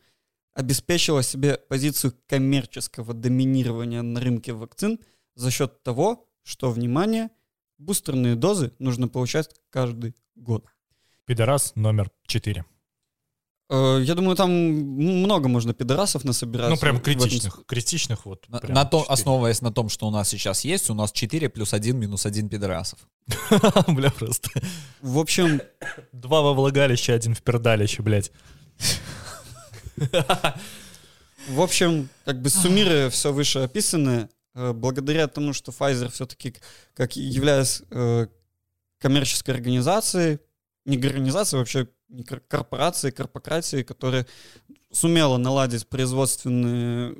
обеспечила 0.53 1.23
себе 1.23 1.57
позицию 1.57 2.13
коммерческого 2.27 3.13
доминирования 3.13 4.01
на 4.01 4.19
рынке 4.19 4.53
вакцин 4.53 4.99
за 5.35 5.51
счет 5.51 5.83
того, 5.83 6.27
что, 6.43 6.71
внимание, 6.71 7.29
бустерные 7.77 8.35
дозы 8.35 8.73
нужно 8.79 9.07
получать 9.07 9.49
каждый 9.69 10.15
год. 10.35 10.65
Пидорас 11.25 11.75
номер 11.75 12.11
четыре. 12.25 12.65
Я 13.71 14.15
думаю, 14.15 14.35
там 14.35 14.51
много 14.51 15.47
можно 15.47 15.73
пидорасов 15.73 16.25
насобирать. 16.25 16.69
Ну, 16.69 16.75
прям 16.75 16.97
в 16.97 16.99
этом 16.99 17.13
критичных. 17.13 17.63
Критичных 17.65 18.25
вот. 18.25 18.43
На, 18.49 18.59
на 18.67 18.85
то, 18.85 19.05
основываясь 19.07 19.61
на 19.61 19.71
том, 19.71 19.87
что 19.87 20.07
у 20.07 20.11
нас 20.11 20.27
сейчас 20.27 20.65
есть, 20.65 20.89
у 20.89 20.93
нас 20.93 21.13
4 21.13 21.47
плюс 21.47 21.73
1 21.73 21.97
минус 21.97 22.25
1 22.25 22.49
пидорасов. 22.49 22.99
Бля, 23.87 24.11
просто. 24.11 24.49
В 25.01 25.17
общем, 25.17 25.61
Два 26.11 26.41
во 26.41 26.53
влагалище, 26.53 27.13
один 27.13 27.33
в 27.33 27.41
пердалище, 27.41 28.03
блядь. 28.03 28.31
в 31.47 31.61
общем, 31.61 32.09
как 32.25 32.41
бы 32.41 32.49
суммируя 32.49 33.09
все 33.09 33.31
вышеописанное, 33.31 34.29
э, 34.53 34.73
благодаря 34.73 35.27
тому, 35.27 35.53
что 35.53 35.71
Pfizer 35.71 36.11
все-таки, 36.11 36.55
как 36.93 37.15
являясь 37.15 37.83
э, 37.89 38.27
коммерческой 38.99 39.51
организацией, 39.55 40.39
не 40.85 40.97
организацией, 40.97 41.59
вообще 41.59 41.87
не 42.11 42.23
кор- 42.23 42.41
корпорацией, 42.47 43.11
корпократией, 43.13 43.83
которая 43.83 44.25
сумела 44.91 45.37
наладить 45.37 45.87
производственные 45.87 47.15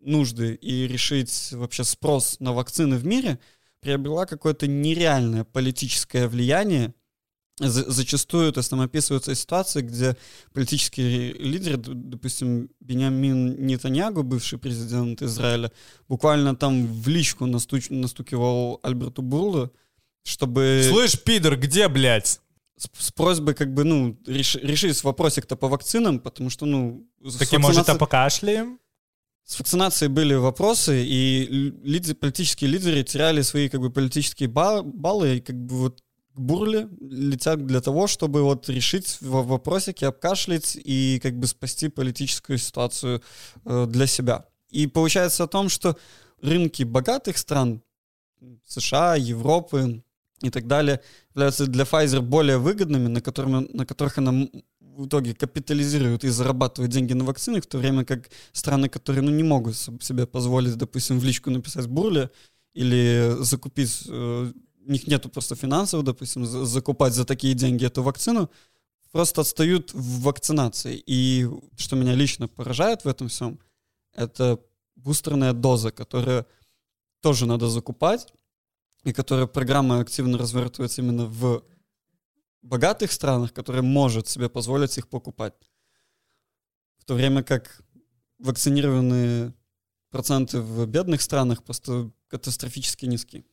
нужды 0.00 0.54
и 0.54 0.86
решить 0.86 1.50
вообще 1.52 1.84
спрос 1.84 2.36
на 2.40 2.52
вакцины 2.52 2.96
в 2.96 3.04
мире, 3.04 3.38
приобрела 3.80 4.26
какое-то 4.26 4.66
нереальное 4.66 5.44
политическое 5.44 6.28
влияние. 6.28 6.94
За- 7.58 7.90
Зачастую, 7.90 8.52
то 8.52 8.58
есть 8.58 8.70
там 8.70 8.80
описываются 8.82 9.34
ситуации, 9.34 9.80
где 9.80 10.16
политические 10.52 11.32
лидеры, 11.32 11.76
допустим, 11.78 12.68
Бениамин 12.80 13.66
Нетаньягу, 13.66 14.22
бывший 14.22 14.58
президент 14.58 15.22
Израиля, 15.22 15.72
буквально 16.08 16.54
там 16.54 16.86
в 16.86 17.08
личку 17.08 17.46
настуч- 17.46 17.92
настукивал 17.92 18.78
Альберту 18.82 19.22
Бурлу, 19.22 19.72
чтобы 20.22 20.82
Слышь, 20.90 21.18
пидор, 21.22 21.56
где, 21.56 21.88
блядь? 21.88 22.40
С, 22.76 22.88
с 23.06 23.12
просьбой 23.12 23.54
как 23.54 23.72
бы, 23.74 23.84
ну, 23.84 24.16
реш- 24.26 24.60
решить 24.60 25.02
вопросик-то 25.04 25.56
по 25.56 25.68
вакцинам, 25.68 26.20
потому 26.20 26.50
что, 26.50 26.66
ну... 26.66 27.06
с 27.24 27.36
Таки, 27.36 27.58
может, 27.58 27.88
а 27.88 27.92
вакцинацией- 27.92 27.98
покашляем? 27.98 28.78
с 29.44 29.58
вакцинацией 29.60 30.08
были 30.10 30.34
вопросы, 30.34 31.04
и 31.06 31.46
лидер- 31.84 32.16
политические 32.16 32.68
лидеры 32.70 33.04
теряли 33.04 33.42
свои 33.42 33.68
как 33.68 33.80
бы 33.80 33.90
политические 33.90 34.48
ба- 34.48 34.82
баллы, 34.82 35.36
и 35.36 35.40
как 35.40 35.56
бы 35.56 35.76
вот 35.76 36.02
к 36.34 36.38
Бурле 36.40 36.88
летят 37.00 37.64
для 37.64 37.80
того, 37.80 38.08
чтобы 38.08 38.42
вот 38.42 38.68
решить 38.68 39.16
вопросики, 39.20 40.04
обкашлять 40.04 40.76
и 40.76 41.18
как 41.22 41.38
бы 41.38 41.46
спасти 41.46 41.88
политическую 41.88 42.58
ситуацию 42.58 43.22
э, 43.64 43.86
для 43.88 44.06
себя. 44.06 44.44
И 44.68 44.86
получается 44.86 45.44
о 45.44 45.46
том, 45.46 45.68
что 45.70 45.96
рынки 46.42 46.82
богатых 46.82 47.38
стран, 47.38 47.80
США, 48.66 49.14
Европы 49.16 50.02
и 50.42 50.50
так 50.50 50.66
далее, 50.66 51.00
являются 51.34 51.66
для 51.66 51.84
Pfizer 51.84 52.20
более 52.20 52.58
выгодными, 52.58 53.08
на, 53.08 53.20
которыми, 53.20 53.68
на 53.72 53.86
которых 53.86 54.18
она 54.18 54.48
в 54.80 55.06
итоге 55.06 55.34
капитализирует 55.34 56.24
и 56.24 56.28
зарабатывает 56.28 56.90
деньги 56.90 57.12
на 57.12 57.24
вакцины, 57.24 57.60
в 57.60 57.66
то 57.66 57.78
время 57.78 58.04
как 58.04 58.30
страны, 58.52 58.88
которые 58.88 59.22
ну, 59.22 59.30
не 59.30 59.42
могут 59.42 59.76
себе 59.76 60.26
позволить, 60.26 60.76
допустим, 60.76 61.18
в 61.18 61.24
личку 61.24 61.50
написать 61.50 61.86
бурле 61.86 62.30
или 62.74 63.36
закупить, 63.40 64.04
э, 64.08 64.52
у 64.86 64.90
них 64.90 65.06
нету 65.06 65.28
просто 65.28 65.54
финансов, 65.54 66.02
допустим, 66.02 66.46
за- 66.46 66.64
закупать 66.64 67.14
за 67.14 67.24
такие 67.24 67.54
деньги 67.54 67.86
эту 67.86 68.02
вакцину, 68.02 68.50
просто 69.12 69.40
отстают 69.40 69.92
в 69.94 70.22
вакцинации. 70.22 71.02
И 71.06 71.48
что 71.76 71.96
меня 71.96 72.14
лично 72.14 72.48
поражает 72.48 73.04
в 73.04 73.08
этом 73.08 73.28
всем, 73.28 73.58
это 74.14 74.58
бустерная 74.94 75.52
доза, 75.52 75.90
которая 75.90 76.46
тоже 77.20 77.46
надо 77.46 77.68
закупать, 77.68 78.28
и 79.06 79.12
которая 79.12 79.46
программа 79.46 80.00
активно 80.00 80.36
развертывается 80.36 81.00
именно 81.00 81.26
в 81.26 81.62
богатых 82.60 83.12
странах, 83.12 83.52
которые 83.52 83.82
может 83.82 84.26
себе 84.26 84.48
позволить 84.48 84.98
их 84.98 85.08
покупать. 85.08 85.54
В 86.98 87.04
то 87.04 87.14
время 87.14 87.44
как 87.44 87.82
вакцинированные 88.38 89.54
проценты 90.10 90.60
в 90.60 90.84
бедных 90.86 91.22
странах 91.22 91.62
просто 91.62 92.10
катастрофически 92.26 93.06
низкие. 93.06 93.44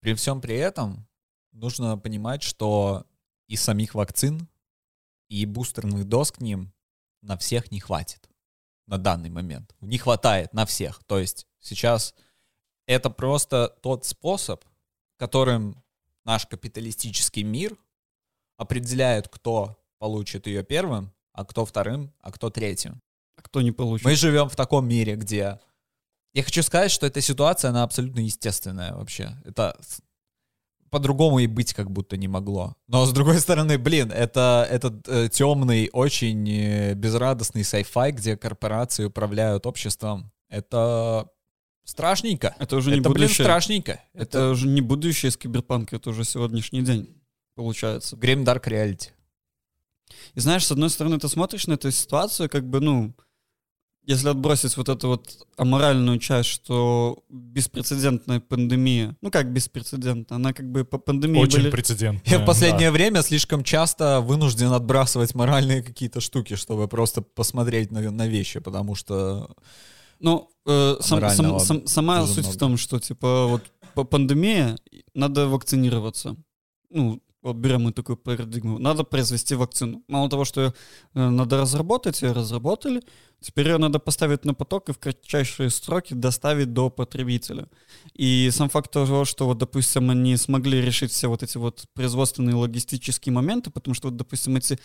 При 0.00 0.14
всем 0.14 0.40
при 0.40 0.56
этом 0.56 1.06
нужно 1.52 1.98
понимать, 1.98 2.42
что 2.42 3.04
и 3.46 3.56
самих 3.56 3.94
вакцин, 3.94 4.48
и 5.28 5.44
бустерных 5.44 6.08
доз 6.08 6.32
к 6.32 6.40
ним 6.40 6.72
на 7.20 7.36
всех 7.36 7.70
не 7.70 7.80
хватит 7.80 8.30
на 8.86 8.96
данный 8.96 9.28
момент. 9.28 9.76
Не 9.82 9.98
хватает 9.98 10.54
на 10.54 10.64
всех. 10.64 11.04
То 11.04 11.18
есть 11.18 11.46
сейчас 11.60 12.14
это 12.86 13.10
просто 13.10 13.68
тот 13.82 14.06
способ, 14.06 14.64
которым 15.16 15.82
наш 16.24 16.46
капиталистический 16.46 17.42
мир 17.42 17.76
определяет, 18.56 19.28
кто 19.28 19.76
получит 19.98 20.46
ее 20.46 20.62
первым, 20.62 21.12
а 21.32 21.44
кто 21.44 21.64
вторым, 21.64 22.12
а 22.20 22.32
кто 22.32 22.50
третьим. 22.50 23.00
А 23.36 23.42
кто 23.42 23.62
не 23.62 23.72
получит? 23.72 24.04
Мы 24.04 24.14
живем 24.14 24.48
в 24.48 24.56
таком 24.56 24.86
мире, 24.88 25.16
где... 25.16 25.58
Я 26.32 26.42
хочу 26.42 26.62
сказать, 26.62 26.90
что 26.90 27.06
эта 27.06 27.20
ситуация, 27.20 27.70
она 27.70 27.84
абсолютно 27.84 28.20
естественная 28.20 28.94
вообще. 28.94 29.36
Это 29.44 29.76
по-другому 30.90 31.40
и 31.40 31.48
быть 31.48 31.74
как 31.74 31.90
будто 31.90 32.16
не 32.16 32.28
могло. 32.28 32.76
Но 32.86 33.04
с 33.04 33.12
другой 33.12 33.40
стороны, 33.40 33.78
блин, 33.78 34.12
это 34.12 34.66
этот 34.70 35.08
э, 35.08 35.28
темный, 35.28 35.90
очень 35.92 36.48
э, 36.48 36.94
безрадостный 36.94 37.62
sci-fi, 37.62 38.12
где 38.12 38.36
корпорации 38.36 39.04
управляют 39.04 39.66
обществом. 39.66 40.30
Это 40.48 41.28
страшненько. 41.84 42.54
Это 42.58 42.76
уже 42.76 42.90
не 42.90 43.00
это, 43.00 43.10
блин, 43.10 43.26
будущее. 43.26 43.44
страшненько. 43.44 44.00
Это 44.12 44.38
Это 44.38 44.50
уже 44.50 44.66
не 44.66 44.80
будущее 44.80 45.30
из 45.30 45.36
киберпанка, 45.36 45.96
это 45.96 46.10
уже 46.10 46.24
сегодняшний 46.24 46.82
день, 46.82 47.14
получается. 47.54 48.16
Dark 48.16 48.64
Reality. 48.64 49.10
И 50.34 50.40
знаешь, 50.40 50.66
с 50.66 50.72
одной 50.72 50.90
стороны, 50.90 51.18
ты 51.18 51.28
смотришь 51.28 51.66
на 51.66 51.74
эту 51.74 51.90
ситуацию, 51.90 52.48
как 52.48 52.68
бы, 52.68 52.80
ну, 52.80 53.14
если 54.06 54.28
отбросить 54.28 54.76
вот 54.76 54.88
эту 54.88 55.08
вот 55.08 55.46
аморальную 55.56 56.18
часть, 56.18 56.48
что 56.48 57.24
беспрецедентная 57.30 58.40
пандемия, 58.40 59.16
ну 59.22 59.30
как 59.30 59.50
беспрецедентная, 59.50 60.36
она 60.36 60.52
как 60.52 60.70
бы 60.70 60.84
по 60.84 60.98
пандемии 60.98 61.40
Очень 61.40 61.60
были... 61.60 61.70
прецедентная. 61.70 62.38
Я 62.38 62.42
в 62.42 62.46
последнее 62.46 62.90
да. 62.90 62.92
время 62.92 63.22
слишком 63.22 63.64
часто 63.64 64.20
вынужден 64.20 64.72
отбрасывать 64.72 65.34
моральные 65.34 65.82
какие-то 65.82 66.20
штуки, 66.20 66.54
чтобы 66.54 66.86
просто 66.86 67.22
посмотреть 67.22 67.90
на, 67.90 68.10
на 68.10 68.26
вещи, 68.26 68.60
потому 68.60 68.94
что... 68.94 69.54
Ну, 70.20 70.48
э, 70.66 70.96
сам, 71.00 71.18
сам, 71.36 71.46
сам- 71.60 71.86
сама 71.86 72.20
суть 72.34 72.44
в 72.46 72.58
том, 72.58 72.76
что, 72.76 72.98
типа, 72.98 73.46
вот 73.46 73.62
по- 73.94 74.04
пандемия, 74.04 74.76
надо 75.14 75.48
вакцинироваться. 75.48 76.36
Ну, 76.90 77.20
вот 77.42 77.56
берем 77.56 77.82
мы 77.82 77.92
такую 77.92 78.16
парадигму. 78.16 78.78
Надо 78.78 79.04
произвести 79.04 79.54
вакцину. 79.54 80.02
Мало 80.08 80.30
того, 80.30 80.44
что 80.46 80.60
ее 80.62 80.74
э, 81.14 81.28
надо 81.30 81.58
разработать, 81.60 82.22
ее 82.22 82.32
разработали, 82.32 83.02
теперь 83.40 83.68
ее 83.68 83.76
надо 83.78 83.98
поставить 83.98 84.46
на 84.46 84.54
поток 84.54 84.88
и 84.88 84.92
в 84.92 84.98
кратчайшие 84.98 85.68
сроки 85.68 86.14
доставить 86.14 86.72
до 86.72 86.88
потребителя. 86.90 87.68
И 88.14 88.48
сам 88.50 88.70
факт 88.70 88.90
того, 88.90 89.26
что, 89.26 89.44
вот, 89.46 89.58
допустим, 89.58 90.08
они 90.10 90.36
смогли 90.38 90.80
решить 90.80 91.12
все 91.12 91.28
вот 91.28 91.42
эти 91.42 91.58
вот 91.58 91.84
производственные 91.92 92.54
логистические 92.56 93.34
моменты, 93.34 93.70
потому 93.70 93.94
что, 93.94 94.08
вот, 94.08 94.16
допустим, 94.16 94.56
эти 94.56 94.78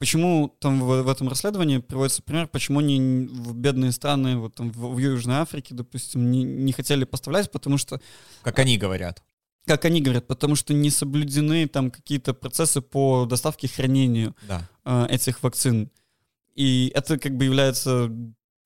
Почему 0.00 0.48
там 0.60 0.80
в, 0.80 1.02
в 1.02 1.08
этом 1.08 1.28
расследовании 1.28 1.76
приводится 1.76 2.22
пример, 2.22 2.48
почему 2.48 2.78
они 2.80 3.28
в 3.30 3.54
бедные 3.54 3.92
страны, 3.92 4.38
вот 4.38 4.54
там 4.54 4.72
в, 4.72 4.94
в 4.94 4.98
Южной 4.98 5.36
Африке, 5.36 5.74
допустим, 5.74 6.30
не, 6.30 6.42
не 6.42 6.72
хотели 6.72 7.04
поставлять, 7.04 7.50
потому 7.52 7.76
что, 7.76 8.00
Как 8.42 8.58
они 8.58 8.78
говорят. 8.78 9.22
как 9.66 9.84
они 9.84 10.00
говорят, 10.00 10.26
потому 10.26 10.56
что 10.56 10.72
не 10.72 10.88
соблюдены 10.88 11.68
там 11.68 11.90
какие-то 11.90 12.32
процессы 12.32 12.80
по 12.80 13.26
доставке 13.26 13.66
и 13.66 13.70
хранению 13.70 14.34
Да. 14.48 14.66
э, 14.86 15.06
этих 15.10 15.42
вакцин. 15.42 15.90
И 16.56 16.90
это 16.94 17.18
как 17.18 17.36
бы 17.36 17.44
является 17.44 18.10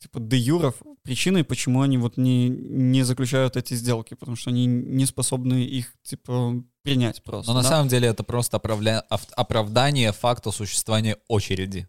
типа 0.04 0.20
де 0.20 0.36
юров 0.36 0.74
причиной, 1.02 1.44
почему 1.44 1.80
они 1.80 1.96
вот 1.98 2.16
не, 2.18 2.48
не 2.48 3.02
заключают 3.04 3.56
эти 3.56 3.74
сделки, 3.74 4.14
потому 4.14 4.36
что 4.36 4.50
они 4.50 4.66
не 4.66 5.06
способны 5.06 5.64
их 5.64 5.92
типа 6.02 6.62
принять 6.82 7.22
просто. 7.22 7.50
Но 7.50 7.56
на 7.56 7.62
да? 7.62 7.68
самом 7.70 7.88
деле 7.88 8.08
это 8.08 8.22
просто 8.22 8.58
оправля- 8.58 9.02
ав- 9.08 9.32
оправдание 9.36 10.12
факта 10.12 10.50
существования 10.50 11.16
очереди. 11.28 11.88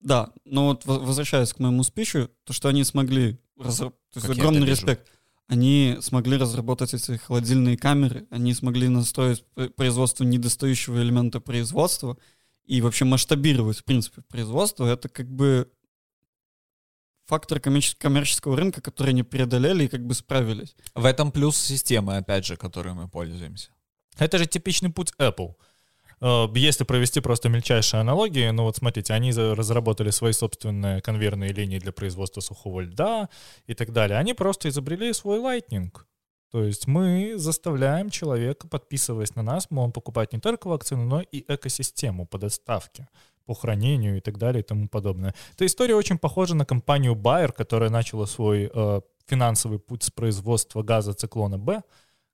Да, 0.00 0.32
но 0.44 0.66
вот 0.68 0.86
во- 0.86 1.00
возвращаясь 1.00 1.52
к 1.52 1.58
моему 1.58 1.82
спичу, 1.82 2.30
то, 2.44 2.52
что 2.52 2.68
они 2.68 2.84
смогли, 2.84 3.38
разра- 3.58 3.90
то 4.12 4.16
есть 4.16 4.26
Как 4.26 4.36
огромный 4.36 4.66
респект, 4.66 5.08
они 5.48 5.96
смогли 6.00 6.36
разработать 6.36 6.94
эти 6.94 7.16
холодильные 7.16 7.76
камеры, 7.76 8.26
они 8.30 8.54
смогли 8.54 8.88
настроить 8.88 9.44
производство 9.76 10.22
недостающего 10.24 11.02
элемента 11.02 11.40
производства 11.40 12.16
и 12.64 12.80
вообще 12.80 13.04
масштабировать, 13.04 13.78
в 13.78 13.84
принципе, 13.84 14.22
производство. 14.22 14.86
Это 14.86 15.08
как 15.08 15.28
бы 15.28 15.68
фактор 17.26 17.58
коммерчес- 17.58 17.96
коммерческого 17.98 18.56
рынка, 18.56 18.80
который 18.80 19.10
они 19.10 19.22
преодолели 19.22 19.84
и 19.84 19.88
как 19.88 20.04
бы 20.06 20.14
справились. 20.14 20.74
В 20.94 21.04
этом 21.04 21.30
плюс 21.32 21.56
системы, 21.56 22.16
опять 22.16 22.46
же, 22.46 22.56
которой 22.56 22.94
мы 22.94 23.08
пользуемся. 23.08 23.70
Это 24.18 24.38
же 24.38 24.46
типичный 24.46 24.90
путь 24.90 25.12
Apple. 25.18 25.54
Э, 26.20 26.46
Если 26.54 26.84
провести 26.84 27.20
просто 27.20 27.48
мельчайшие 27.48 28.00
аналогии, 28.00 28.50
ну 28.50 28.62
вот 28.62 28.76
смотрите, 28.76 29.12
они 29.12 29.32
разработали 29.32 30.10
свои 30.10 30.32
собственные 30.32 31.02
конвейерные 31.02 31.52
линии 31.52 31.78
для 31.78 31.92
производства 31.92 32.40
сухого 32.40 32.80
льда 32.80 33.28
и 33.66 33.74
так 33.74 33.92
далее. 33.92 34.18
Они 34.18 34.34
просто 34.34 34.68
изобрели 34.68 35.12
свой 35.12 35.38
Lightning. 35.40 35.90
То 36.52 36.64
есть 36.64 36.86
мы 36.86 37.34
заставляем 37.36 38.08
человека, 38.08 38.68
подписываясь 38.68 39.34
на 39.34 39.42
нас, 39.42 39.66
мы 39.70 39.82
он 39.82 39.92
покупать 39.92 40.32
не 40.32 40.38
только 40.38 40.68
вакцину, 40.68 41.04
но 41.04 41.20
и 41.20 41.44
экосистему 41.48 42.24
по 42.26 42.38
доставке, 42.38 43.08
по 43.46 43.54
хранению 43.54 44.18
и 44.18 44.20
так 44.20 44.38
далее 44.38 44.62
и 44.62 44.66
тому 44.66 44.88
подобное. 44.88 45.34
Эта 45.54 45.64
история 45.66 45.94
очень 45.94 46.18
похожа 46.18 46.54
на 46.54 46.64
компанию 46.66 47.14
Bayer, 47.14 47.52
которая 47.52 47.90
начала 47.90 48.26
свой 48.26 48.70
э, 48.72 49.00
финансовый 49.26 49.78
путь 49.78 50.02
с 50.02 50.10
производства 50.10 50.82
газа 50.82 51.12
циклона 51.14 51.58
Б, 51.58 51.82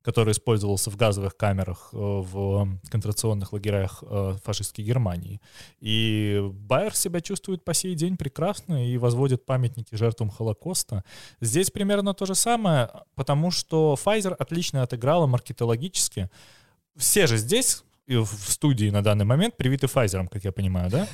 который 0.03 0.33
использовался 0.33 0.91
в 0.91 0.97
газовых 0.97 1.37
камерах 1.37 1.91
э, 1.93 1.97
в 1.97 2.79
концентрационных 2.91 3.53
лагерях 3.53 4.03
э, 4.03 4.37
фашистской 4.43 4.85
Германии. 4.85 5.41
И 5.81 6.41
Байер 6.53 6.97
себя 6.97 7.21
чувствует 7.21 7.65
по 7.65 7.73
сей 7.73 7.95
день 7.95 8.17
прекрасно 8.17 8.87
и 8.87 8.99
возводит 8.99 9.47
памятники 9.47 9.95
жертвам 9.95 10.31
Холокоста. 10.31 11.05
Здесь 11.41 11.71
примерно 11.71 12.15
то 12.15 12.27
же 12.27 12.35
самое, 12.35 12.91
потому 13.15 13.51
что 13.51 13.97
Pfizer 14.03 14.35
отлично 14.35 14.83
отыграла 14.83 15.27
маркетологически. 15.27 16.29
Все 16.97 17.27
же 17.27 17.37
здесь 17.37 17.85
в 18.17 18.51
студии 18.51 18.91
на 18.91 19.03
данный 19.03 19.25
момент 19.25 19.57
привиты 19.57 19.87
Pfizer, 19.87 20.29
как 20.29 20.45
я 20.45 20.53
понимаю, 20.53 20.91
да? 20.91 21.09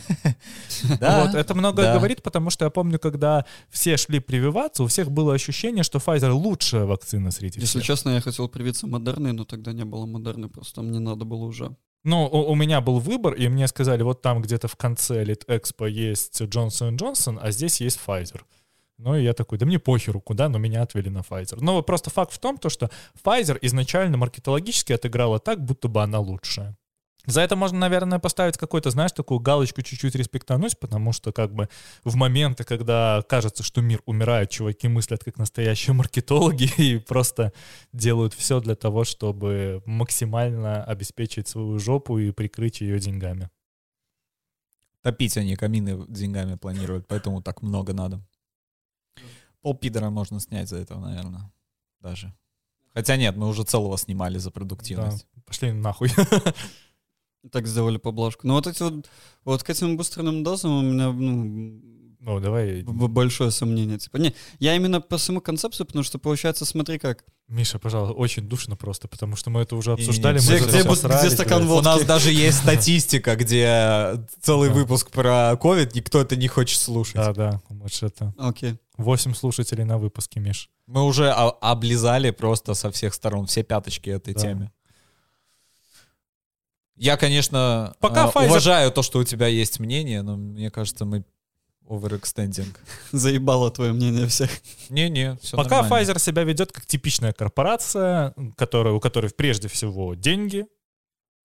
Вот, 0.91 1.35
это 1.35 1.55
многое 1.55 1.87
да. 1.87 1.99
говорит, 1.99 2.23
потому 2.23 2.51
что 2.51 2.65
я 2.65 2.71
помню, 2.71 2.99
когда 2.99 3.45
все 3.71 3.97
шли 3.97 4.21
прививаться, 4.21 4.83
у 4.83 4.87
всех 4.87 5.11
было 5.11 5.35
ощущение, 5.35 5.85
что 5.85 5.99
Pfizer 5.99 6.31
лучшая 6.31 6.85
вакцина 6.85 7.31
среди 7.31 7.61
Если 7.61 7.81
всех. 7.81 7.85
честно, 7.85 8.11
я 8.11 8.21
хотел 8.21 8.49
привиться 8.49 8.87
модерной, 8.87 9.33
но 9.33 9.45
тогда 9.45 9.73
не 9.73 9.85
было 9.85 10.07
модерны, 10.07 10.49
просто 10.49 10.77
там 10.77 10.91
не 10.91 10.99
надо 10.99 11.25
было 11.25 11.45
уже. 11.45 11.75
Ну, 12.05 12.27
у, 12.27 12.53
у 12.53 12.55
меня 12.55 12.81
был 12.81 13.01
выбор, 13.01 13.35
и 13.35 13.49
мне 13.49 13.67
сказали, 13.69 14.03
вот 14.03 14.23
там 14.23 14.41
где-то 14.41 14.69
в 14.69 14.77
конце 14.77 15.25
Лит-Экспо 15.25 15.87
есть 15.87 16.41
Johnson 16.41 16.97
Johnson, 16.97 17.39
а 17.41 17.51
здесь 17.51 17.81
есть 17.81 17.99
Pfizer. 18.07 18.41
Ну, 18.99 19.17
и 19.17 19.23
я 19.23 19.33
такой, 19.33 19.59
да 19.59 19.67
мне 19.67 19.79
похеру, 19.79 20.21
куда, 20.21 20.49
но 20.49 20.59
меня 20.59 20.83
отвели 20.83 21.09
на 21.09 21.19
Pfizer. 21.21 21.59
Но 21.61 21.81
просто 21.83 22.11
факт 22.11 22.33
в 22.33 22.39
том, 22.39 22.59
то, 22.59 22.69
что 22.69 22.91
Pfizer 23.25 23.57
изначально 23.63 24.17
маркетологически 24.17 24.93
отыграла 24.93 25.39
так, 25.39 25.65
будто 25.65 25.89
бы 25.89 26.03
она 26.03 26.19
лучшая. 26.19 26.77
За 27.29 27.43
это 27.43 27.57
можно, 27.57 27.79
наверное, 27.79 28.19
поставить 28.19 28.57
какой-то, 28.57 28.89
знаешь, 28.89 29.13
такую 29.13 29.39
галочку 29.39 29.83
чуть-чуть 29.83 30.15
респектануть, 30.15 30.79
потому 30.79 31.13
что 31.13 31.31
как 31.31 31.53
бы 31.53 31.69
в 32.03 32.17
моменты, 32.17 32.65
когда 32.65 33.23
кажется, 33.29 33.63
что 33.63 33.83
мир 33.83 34.01
умирает, 34.07 34.49
чуваки 34.49 34.89
мыслят 34.89 35.23
как 35.23 35.37
настоящие 35.37 35.93
маркетологи 35.93 36.71
и 36.79 36.97
просто 36.97 37.53
делают 37.93 38.33
все 38.33 38.61
для 38.61 38.75
того, 38.77 39.05
чтобы 39.05 39.83
максимально 39.85 40.83
обеспечить 40.83 41.49
свою 41.49 41.79
жопу 41.79 42.17
и 42.19 42.31
прикрыть 42.31 42.81
ее 42.81 42.99
деньгами. 42.99 43.51
Топить 45.03 45.37
они 45.37 45.55
камины 45.55 46.07
деньгами 46.09 46.55
планируют, 46.55 47.07
поэтому 47.07 47.43
так 47.43 47.61
много 47.61 47.93
надо. 47.93 48.27
Пол 49.61 49.75
пидора 49.75 50.09
можно 50.09 50.41
снять 50.41 50.71
за 50.71 50.79
это, 50.79 50.99
наверное, 50.99 51.53
даже. 52.01 52.33
Хотя 52.95 53.17
нет, 53.17 53.37
мы 53.37 53.49
уже 53.49 53.65
целого 53.65 53.99
снимали 53.99 54.39
за 54.39 54.51
продуктивность. 54.51 55.27
Да, 55.35 55.43
пошли 55.45 55.73
нахуй. 55.73 56.11
Так 57.53 57.67
сделали 57.67 57.97
поблажку. 57.99 58.47
Но 58.47 58.55
вот 58.55 58.67
эти 58.67 58.83
вот, 58.83 59.07
вот 59.45 59.63
к 59.63 59.71
этим 59.71 59.97
бустерным 59.97 60.43
дозам 60.43 60.73
у 60.73 60.83
меня 60.83 61.13
ну, 61.13 61.81
Ну, 62.21 62.41
давай, 62.41 62.83
б- 62.83 63.07
большое 63.09 63.51
сомнение. 63.53 63.97
Типа, 63.99 64.17
не, 64.17 64.35
я 64.59 64.75
именно 64.75 65.01
по 65.01 65.19
саму 65.19 65.41
концепцию, 65.41 65.87
потому 65.87 66.03
что 66.03 66.19
получается, 66.19 66.65
смотри 66.65 66.99
как. 66.99 67.25
Миша, 67.47 67.79
пожалуйста, 67.79 68.13
очень 68.15 68.43
душно 68.49 68.77
просто, 68.77 69.09
потому 69.09 69.37
что 69.37 69.51
мы 69.51 69.61
это 69.61 69.77
уже 69.77 69.93
обсуждали. 69.93 70.39
где- 70.39 70.59
мы 70.59 70.67
где 70.67 70.85
посрались, 70.85 71.21
где 71.27 71.31
стакан 71.31 71.67
водки? 71.67 71.87
У 71.87 71.91
нас 71.91 72.05
даже 72.05 72.31
есть 72.33 72.59
статистика, 72.59 73.37
где 73.37 74.23
целый 74.43 74.69
Да. 74.69 74.75
выпуск 74.75 75.11
про 75.11 75.57
ковид, 75.57 75.95
никто 75.95 76.21
это 76.21 76.37
не 76.37 76.49
хочет 76.49 76.81
слушать. 76.81 77.15
Да, 77.15 77.33
да, 77.33 77.63
вот 77.71 78.03
это. 78.03 78.35
Окей. 78.37 78.75
Восемь 78.99 79.33
слушателей 79.33 79.85
на 79.85 79.97
выпуске, 79.97 80.41
Миш. 80.41 80.71
Мы 80.89 81.05
уже 81.05 81.31
облизали 81.31 82.31
просто 82.33 82.75
со 82.75 82.91
всех 82.91 83.15
сторон 83.15 83.47
все 83.47 83.63
пяточки 83.63 84.11
этой 84.11 84.35
Да. 84.35 84.41
теме. 84.41 84.73
Я, 86.99 87.17
конечно, 87.17 87.95
Пока 88.01 88.27
э, 88.27 88.31
Pfizer- 88.31 88.47
уважаю 88.47 88.91
то, 88.91 89.03
что 89.03 89.21
у 89.21 89.25
тебя 89.25 89.47
есть 89.47 89.81
мнение, 89.81 90.23
но 90.23 90.37
мне 90.37 90.71
кажется, 90.71 91.05
мы 91.05 91.25
overextending. 91.89 92.77
Заебало 93.13 93.71
твое 93.71 93.93
мнение 93.93 94.27
всех. 94.27 94.51
Не-не, 94.91 95.37
все 95.41 95.57
Пока 95.57 95.89
Pfizer 95.89 96.19
себя 96.19 96.45
ведет 96.45 96.73
как 96.73 96.87
типичная 96.87 97.33
корпорация, 97.33 98.35
которая, 98.57 98.95
у 98.95 99.01
которой 99.01 99.31
прежде 99.31 99.69
всего 99.69 100.15
деньги 100.15 100.67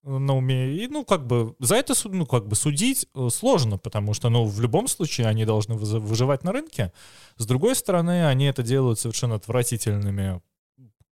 э, 0.04 0.10
на 0.10 0.36
уме, 0.36 0.76
и, 0.76 0.88
ну, 0.88 1.06
как 1.06 1.26
бы, 1.26 1.56
за 1.60 1.76
это, 1.76 1.94
ну, 2.06 2.26
как 2.26 2.48
бы, 2.48 2.56
судить 2.56 3.08
э, 3.16 3.30
сложно, 3.32 3.78
потому 3.78 4.14
что, 4.14 4.30
ну, 4.30 4.46
в 4.46 4.60
любом 4.60 4.88
случае 4.88 5.28
они 5.28 5.46
должны 5.46 5.76
выживать 5.76 6.44
на 6.44 6.52
рынке. 6.52 6.92
С 7.38 7.46
другой 7.46 7.76
стороны, 7.76 8.28
они 8.28 8.46
это 8.46 8.64
делают 8.64 9.00
совершенно 9.00 9.36
отвратительными 9.36 10.42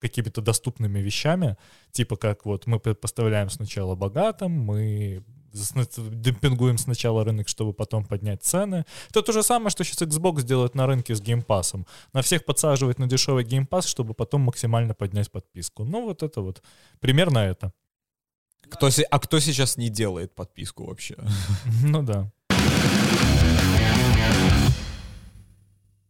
какими-то 0.00 0.40
доступными 0.40 0.98
вещами, 0.98 1.56
типа 1.92 2.16
как 2.16 2.46
вот 2.46 2.66
мы 2.66 2.80
поставляем 2.80 3.50
сначала 3.50 3.94
богатым, 3.94 4.52
мы 4.52 5.22
демпингуем 5.52 6.78
сначала 6.78 7.24
рынок, 7.24 7.48
чтобы 7.48 7.72
потом 7.72 8.04
поднять 8.04 8.42
цены. 8.42 8.84
Это 9.10 9.22
то 9.22 9.32
же 9.32 9.42
самое, 9.42 9.70
что 9.70 9.84
сейчас 9.84 10.02
Xbox 10.02 10.42
делает 10.42 10.74
на 10.74 10.86
рынке 10.86 11.14
с 11.14 11.20
геймпасом. 11.20 11.86
На 12.12 12.22
всех 12.22 12.44
подсаживает 12.44 12.98
на 12.98 13.06
дешевый 13.06 13.44
геймпас, 13.44 13.86
чтобы 13.86 14.14
потом 14.14 14.42
максимально 14.42 14.94
поднять 14.94 15.30
подписку. 15.30 15.84
Ну 15.84 16.04
вот 16.04 16.22
это 16.22 16.40
вот, 16.40 16.62
примерно 17.00 17.38
это. 17.38 17.72
Кто, 18.70 18.88
а 19.10 19.18
кто 19.18 19.40
сейчас 19.40 19.76
не 19.76 19.88
делает 19.88 20.34
подписку 20.34 20.86
вообще? 20.86 21.16
Ну 21.82 22.02
да. 22.02 22.30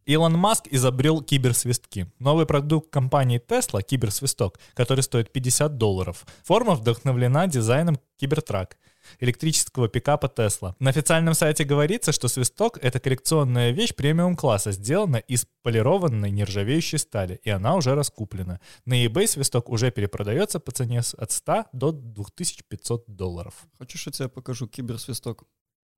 Илон 0.06 0.34
Маск 0.36 0.66
изобрел 0.70 1.22
киберсвистки. 1.22 2.12
Новый 2.18 2.46
продукт 2.46 2.90
компании 2.90 3.40
Tesla— 3.40 3.82
киберсвисток, 3.88 4.58
который 4.74 5.02
стоит 5.02 5.32
50 5.32 5.76
долларов. 5.76 6.26
Форма 6.42 6.74
вдохновлена 6.74 7.46
дизайном 7.46 7.98
Кибертрак. 8.16 8.76
электрического 9.18 9.88
пикапа 9.88 10.26
Tesla. 10.26 10.74
На 10.78 10.90
официальном 10.90 11.34
сайте 11.34 11.64
говорится, 11.64 12.12
что 12.12 12.28
свисток— 12.28 12.78
это 12.82 13.00
коллекционная 13.00 13.70
вещь 13.70 13.94
премиум-класса, 13.94 14.72
сделана 14.72 15.16
из 15.16 15.46
полированной 15.62 16.30
нержавеющей 16.30 16.98
стали, 16.98 17.40
и 17.42 17.50
она 17.50 17.76
уже 17.76 17.94
раскуплена. 17.94 18.60
На 18.84 19.04
eBay 19.04 19.26
свисток 19.26 19.70
уже 19.70 19.90
перепродается 19.90 20.60
по 20.60 20.70
цене 20.70 21.00
от 21.16 21.30
100 21.30 21.64
до 21.72 21.92
2500 21.92 23.04
долларов. 23.06 23.54
Хочешь, 23.78 24.06
я 24.06 24.12
тебе 24.12 24.28
покажу 24.28 24.68
киберсвисток? 24.68 25.44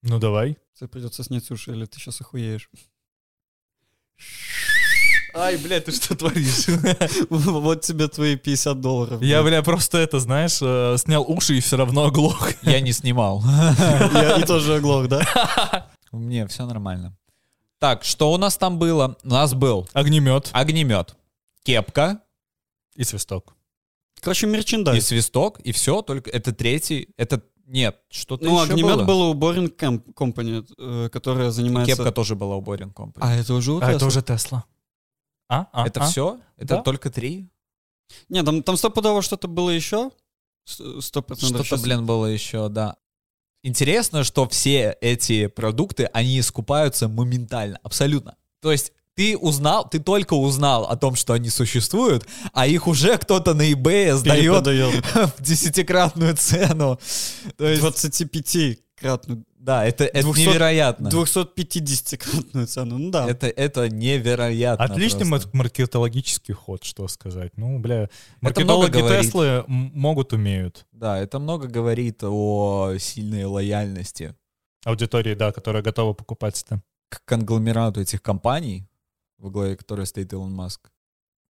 Ну 0.02 0.18
давай. 0.18 0.56
Тебе 0.74 0.88
придется 0.88 1.24
снять 1.24 1.50
уши, 1.50 1.72
или 1.72 1.86
ты 1.86 1.98
сейчас 1.98 2.20
охуеешь. 2.20 2.70
Ай, 5.34 5.56
блядь, 5.56 5.86
ты 5.86 5.92
что 5.92 6.14
творишь? 6.14 6.66
Вот 7.30 7.80
тебе 7.80 8.08
твои 8.08 8.36
50 8.36 8.80
долларов. 8.80 9.22
Я, 9.22 9.42
бля, 9.42 9.62
просто 9.62 9.98
это, 9.98 10.20
знаешь, 10.20 10.58
э, 10.60 10.96
снял 10.98 11.24
уши 11.26 11.56
и 11.56 11.60
все 11.60 11.76
равно 11.76 12.04
оглох. 12.04 12.50
Я 12.62 12.80
не 12.80 12.92
снимал. 12.92 13.42
Я 14.14 14.36
и 14.36 14.44
тоже 14.44 14.76
оглох, 14.76 15.08
да? 15.08 15.88
Мне 16.10 16.46
все 16.48 16.66
нормально. 16.66 17.16
Так, 17.78 18.04
что 18.04 18.30
у 18.32 18.36
нас 18.36 18.58
там 18.58 18.78
было? 18.78 19.16
У 19.24 19.28
нас 19.28 19.54
был 19.54 19.88
Огнемет 19.92 20.50
огнемет, 20.52 21.16
кепка 21.64 22.20
и 22.94 23.02
свисток. 23.02 23.56
Короче, 24.20 24.46
и 24.46 24.50
мерчендайз. 24.50 25.06
свисток, 25.06 25.58
и 25.60 25.72
все, 25.72 26.02
только 26.02 26.30
это 26.30 26.52
третий, 26.52 27.08
это 27.16 27.42
нет, 27.66 28.00
что-то 28.10 28.44
Ну, 28.44 28.62
еще 28.62 28.72
огнемет 28.72 28.96
было. 28.96 29.04
было 29.04 29.24
у 29.26 29.34
Boring 29.34 29.74
Camp 29.76 30.02
Company, 30.14 30.66
э, 30.78 31.08
которая 31.10 31.50
занимается... 31.50 31.96
Кепка 31.96 32.12
тоже 32.12 32.34
была 32.34 32.56
у 32.56 32.62
Boring 32.62 32.92
Company. 32.92 33.18
А, 33.20 33.34
это 33.34 33.54
уже 33.54 33.72
у 33.72 33.80
А 33.80 33.90
это 33.92 34.06
уже 34.06 34.22
Тесла. 34.22 34.64
А? 35.48 35.66
А? 35.72 35.86
это 35.86 36.02
А? 36.02 36.06
все? 36.06 36.40
Это 36.56 36.76
Да. 36.76 36.82
только 36.82 37.10
три? 37.10 37.48
Не, 38.28 38.42
там, 38.42 38.62
там 38.62 38.76
стопудово 38.76 39.22
что-то 39.22 39.48
было 39.48 39.70
еще. 39.70 40.10
С- 40.64 41.00
Сто 41.00 41.22
процентов. 41.22 41.66
Что-то, 41.66 41.82
блин, 41.82 42.04
было 42.06 42.26
еще, 42.26 42.68
да. 42.68 42.96
Интересно, 43.64 44.24
что 44.24 44.48
все 44.48 44.96
эти 45.00 45.46
продукты, 45.46 46.06
они 46.12 46.38
искупаются 46.40 47.08
моментально, 47.08 47.78
абсолютно. 47.82 48.36
То 48.60 48.72
есть 48.72 48.92
ты 49.14 49.36
узнал, 49.36 49.88
ты 49.88 49.98
только 49.98 50.34
узнал 50.34 50.84
о 50.84 50.96
том, 50.96 51.14
что 51.16 51.34
они 51.34 51.50
существуют, 51.50 52.26
а 52.52 52.66
их 52.66 52.86
уже 52.86 53.18
кто-то 53.18 53.54
на 53.54 53.70
eBay 53.70 54.14
сдает 54.14 54.66
в 55.38 55.42
десятикратную 55.42 56.36
цену. 56.36 56.98
То 57.56 57.68
есть, 57.68 57.82
25-кратную, 57.82 59.44
да, 59.58 59.84
это, 59.86 60.04
это 60.04 60.22
200 60.22 60.40
невероятно. 60.40 61.08
250-кратную 61.08 62.66
цену. 62.66 62.98
Ну 62.98 63.10
да. 63.10 63.28
Это, 63.28 63.46
это 63.48 63.88
невероятно. 63.88 64.84
Отличный 64.84 65.26
просто. 65.28 65.48
мар- 65.48 65.64
маркетологический 65.64 66.54
ход, 66.54 66.82
что 66.84 67.06
сказать. 67.08 67.52
Ну, 67.56 67.78
бля, 67.78 68.04
Это 68.04 68.10
много 68.64 68.86
маркетологи 68.88 68.98
говорит. 68.98 69.26
Теслы 69.26 69.64
могут, 69.68 70.32
умеют. 70.32 70.86
Да, 70.92 71.18
это 71.18 71.38
много 71.38 71.68
говорит 71.68 72.22
о 72.24 72.94
сильной 72.98 73.44
лояльности 73.44 74.34
Аудитории, 74.84 75.34
да, 75.34 75.52
которая 75.52 75.82
готова 75.82 76.12
покупать 76.12 76.60
это. 76.66 76.82
к 77.08 77.24
конгломерату 77.24 78.00
этих 78.00 78.20
компаний, 78.20 78.88
во 79.42 79.50
главе 79.50 79.76
которой 79.76 80.06
стоит 80.06 80.32
Илон 80.32 80.52
Маск. 80.54 80.90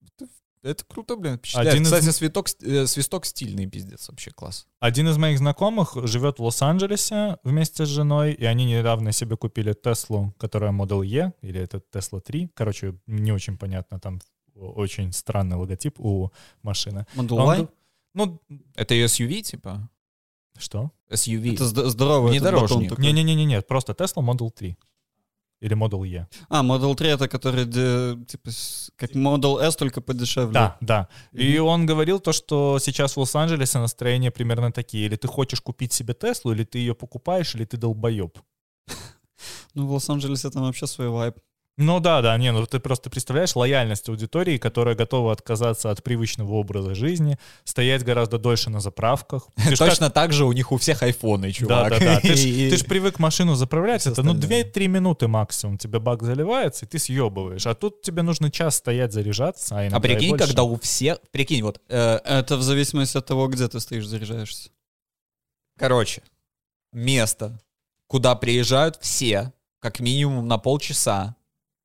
Это, 0.03 0.31
это 0.63 0.85
круто, 0.85 1.17
блин, 1.17 1.37
впечатляет. 1.37 1.69
Один 1.71 1.83
из- 1.83 1.89
Кстати, 1.93 2.11
свиток, 2.11 2.49
э, 2.63 2.87
свисток 2.87 3.27
стильный, 3.27 3.67
пиздец, 3.67 4.09
вообще 4.09 4.31
класс. 4.31 4.67
Один 4.81 5.09
из 5.09 5.17
моих 5.19 5.39
знакомых 5.39 5.97
живет 6.05 6.39
в 6.39 6.43
Лос-Анджелесе 6.43 7.37
вместе 7.45 7.85
с 7.85 7.89
женой, 7.89 8.33
и 8.33 8.45
они 8.45 8.65
недавно 8.65 9.13
себе 9.13 9.37
купили 9.37 9.73
Теслу, 9.75 10.35
которая 10.39 10.73
Model 10.73 11.05
E, 11.05 11.33
или 11.43 11.61
это 11.61 11.83
Tesla 11.93 12.21
3. 12.21 12.51
Короче, 12.55 12.95
не 13.07 13.33
очень 13.33 13.57
понятно, 13.59 14.01
там 14.01 14.21
очень 14.55 15.13
странный 15.13 15.57
логотип 15.57 16.01
у 16.01 16.31
машины. 16.63 17.07
Model 17.15 17.39
Он- 17.39 17.57
Y? 17.61 17.69
Ну, 18.15 18.41
Это 18.75 18.95
SUV, 18.95 19.43
типа? 19.43 19.89
что? 20.59 20.91
SUV. 21.11 21.55
Это 21.55 21.65
зд- 21.65 21.89
здоровый 21.89 22.31
Внедорожник. 22.31 22.99
Не-не-не-не, 22.99 23.63
просто 23.63 23.93
Tesla 23.93 24.23
Model 24.23 24.51
3. 24.51 24.77
Или 25.63 25.75
Model 25.77 26.05
E. 26.05 26.27
А, 26.49 26.63
Model 26.63 26.95
3 26.95 27.09
это 27.09 27.29
который, 27.29 27.67
типа, 28.27 28.51
как 28.97 29.15
Model 29.15 29.61
S, 29.61 29.77
только 29.77 30.01
подешевле. 30.01 30.53
Да, 30.53 30.77
да. 30.81 31.09
И 31.33 31.59
он 31.59 31.87
говорил 31.87 32.19
то, 32.19 32.33
что 32.33 32.79
сейчас 32.81 33.17
в 33.17 33.21
Лос-Анджелесе 33.21 33.79
настроения 33.79 34.33
примерно 34.33 34.73
такие. 34.73 35.07
Или 35.07 35.15
ты 35.15 35.29
хочешь 35.29 35.61
купить 35.61 35.93
себе 35.93 36.15
Теслу, 36.15 36.53
или 36.53 36.65
ты 36.65 36.79
ее 36.79 36.95
покупаешь, 36.95 37.55
или 37.55 37.65
ты 37.65 37.77
долбоеб. 37.77 38.39
Ну, 39.75 39.87
в 39.87 39.93
Лос-Анджелесе 39.93 40.51
там 40.51 40.63
вообще 40.63 40.87
свой 40.87 41.09
вайб. 41.09 41.35
Ну 41.79 42.01
да, 42.01 42.21
да, 42.21 42.37
не, 42.37 42.53
ну 42.53 42.67
ты 42.67 42.81
просто 42.81 43.09
представляешь 43.09 43.57
лояльность 43.57 44.07
аудитории, 44.11 44.59
которая 44.59 44.95
готова 44.95 45.33
отказаться 45.33 45.91
от 45.91 46.03
привычного 46.03 46.53
образа 46.53 46.95
жизни, 46.95 47.39
стоять 47.65 48.05
гораздо 48.05 48.37
дольше 48.39 48.69
на 48.69 48.81
заправках. 48.81 49.49
Точно 49.79 50.11
так 50.11 50.35
же 50.35 50.45
у 50.45 50.53
них 50.53 50.71
у 50.71 50.77
всех 50.77 51.03
айфоны, 51.03 51.47
Да, 51.47 51.53
чувак. 51.53 51.91
да, 51.91 51.99
да. 51.99 52.19
И- 52.25 52.69
ты 52.71 52.77
ж 52.77 52.85
привык 52.85 53.19
машину 53.19 53.55
заправлять, 53.55 54.07
это 54.07 54.23
ну 54.23 54.33
остальное. 54.35 54.65
2-3 54.65 54.87
минуты 54.87 55.29
максимум. 55.29 55.79
Тебе 55.79 55.99
бак 55.99 56.23
заливается, 56.23 56.85
и 56.85 56.89
ты 56.89 56.99
съебываешь. 56.99 57.67
А 57.67 57.75
тут 57.75 58.03
тебе 58.03 58.21
нужно 58.23 58.51
час 58.51 58.77
стоять 58.77 59.15
заряжаться, 59.15 59.75
а 59.81 59.89
А 59.91 60.01
прикинь, 60.01 60.37
когда 60.37 60.65
у 60.65 60.79
всех... 60.79 61.21
Прикинь, 61.31 61.63
вот, 61.63 61.81
э, 61.89 62.19
Это 62.25 62.59
в 62.59 62.63
зависимости 62.63 63.17
от 63.17 63.25
того, 63.25 63.49
где 63.49 63.67
ты 63.67 63.81
стоишь, 63.81 64.07
заряжаешься. 64.07 64.69
короче, 65.79 66.23
место, 66.93 67.59
куда 68.09 68.35
приезжают 68.35 68.99
все, 69.01 69.53
как 69.81 70.01
минимум 70.01 70.47
на 70.47 70.59
полчаса, 70.59 71.35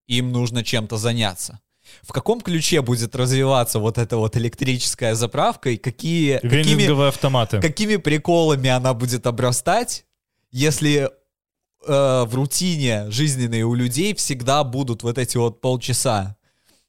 им 0.07 0.31
нужно 0.31 0.63
чем-то 0.63 0.97
заняться. 0.97 1.59
В 2.01 2.11
каком 2.11 2.41
ключе 2.41 2.81
будет 2.81 3.15
развиваться 3.15 3.79
вот 3.79 3.97
эта 3.97 4.17
вот 4.17 4.35
электрическая 4.35 5.15
заправка 5.15 5.69
и 5.69 5.77
какие, 5.77 6.37
какими, 6.39 7.07
автоматы. 7.07 7.61
какими 7.61 7.95
приколами 7.95 8.69
она 8.69 8.93
будет 8.93 9.25
обрастать, 9.25 10.05
если 10.51 11.09
э, 11.87 12.25
в 12.27 12.29
рутине 12.33 13.09
жизненной 13.09 13.63
у 13.63 13.73
людей 13.73 14.13
всегда 14.15 14.63
будут 14.63 15.03
вот 15.03 15.17
эти 15.17 15.37
вот 15.37 15.61
полчаса. 15.61 16.35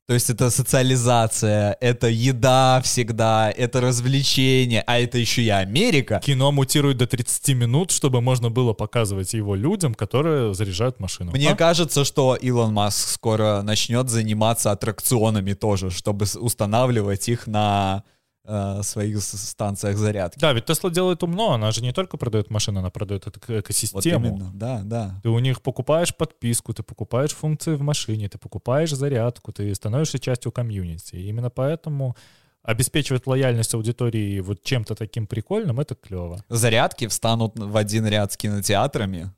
То 0.09 0.15
есть 0.15 0.31
это 0.31 0.49
социализация, 0.49 1.77
это 1.83 2.07
еда 2.09 2.81
всегда, 2.83 3.51
это 3.51 3.83
развлечение, 3.83 4.83
а 4.87 4.99
это 4.99 5.19
еще 5.19 5.43
и 5.43 5.51
Америка. 5.51 6.19
Кино 6.25 6.51
мутирует 6.51 6.97
до 6.97 7.07
30 7.07 7.49
минут, 7.55 7.91
чтобы 7.91 8.23
можно 8.23 8.49
было 8.49 8.73
показывать 8.73 9.35
его 9.35 9.55
людям, 9.55 9.95
которые 9.95 10.55
заряжают 10.55 10.99
машину. 10.99 11.33
Мне 11.33 11.51
А? 11.51 11.57
кажется, 11.57 12.07
что 12.07 12.37
Илон 12.37 12.73
Маск 12.73 13.07
скоро 13.07 13.61
начнет 13.61 14.09
заниматься 14.09 14.71
аттракционами 14.71 15.53
тоже, 15.53 15.91
чтобы 15.91 16.25
устанавливать 16.41 17.29
их 17.29 17.47
на 17.47 18.03
э, 18.49 18.83
своих 18.83 19.23
станциях 19.23 19.97
зарядки. 19.97 20.41
Да, 20.41 20.53
ведь 20.53 20.65
Тесла 20.65 20.91
делает 20.91 21.23
умно, 21.23 21.53
она 21.53 21.71
же 21.71 21.83
не 21.83 21.93
только 21.93 22.17
продает 22.17 22.51
машину, 22.51 22.81
она 22.81 22.91
продает 22.91 23.27
эту 23.27 23.39
эко- 23.39 23.53
Вот 23.55 23.61
экосистему. 23.61 24.27
именно, 24.27 24.51
да, 24.55 24.81
да. 24.83 25.21
Ты 25.23 25.29
у 25.29 25.39
них 25.39 25.61
покупаешь 25.63 26.15
подписку, 26.17 26.73
ты 26.73 26.83
покупаешь 26.83 27.33
функции 27.33 27.75
в 27.75 27.83
машине, 27.83 28.29
ты 28.29 28.39
покупаешь 28.39 28.91
зарядку, 28.91 29.53
ты 29.53 29.75
становишься 29.75 30.19
частью 30.19 30.51
комьюнити. 30.51 31.15
И 31.17 31.29
именно 31.29 31.51
поэтому 31.51 32.17
обеспечивать 32.63 33.27
лояльность 33.27 33.75
аудитории 33.75 34.41
вот 34.41 34.63
чем-то 34.63 34.95
таким 34.95 35.27
прикольным, 35.27 35.79
это 35.81 35.95
клево. 35.95 36.43
Зарядки 36.49 37.07
встанут 37.07 37.59
в 37.59 37.77
один 37.77 38.07
ряд 38.07 38.33
с 38.33 38.37
кинотеатрами, 38.37 39.31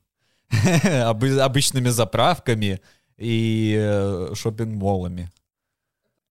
обы- 0.49 1.39
обычными 1.39 1.89
заправками 1.89 2.81
и 3.17 3.75
э, 3.79 4.31
шопинг-молами. 4.35 5.29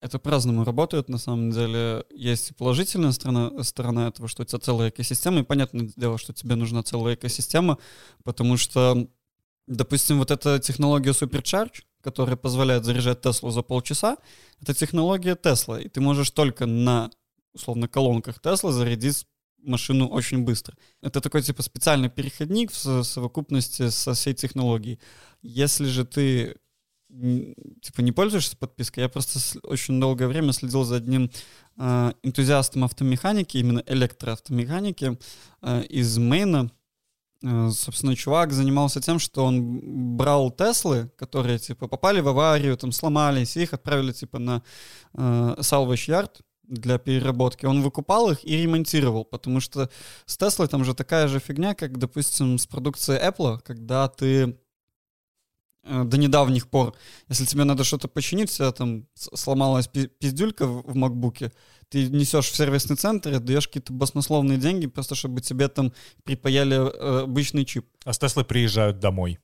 Это 0.01 0.17
по-разному 0.17 0.63
работает, 0.63 1.09
на 1.09 1.19
самом 1.19 1.51
деле. 1.51 2.05
Есть 2.09 2.55
положительная 2.57 3.11
сторона, 3.11 3.63
сторона 3.63 4.07
этого, 4.07 4.27
что 4.27 4.41
у 4.41 4.45
тебя 4.45 4.59
целая 4.59 4.89
экосистема, 4.89 5.41
и 5.41 5.43
понятное 5.43 5.91
дело, 5.95 6.17
что 6.17 6.33
тебе 6.33 6.55
нужна 6.55 6.81
целая 6.81 7.13
экосистема, 7.13 7.77
потому 8.23 8.57
что, 8.57 9.07
допустим, 9.67 10.17
вот 10.17 10.31
эта 10.31 10.59
технология 10.59 11.11
Supercharge, 11.11 11.83
которая 12.01 12.35
позволяет 12.35 12.83
заряжать 12.83 13.21
Теслу 13.21 13.51
за 13.51 13.61
полчаса, 13.61 14.17
это 14.59 14.73
технология 14.73 15.35
Тесла, 15.35 15.79
и 15.79 15.87
ты 15.87 16.01
можешь 16.01 16.31
только 16.31 16.65
на, 16.65 17.11
условно, 17.53 17.87
колонках 17.87 18.41
Тесла 18.41 18.71
зарядить 18.71 19.27
машину 19.63 20.07
очень 20.07 20.43
быстро. 20.43 20.75
Это 21.03 21.21
такой 21.21 21.43
типа 21.43 21.61
специальный 21.61 22.09
переходник 22.09 22.71
в 22.71 22.75
со- 22.75 23.03
совокупности 23.03 23.89
со 23.89 24.15
всей 24.15 24.33
технологией. 24.33 24.99
Если 25.43 25.85
же 25.85 26.05
ты 26.05 26.55
типа 27.81 28.01
не 28.01 28.11
пользуешься 28.11 28.57
подпиской, 28.57 29.03
я 29.03 29.09
просто 29.09 29.39
очень 29.63 29.99
долгое 29.99 30.27
время 30.27 30.53
следил 30.53 30.83
за 30.83 30.95
одним 30.97 31.29
э, 31.77 32.13
энтузиастом 32.23 32.83
автомеханики, 32.83 33.57
именно 33.57 33.83
электроавтомеханики 33.85 35.17
э, 35.61 35.83
из 35.83 36.17
Мейна. 36.17 36.71
Э, 37.43 37.69
собственно, 37.71 38.15
чувак 38.15 38.53
занимался 38.53 39.01
тем, 39.01 39.19
что 39.19 39.45
он 39.45 40.15
брал 40.15 40.51
Теслы, 40.51 41.11
которые 41.17 41.59
типа 41.59 41.87
попали 41.87 42.21
в 42.21 42.27
аварию, 42.27 42.77
там 42.77 42.91
сломались, 42.91 43.57
и 43.57 43.63
их 43.63 43.73
отправили 43.73 44.13
типа 44.13 44.39
на 44.39 44.63
э, 45.13 45.55
salvage 45.59 46.07
yard 46.07 46.31
для 46.63 46.97
переработки. 46.97 47.65
Он 47.65 47.81
выкупал 47.81 48.31
их 48.31 48.45
и 48.45 48.61
ремонтировал, 48.61 49.25
потому 49.25 49.59
что 49.59 49.89
с 50.25 50.37
Теслой 50.37 50.67
там 50.69 50.85
же 50.85 50.93
такая 50.93 51.27
же 51.27 51.39
фигня, 51.39 51.73
как, 51.75 51.97
допустим, 51.97 52.57
с 52.57 52.65
продукцией 52.65 53.21
Apple, 53.21 53.59
когда 53.63 54.07
ты 54.07 54.57
до 55.83 56.17
недавних 56.17 56.67
пор, 56.67 56.95
если 57.27 57.45
тебе 57.45 57.63
надо 57.63 57.83
что-то 57.83 58.07
починить, 58.07 58.51
у 58.51 58.53
тебя 58.53 58.71
там 58.71 59.07
сломалась 59.15 59.87
пиздюлька 59.87 60.67
в 60.67 60.95
макбуке, 60.95 61.51
ты 61.89 62.07
несешь 62.07 62.49
в 62.49 62.55
сервисный 62.55 62.95
центр 62.95 63.33
и 63.33 63.39
даешь 63.39 63.67
какие-то 63.67 63.91
баснословные 63.91 64.57
деньги, 64.57 64.87
просто 64.87 65.15
чтобы 65.15 65.41
тебе 65.41 65.67
там 65.67 65.91
припаяли 66.23 66.75
э, 66.75 67.23
обычный 67.23 67.65
чип. 67.65 67.85
А 68.05 68.13
с 68.13 68.19
Теслы 68.19 68.45
приезжают 68.45 68.99
домой. 68.99 69.39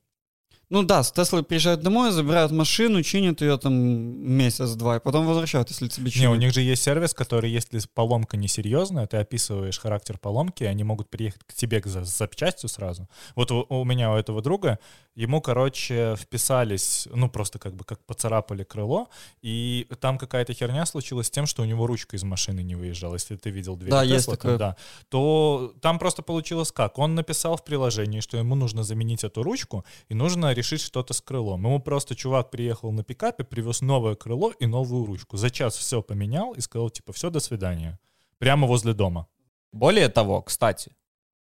Ну 0.69 0.83
да, 0.83 1.01
с 1.01 1.13
Теслой 1.13 1.43
приезжают 1.43 1.81
домой, 1.81 2.11
забирают 2.11 2.51
машину, 2.51 3.01
чинят 3.01 3.39
ее 3.39 3.57
там 3.57 3.73
месяц-два, 3.73 4.97
и 4.97 4.99
потом 4.99 5.25
возвращают, 5.25 5.69
если 5.69 5.87
тебе 5.87 6.11
чинят. 6.11 6.29
Не, 6.29 6.35
у 6.35 6.37
них 6.37 6.53
же 6.53 6.61
есть 6.61 6.83
сервис, 6.83 7.13
который, 7.13 7.49
если 7.49 7.79
поломка 7.93 8.35
несерьезная, 8.35 9.07
ты 9.07 9.15
описываешь 9.17 9.79
характер 9.79 10.17
поломки, 10.17 10.65
они 10.65 10.83
могут 10.83 11.09
приехать 11.09 11.41
к 11.45 11.53
тебе 11.53 11.81
за 11.85 12.03
запчастью 12.03 12.67
сразу. 12.67 13.07
Вот 13.35 13.49
у, 13.51 13.65
у 13.69 13.85
меня, 13.85 14.11
у 14.11 14.15
этого 14.15 14.41
друга, 14.41 14.79
ему, 15.17 15.41
короче, 15.41 16.15
вписались, 16.15 17.07
ну 17.11 17.27
просто 17.27 17.57
как 17.57 17.75
бы 17.75 17.83
как 17.83 18.05
поцарапали 18.05 18.63
крыло, 18.63 19.09
и 19.41 19.87
там 19.99 20.19
какая-то 20.19 20.53
херня 20.53 20.85
случилась 20.85 21.27
с 21.27 21.31
тем, 21.31 21.47
что 21.47 21.63
у 21.63 21.65
него 21.65 21.87
ручка 21.87 22.15
из 22.15 22.23
машины 22.23 22.61
не 22.61 22.75
выезжала, 22.75 23.15
если 23.15 23.35
ты 23.35 23.49
видел 23.49 23.75
дверь 23.75 23.89
да, 23.89 24.03
Тесла, 24.03 24.15
есть 24.15 24.29
такое. 24.29 24.57
да, 24.57 24.77
то 25.09 25.73
там 25.81 25.97
просто 25.97 26.21
получилось 26.21 26.71
как? 26.71 26.99
Он 26.99 27.15
написал 27.15 27.57
в 27.57 27.63
приложении, 27.63 28.19
что 28.19 28.37
ему 28.37 28.53
нужно 28.53 28.83
заменить 28.83 29.23
эту 29.23 29.41
ручку, 29.41 29.83
и 30.07 30.13
нужно 30.13 30.53
решить 30.53 30.81
что-то 30.81 31.13
с 31.13 31.21
крылом. 31.21 31.65
Ему 31.65 31.79
просто 31.79 32.15
чувак 32.15 32.51
приехал 32.51 32.91
на 32.91 33.03
пикапе, 33.03 33.43
привез 33.43 33.81
новое 33.81 34.13
крыло 34.13 34.51
и 34.59 34.67
новую 34.67 35.05
ручку. 35.05 35.35
За 35.37 35.49
час 35.49 35.75
все 35.75 36.03
поменял 36.03 36.53
и 36.53 36.61
сказал, 36.61 36.91
типа, 36.91 37.11
все, 37.11 37.31
до 37.31 37.39
свидания. 37.39 37.99
Прямо 38.37 38.67
возле 38.67 38.93
дома. 38.93 39.27
Более 39.71 40.09
того, 40.09 40.43
кстати, 40.43 40.95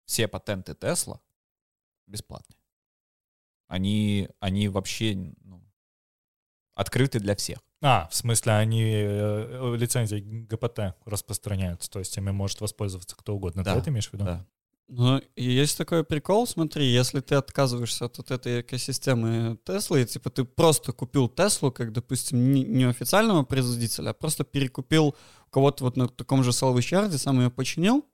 все 0.06 0.28
патенты 0.28 0.72
Tesla 0.72 1.18
бесплатные. 2.06 2.63
Они, 3.74 4.28
они 4.38 4.68
вообще 4.68 5.16
ну, 5.42 5.60
открыты 6.76 7.18
для 7.18 7.34
всех. 7.34 7.58
А, 7.82 8.06
в 8.08 8.14
смысле, 8.14 8.52
они 8.52 8.84
э, 8.84 9.74
лицензии 9.76 10.20
ГПТ 10.20 10.94
распространяются, 11.04 11.90
то 11.90 11.98
есть 11.98 12.16
ими 12.16 12.30
может 12.30 12.60
воспользоваться 12.60 13.16
кто 13.16 13.34
угодно. 13.34 13.64
Да, 13.64 13.74
Ты 13.74 13.80
это 13.80 13.90
имеешь 13.90 14.08
в 14.08 14.12
виду? 14.12 14.26
Да. 14.26 14.46
Ну, 14.86 15.20
есть 15.34 15.76
такой 15.76 16.04
прикол, 16.04 16.46
смотри, 16.46 16.86
если 16.86 17.18
ты 17.18 17.34
отказываешься 17.34 18.04
от 18.04 18.18
вот 18.18 18.30
этой 18.30 18.60
экосистемы 18.60 19.58
Теслы, 19.64 20.02
и 20.02 20.06
типа 20.06 20.30
ты 20.30 20.44
просто 20.44 20.92
купил 20.92 21.28
Теслу, 21.28 21.72
как, 21.72 21.90
допустим, 21.90 22.52
не, 22.52 22.62
не 22.62 22.84
официального 22.84 23.42
производителя, 23.42 24.10
а 24.10 24.14
просто 24.14 24.44
перекупил 24.44 25.16
у 25.48 25.50
кого-то 25.50 25.82
вот 25.82 25.96
на 25.96 26.06
таком 26.06 26.44
же 26.44 26.52
салвичарде, 26.52 27.18
сам 27.18 27.40
ее 27.40 27.50
починил, 27.50 28.06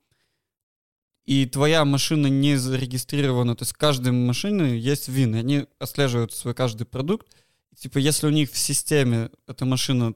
и 1.25 1.45
твоя 1.45 1.85
машина 1.85 2.27
не 2.27 2.55
зарегистрирована, 2.55 3.55
то 3.55 3.63
есть 3.63 3.73
каждой 3.73 4.11
машине 4.11 4.77
есть 4.77 5.07
вин, 5.07 5.35
они 5.35 5.67
отслеживают 5.79 6.33
свой 6.33 6.53
каждый 6.53 6.85
продукт, 6.85 7.27
типа 7.75 7.99
если 7.99 8.27
у 8.27 8.31
них 8.31 8.51
в 8.51 8.57
системе 8.57 9.29
эта 9.47 9.65
машина 9.65 10.15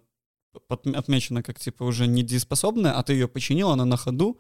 отмечена 0.70 1.44
как 1.44 1.60
типа 1.60 1.84
уже 1.84 2.08
недееспособная, 2.08 2.94
а 2.94 3.04
ты 3.04 3.14
ее 3.14 3.28
починил, 3.28 3.70
она 3.70 3.86
на 3.86 3.98
ходу, 3.98 4.40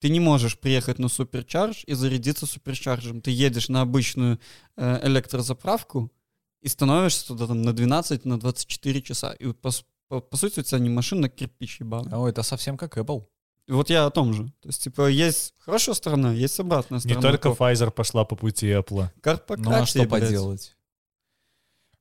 ты 0.00 0.10
не 0.10 0.20
можешь 0.20 0.58
приехать 0.58 0.98
на 0.98 1.08
суперчарж 1.08 1.82
и 1.86 1.94
зарядиться 1.94 2.46
суперчарджем. 2.46 3.20
Ты 3.20 3.30
едешь 3.30 3.68
на 3.68 3.80
обычную 3.80 4.38
э, 4.76 5.06
электрозаправку 5.06 6.12
и 6.60 6.68
становишься 6.68 7.26
туда 7.26 7.46
там 7.46 7.62
на 7.62 7.72
12, 7.72 8.24
на 8.24 8.38
24 8.38 9.02
часа. 9.02 9.32
И 9.32 9.52
по, 9.52 9.70
по, 10.08 10.20
по 10.20 10.36
сути 10.36 10.60
у 10.60 10.62
тебя 10.62 10.78
не 10.78 10.88
машина, 10.88 11.26
а 11.26 11.28
кирпич 11.30 11.80
ебаный. 11.80 12.16
О, 12.16 12.28
это 12.28 12.42
совсем 12.42 12.76
как 12.76 12.96
Apple. 12.96 13.26
Вот 13.68 13.90
я 13.90 14.06
о 14.06 14.10
том 14.10 14.32
же. 14.32 14.44
То 14.60 14.68
есть, 14.68 14.82
типа, 14.82 15.08
есть 15.08 15.54
хорошая 15.58 15.94
сторона, 15.94 16.32
есть 16.32 16.58
обратная 16.58 17.00
сторона. 17.00 17.16
Не 17.16 17.22
только 17.22 17.50
Pfizer 17.50 17.90
пошла 17.90 18.24
по 18.24 18.34
пути 18.34 18.66
Apple. 18.68 19.08
Карпократия, 19.20 19.70
ну 19.70 19.82
а 19.82 19.86
что 19.86 19.98
блядь. 19.98 20.10
поделать? 20.10 20.76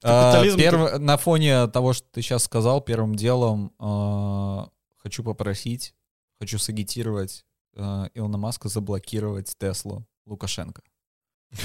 А, 0.03 0.43
перв... 0.55 0.99
На 0.99 1.17
фоне 1.17 1.67
того, 1.67 1.93
что 1.93 2.07
ты 2.11 2.21
сейчас 2.21 2.43
сказал, 2.43 2.81
первым 2.81 3.15
делом 3.15 3.73
э, 3.79 4.65
хочу 4.97 5.23
попросить, 5.23 5.93
хочу 6.39 6.57
сагитировать 6.59 7.45
э, 7.75 8.07
Илона 8.13 8.37
Маска 8.37 8.69
заблокировать 8.69 9.53
Теслу 9.57 10.05
Лукашенко. 10.25 10.81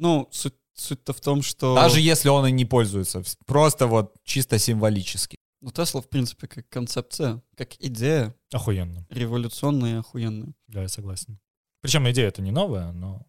Ну, 0.00 0.28
суть, 0.30 0.54
суть-то 0.74 1.12
в 1.12 1.20
том, 1.20 1.42
что... 1.42 1.74
Даже 1.74 2.00
если 2.00 2.28
он 2.28 2.46
и 2.46 2.52
не 2.52 2.64
пользуется, 2.64 3.24
просто 3.46 3.88
вот 3.88 4.14
чисто 4.22 4.56
символически. 4.56 5.37
Ну, 5.60 5.70
Тесла, 5.70 6.00
в 6.00 6.08
принципе, 6.08 6.46
как 6.46 6.68
концепция, 6.68 7.42
как 7.56 7.74
идея. 7.80 8.34
Охуенно. 8.52 9.06
Революционная 9.10 9.96
и 9.96 9.98
охуенная. 9.98 10.54
Да, 10.68 10.82
я 10.82 10.88
согласен. 10.88 11.40
Причем 11.80 12.08
идея 12.10 12.28
это 12.28 12.42
не 12.42 12.50
новая, 12.50 12.92
но... 12.92 13.26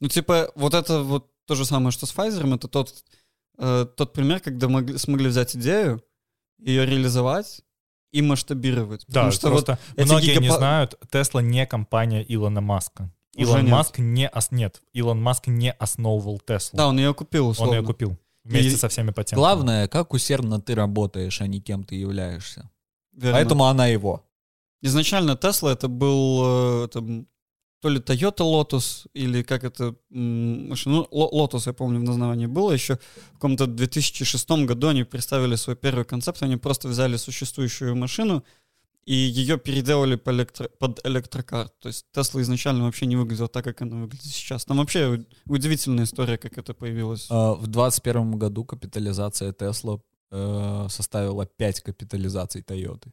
Ну, 0.00 0.08
типа, 0.08 0.52
вот 0.54 0.74
это 0.74 1.02
вот 1.02 1.32
то 1.46 1.54
же 1.54 1.64
самое, 1.64 1.90
что 1.90 2.06
с 2.06 2.14
Pfizer, 2.14 2.54
это 2.54 2.68
тот, 2.68 3.04
э, 3.58 3.86
тот 3.96 4.12
пример, 4.12 4.40
когда 4.40 4.68
могли, 4.68 4.98
смогли 4.98 5.28
взять 5.28 5.56
идею, 5.56 6.04
ее 6.58 6.86
реализовать, 6.86 7.62
и 8.12 8.22
масштабировать. 8.22 9.04
Да, 9.08 9.30
что 9.30 9.50
просто 9.50 9.78
вот 9.96 10.06
многие 10.06 10.30
гигап... 10.30 10.42
не 10.42 10.50
знают, 10.50 10.98
Тесла 11.10 11.40
не 11.40 11.66
компания 11.66 12.24
Илона 12.26 12.60
Маска. 12.60 13.12
Уже 13.36 13.50
Илон 13.50 13.62
нет. 13.62 13.70
Маск 13.70 13.98
не 13.98 14.28
ос... 14.28 14.50
нет, 14.50 14.82
Илон 14.92 15.22
Маск 15.22 15.46
не 15.48 15.72
основывал 15.72 16.40
Теслу. 16.40 16.76
Да, 16.76 16.88
он 16.88 16.98
ее 16.98 17.12
купил, 17.12 17.48
условно. 17.48 17.72
Он 17.72 17.80
ее 17.80 17.86
купил 17.86 18.18
вместе 18.46 18.74
и... 18.74 18.76
со 18.76 18.88
всеми 18.88 19.10
патентами. 19.10 19.38
Главное, 19.38 19.88
как 19.88 20.14
усердно 20.14 20.60
ты 20.60 20.74
работаешь, 20.74 21.40
а 21.40 21.46
не 21.46 21.60
кем 21.60 21.84
ты 21.84 21.96
являешься. 21.96 22.70
Верно. 23.12 23.38
Поэтому 23.38 23.64
она 23.64 23.86
его. 23.86 24.24
Изначально 24.82 25.36
Тесла 25.36 25.72
это 25.72 25.88
был 25.88 26.82
э, 26.82 26.84
это, 26.84 27.24
то 27.80 27.88
ли 27.88 27.98
Toyota 27.98 28.44
Lotus, 28.44 29.06
или 29.14 29.42
как 29.42 29.64
это, 29.64 29.94
ну, 30.10 30.74
Lotus, 31.10 31.62
я 31.66 31.72
помню, 31.72 32.00
в 32.00 32.04
названии 32.04 32.46
было 32.46 32.72
еще, 32.72 32.98
в 33.30 33.34
каком-то 33.34 33.66
2006 33.66 34.50
году 34.66 34.88
они 34.88 35.04
представили 35.04 35.56
свой 35.56 35.76
первый 35.76 36.04
концепт, 36.04 36.42
они 36.42 36.56
просто 36.56 36.88
взяли 36.88 37.16
существующую 37.16 37.96
машину 37.96 38.44
и 39.06 39.14
ее 39.14 39.56
переделали 39.56 40.16
по 40.16 40.30
электро, 40.30 40.68
под 40.68 41.00
электрокар. 41.06 41.68
То 41.68 41.88
есть 41.88 42.06
Тесла 42.10 42.42
изначально 42.42 42.84
вообще 42.84 43.06
не 43.06 43.14
выглядела 43.14 43.48
так, 43.48 43.64
как 43.64 43.80
она 43.82 44.02
выглядит 44.02 44.26
сейчас. 44.26 44.64
Там 44.64 44.78
вообще 44.78 45.24
удивительная 45.46 46.04
история, 46.04 46.36
как 46.36 46.58
это 46.58 46.74
появилось. 46.74 47.28
А, 47.30 47.54
в 47.54 47.68
2021 47.68 48.36
году 48.36 48.64
капитализация 48.64 49.52
Тесла 49.52 50.00
э, 50.32 50.86
составила 50.90 51.46
5 51.46 51.80
капитализаций 51.82 52.62
Тойоты. 52.62 53.12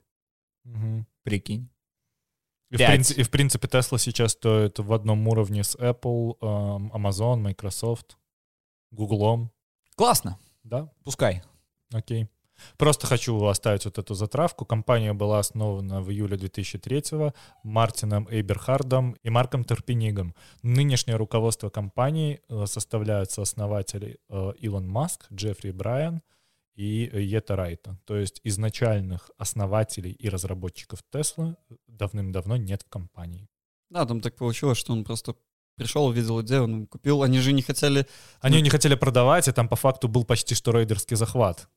Угу. 0.65 1.05
Прикинь. 1.23 1.69
И 2.71 2.75
в, 2.75 2.79
принципе, 2.79 3.21
и 3.21 3.23
в 3.23 3.29
принципе 3.29 3.67
Tesla 3.67 3.99
сейчас 3.99 4.31
стоит 4.31 4.79
в 4.79 4.91
одном 4.93 5.27
уровне 5.27 5.63
с 5.63 5.75
Apple, 5.75 6.39
Amazon, 6.39 7.37
Microsoft, 7.37 8.17
Google. 8.89 9.51
Классно. 9.95 10.39
Да? 10.63 10.91
Пускай. 11.03 11.43
Окей. 11.93 12.27
Просто 12.77 13.07
хочу 13.07 13.43
оставить 13.45 13.85
вот 13.85 13.97
эту 13.97 14.13
затравку. 14.13 14.65
Компания 14.65 15.13
была 15.13 15.39
основана 15.39 16.01
в 16.01 16.11
июле 16.11 16.37
2003-го 16.37 17.33
Мартином 17.63 18.27
Эйберхардом 18.29 19.13
и 19.23 19.29
Марком 19.29 19.63
Терпенигом. 19.63 20.35
Нынешнее 20.61 21.17
руководство 21.17 21.69
компании 21.69 22.41
э, 22.49 22.65
составляются 22.65 23.41
основатели 23.41 24.19
э, 24.29 24.53
Илон 24.59 24.87
Маск, 24.87 25.25
Джеффри 25.31 25.71
Брайан, 25.71 26.21
и 26.75 27.05
Ета 27.35 27.55
Райта. 27.55 27.97
То 28.05 28.15
есть 28.15 28.41
изначальных 28.43 29.29
основателей 29.37 30.11
и 30.11 30.29
разработчиков 30.29 31.03
Тесла 31.11 31.55
давным-давно 31.87 32.57
нет 32.57 32.81
в 32.83 32.89
компании. 32.89 33.47
Да, 33.89 34.05
там 34.05 34.21
так 34.21 34.35
получилось, 34.35 34.77
что 34.77 34.93
он 34.93 35.03
просто 35.03 35.35
пришел, 35.75 36.05
увидел 36.05 36.41
идею, 36.41 36.63
он 36.63 36.87
купил. 36.87 37.21
Они 37.23 37.39
же 37.39 37.53
не 37.53 37.61
хотели... 37.61 38.07
Они 38.41 38.57
ну... 38.57 38.63
не 38.63 38.69
хотели 38.69 38.95
продавать, 38.95 39.47
и 39.47 39.51
там 39.51 39.67
по 39.67 39.75
факту 39.75 40.07
был 40.07 40.23
почти 40.23 40.55
что 40.55 40.71
рейдерский 40.71 41.15
захват. 41.15 41.69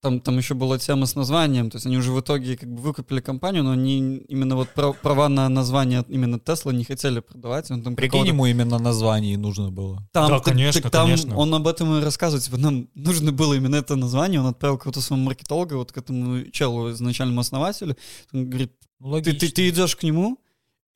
Там, 0.00 0.20
там 0.20 0.38
еще 0.38 0.54
была 0.54 0.78
тема 0.78 1.06
с 1.06 1.16
названием, 1.16 1.70
то 1.70 1.76
есть 1.76 1.86
они 1.86 1.96
уже 1.96 2.12
в 2.12 2.20
итоге 2.20 2.56
как 2.56 2.72
бы 2.72 2.80
выкупили 2.80 3.20
компанию, 3.20 3.64
но 3.64 3.72
они 3.72 4.18
именно 4.28 4.54
вот 4.54 4.68
права 4.70 5.28
на 5.28 5.48
название 5.48 6.04
именно 6.08 6.38
Тесла 6.38 6.72
не 6.72 6.84
хотели 6.84 7.18
продавать. 7.18 7.68
Он 7.72 7.82
там 7.82 7.96
Прикинь, 7.96 8.28
ему 8.28 8.46
именно 8.46 8.78
название 8.78 9.36
нужно 9.36 9.72
было. 9.72 10.06
Там, 10.12 10.28
да, 10.28 10.36
так, 10.36 10.44
конечно, 10.44 10.82
так, 10.82 10.92
там 10.92 11.06
конечно. 11.06 11.36
Он 11.36 11.52
об 11.52 11.66
этом 11.66 11.98
и 11.98 12.02
рассказывает, 12.04 12.44
типа, 12.44 12.58
нам 12.58 12.88
нужно 12.94 13.32
было 13.32 13.54
именно 13.54 13.74
это 13.74 13.96
название, 13.96 14.40
он 14.40 14.46
отправил 14.46 14.78
какого-то 14.78 15.00
своего 15.00 15.24
маркетолога, 15.24 15.74
вот 15.74 15.90
к 15.90 15.98
этому 15.98 16.48
челу, 16.52 16.92
изначальному 16.92 17.40
основателю, 17.40 17.96
он 18.32 18.48
говорит, 18.48 18.72
ну, 19.00 19.20
ты, 19.20 19.32
ты, 19.32 19.48
ты 19.48 19.68
идешь 19.68 19.96
к 19.96 20.04
нему, 20.04 20.38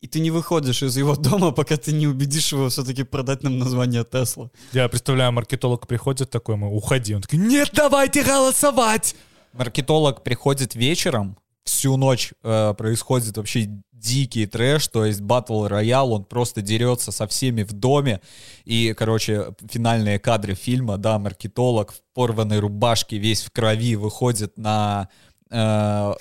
и 0.03 0.09
ты 0.09 0.19
не 0.21 0.33
выходишь 0.33 0.83
из 0.83 0.97
его 0.97 1.15
дома, 1.17 1.53
пока 1.53 1.77
ты 1.77 1.93
не 1.93 2.09
убедишь 2.09 2.53
его 2.53 2.69
все-таки 2.69 3.05
продать 3.05 3.45
нам 3.45 3.59
название 3.59 4.05
Тесла. 4.05 4.51
Я 4.73 4.89
представляю, 4.89 5.33
маркетолог 5.33 5.87
приходит 5.87 6.29
такой, 6.29 6.57
мы 6.57 6.69
уходи. 6.69 7.15
Он 7.15 7.23
такой, 7.23 7.39
нет, 7.39 7.71
давайте 7.73 8.25
голосовать! 8.25 9.15
Маркетолог 9.53 10.25
приходит 10.25 10.75
вечером, 10.75 11.37
всю 11.65 11.97
ночь 11.97 12.33
э, 12.43 12.75
происходит 12.77 13.37
вообще 13.37 13.69
дикий 13.93 14.47
трэш, 14.47 14.89
то 14.89 15.05
есть 15.05 15.21
батл 15.21 15.67
роял, 15.67 16.13
он 16.13 16.25
просто 16.25 16.63
дерется 16.63 17.13
со 17.13 17.29
всеми 17.29 17.63
в 17.63 17.73
доме, 17.73 18.21
и, 18.65 18.95
короче, 18.99 19.55
финальные 19.71 20.19
кадры 20.19 20.55
фильма, 20.55 20.99
да, 20.99 21.21
маркетолог 21.21 21.93
в 21.93 22.01
порванной 22.13 22.59
рубашке, 22.59 23.19
весь 23.19 23.43
в 23.43 23.53
крови, 23.53 23.95
выходит 23.95 24.59
на 24.59 25.09
э, 25.53 26.15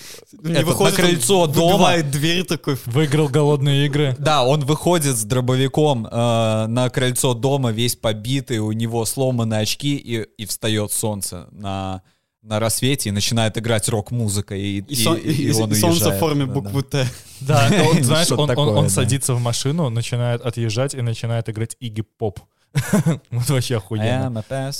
Не 0.43 0.51
этот, 0.53 0.65
выходит, 0.65 0.97
на 0.97 1.03
крыльцо 1.03 1.39
он 1.41 1.51
дома. 1.51 1.97
дверь 2.03 2.43
такой. 2.43 2.77
Выиграл 2.85 3.29
голодные 3.29 3.85
игры. 3.87 4.15
Да, 4.19 4.43
он 4.43 4.59
выходит 4.61 5.15
с 5.15 5.23
дробовиком 5.23 6.05
э, 6.05 6.65
на 6.67 6.89
крыльцо 6.89 7.33
дома, 7.33 7.71
весь 7.71 7.95
побитый, 7.95 8.59
у 8.59 8.71
него 8.73 9.05
сломаны 9.05 9.55
очки, 9.55 9.95
и, 9.95 10.21
и 10.37 10.45
встает 10.45 10.91
солнце 10.91 11.47
на, 11.51 12.01
на 12.41 12.59
рассвете, 12.59 13.09
и 13.09 13.11
начинает 13.11 13.57
играть 13.57 13.87
рок-музыка, 13.89 14.55
и, 14.55 14.79
И, 14.81 14.95
сон- 14.95 15.17
и- 15.17 15.31
и 15.31 15.51
он 15.53 15.71
и 15.71 15.75
солнце 15.75 16.11
в 16.11 16.19
форме 16.19 16.45
Да, 16.45 16.51
буквы. 16.53 16.83
Т. 16.83 17.07
Да, 17.41 17.69
он, 17.89 18.03
знаешь, 18.03 18.31
он, 18.31 18.39
он- 18.41 18.47
такое, 18.47 18.65
он 18.67 18.83
да. 18.83 18.89
садится 18.89 19.33
в 19.33 19.39
машину, 19.41 19.89
начинает 19.89 20.41
отъезжать 20.41 20.93
и 20.93 21.01
начинает 21.01 21.49
играть 21.49 21.75
Игги 21.79 22.01
Поп. 22.17 22.39
Вот 23.31 23.49
вообще 23.49 23.77
охуенно. 23.77 24.43
Да, 24.49 24.71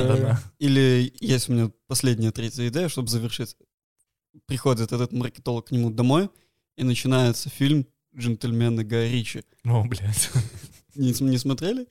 да, 0.00 0.16
да. 0.16 0.40
Или 0.58 1.12
есть 1.20 1.48
у 1.48 1.52
меня 1.52 1.70
последняя 1.86 2.30
третья 2.32 2.66
идея, 2.68 2.88
чтобы 2.88 3.08
завершить. 3.08 3.54
Приходит 4.46 4.92
этот 4.92 5.12
маркетолог 5.12 5.66
к 5.66 5.70
нему 5.72 5.90
домой, 5.90 6.28
и 6.76 6.84
начинается 6.84 7.48
фильм 7.48 7.86
«Джентльмены 8.16 8.84
Гая 8.84 9.10
Ричи». 9.10 9.42
О, 9.64 9.84
блядь. 9.84 10.30
Не, 10.94 11.12
не 11.24 11.38
смотрели? 11.38 11.86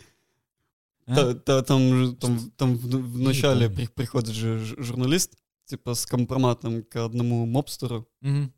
А? 1.07 1.15
Та- 1.15 1.33
та- 1.35 1.61
Там, 1.63 2.15
там, 2.17 2.51
там 2.57 2.75
в, 2.77 2.85
в 2.87 3.19
начале 3.19 3.69
при- 3.69 3.87
приходит 3.87 4.33
же 4.35 4.59
журналист, 4.59 5.33
типа 5.65 5.93
с 5.93 6.05
компроматом 6.05 6.83
к 6.83 6.95
одному 6.95 7.45
мобстеру, 7.45 8.07
Мгм. 8.21 8.51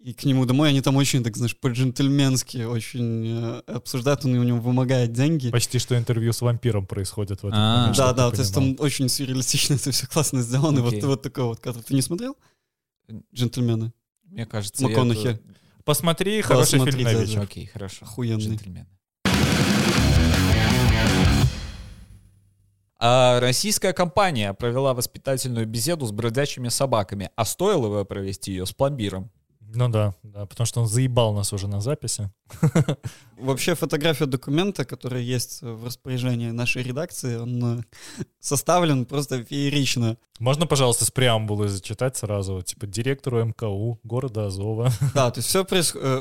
И 0.00 0.12
к 0.14 0.24
нему 0.24 0.46
домой 0.46 0.68
они 0.68 0.80
там 0.80 0.96
очень, 0.96 1.24
так 1.24 1.36
знаешь, 1.36 1.56
по-джентльменски 1.56 2.58
очень 2.64 3.26
э, 3.26 3.62
обсуждают, 3.66 4.24
он 4.24 4.34
у 4.34 4.42
него 4.44 4.58
вымогает 4.60 5.12
деньги. 5.12 5.50
Почти 5.50 5.78
что 5.80 5.96
интервью 5.98 6.32
с 6.32 6.40
вампиром 6.40 6.86
происходит 6.86 7.42
в 7.42 7.46
этот 7.46 7.58
А. 7.60 7.76
момент. 7.80 7.96
Да, 7.96 8.12
да, 8.12 8.30
то 8.30 8.38
есть 8.40 8.54
там 8.54 8.76
очень 8.78 9.08
сюрреалистично 9.08 9.74
это 9.74 9.90
все 9.90 10.06
классно 10.06 10.40
сделано. 10.42 10.78
и 10.78 10.82
Вот, 10.82 11.02
вот 11.02 11.22
такой 11.22 11.44
вот 11.44 11.60
кадр. 11.60 11.82
Ты 11.82 11.94
не 11.94 12.02
смотрел? 12.02 12.36
Джентльмены. 13.34 13.92
Мне 14.24 14.46
кажется, 14.46 14.82
я 14.84 14.88
МакКонахи. 14.88 15.26
это- 15.28 15.40
Посмотри, 15.84 16.42
хороший 16.42 16.78
Посмотри, 16.78 16.92
фильм 16.92 17.04
на 17.04 17.24
вечер. 17.24 17.40
Окей, 17.40 17.66
хорошо. 17.66 18.04
Охуенный. 18.04 18.44
Джентльмены. 18.44 18.86
А 23.00 23.38
российская 23.40 23.92
компания 23.92 24.52
провела 24.54 24.92
воспитательную 24.92 25.66
беседу 25.66 26.04
с 26.06 26.10
бродячими 26.12 26.68
собаками, 26.68 27.30
а 27.36 27.44
стоило 27.44 27.88
бы 27.88 28.04
провести 28.04 28.50
ее 28.52 28.66
с 28.66 28.72
пломбиром. 28.72 29.30
Ну 29.74 29.88
да, 29.88 30.14
да, 30.22 30.46
потому 30.46 30.66
что 30.66 30.80
он 30.80 30.86
заебал 30.86 31.34
нас 31.34 31.52
уже 31.52 31.68
на 31.68 31.80
записи. 31.80 32.30
Вообще 33.36 33.74
фотография 33.76 34.26
документа, 34.26 34.84
который 34.84 35.22
есть 35.22 35.62
в 35.62 35.84
распоряжении 35.84 36.50
нашей 36.50 36.82
редакции, 36.82 37.36
он 37.36 37.78
э, 37.78 37.82
составлен 38.40 39.04
просто 39.06 39.44
феерично. 39.44 40.16
Можно, 40.40 40.66
пожалуйста, 40.66 41.04
с 41.04 41.10
преамбулы 41.12 41.68
зачитать 41.68 42.16
сразу? 42.16 42.60
Типа 42.62 42.86
директору 42.88 43.44
МКУ 43.44 44.00
города 44.02 44.46
Азова. 44.46 44.90
Да, 45.14 45.30
то 45.30 45.38
есть 45.38 45.48
все, 45.48 45.64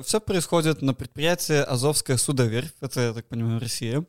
все 0.03 0.19
происходит 0.19 0.83
на 0.83 0.93
предприятии 0.93 1.55
Азовская 1.55 2.17
судоверфь, 2.17 2.73
это, 2.81 3.01
я 3.01 3.13
так 3.13 3.27
понимаю, 3.27 3.59
Россия. 3.59 4.05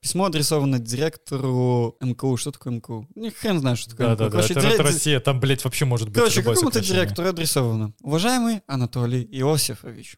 Письмо 0.00 0.26
адресовано 0.26 0.78
директору 0.78 1.96
МКУ. 2.00 2.36
Что 2.36 2.50
такое 2.52 2.74
МКУ? 2.74 3.08
Ни 3.14 3.30
хрен 3.30 3.58
знает, 3.58 3.78
что 3.78 3.90
такое 3.90 4.08
Да, 4.08 4.12
МКУ. 4.12 4.18
да, 4.18 4.24
да. 4.26 4.30
Короче, 4.32 4.52
Это, 4.52 4.60
дире- 4.60 4.74
это 4.74 4.82
Россия, 4.82 5.18
там, 5.20 5.40
блядь, 5.40 5.64
вообще 5.64 5.86
может 5.86 6.08
быть 6.08 6.16
Короче, 6.18 6.42
какому-то 6.42 6.80
директору 6.80 7.28
адресовано. 7.28 7.94
Уважаемый 8.02 8.60
Анатолий 8.66 9.22
Иосифович, 9.22 10.14
э, 10.14 10.16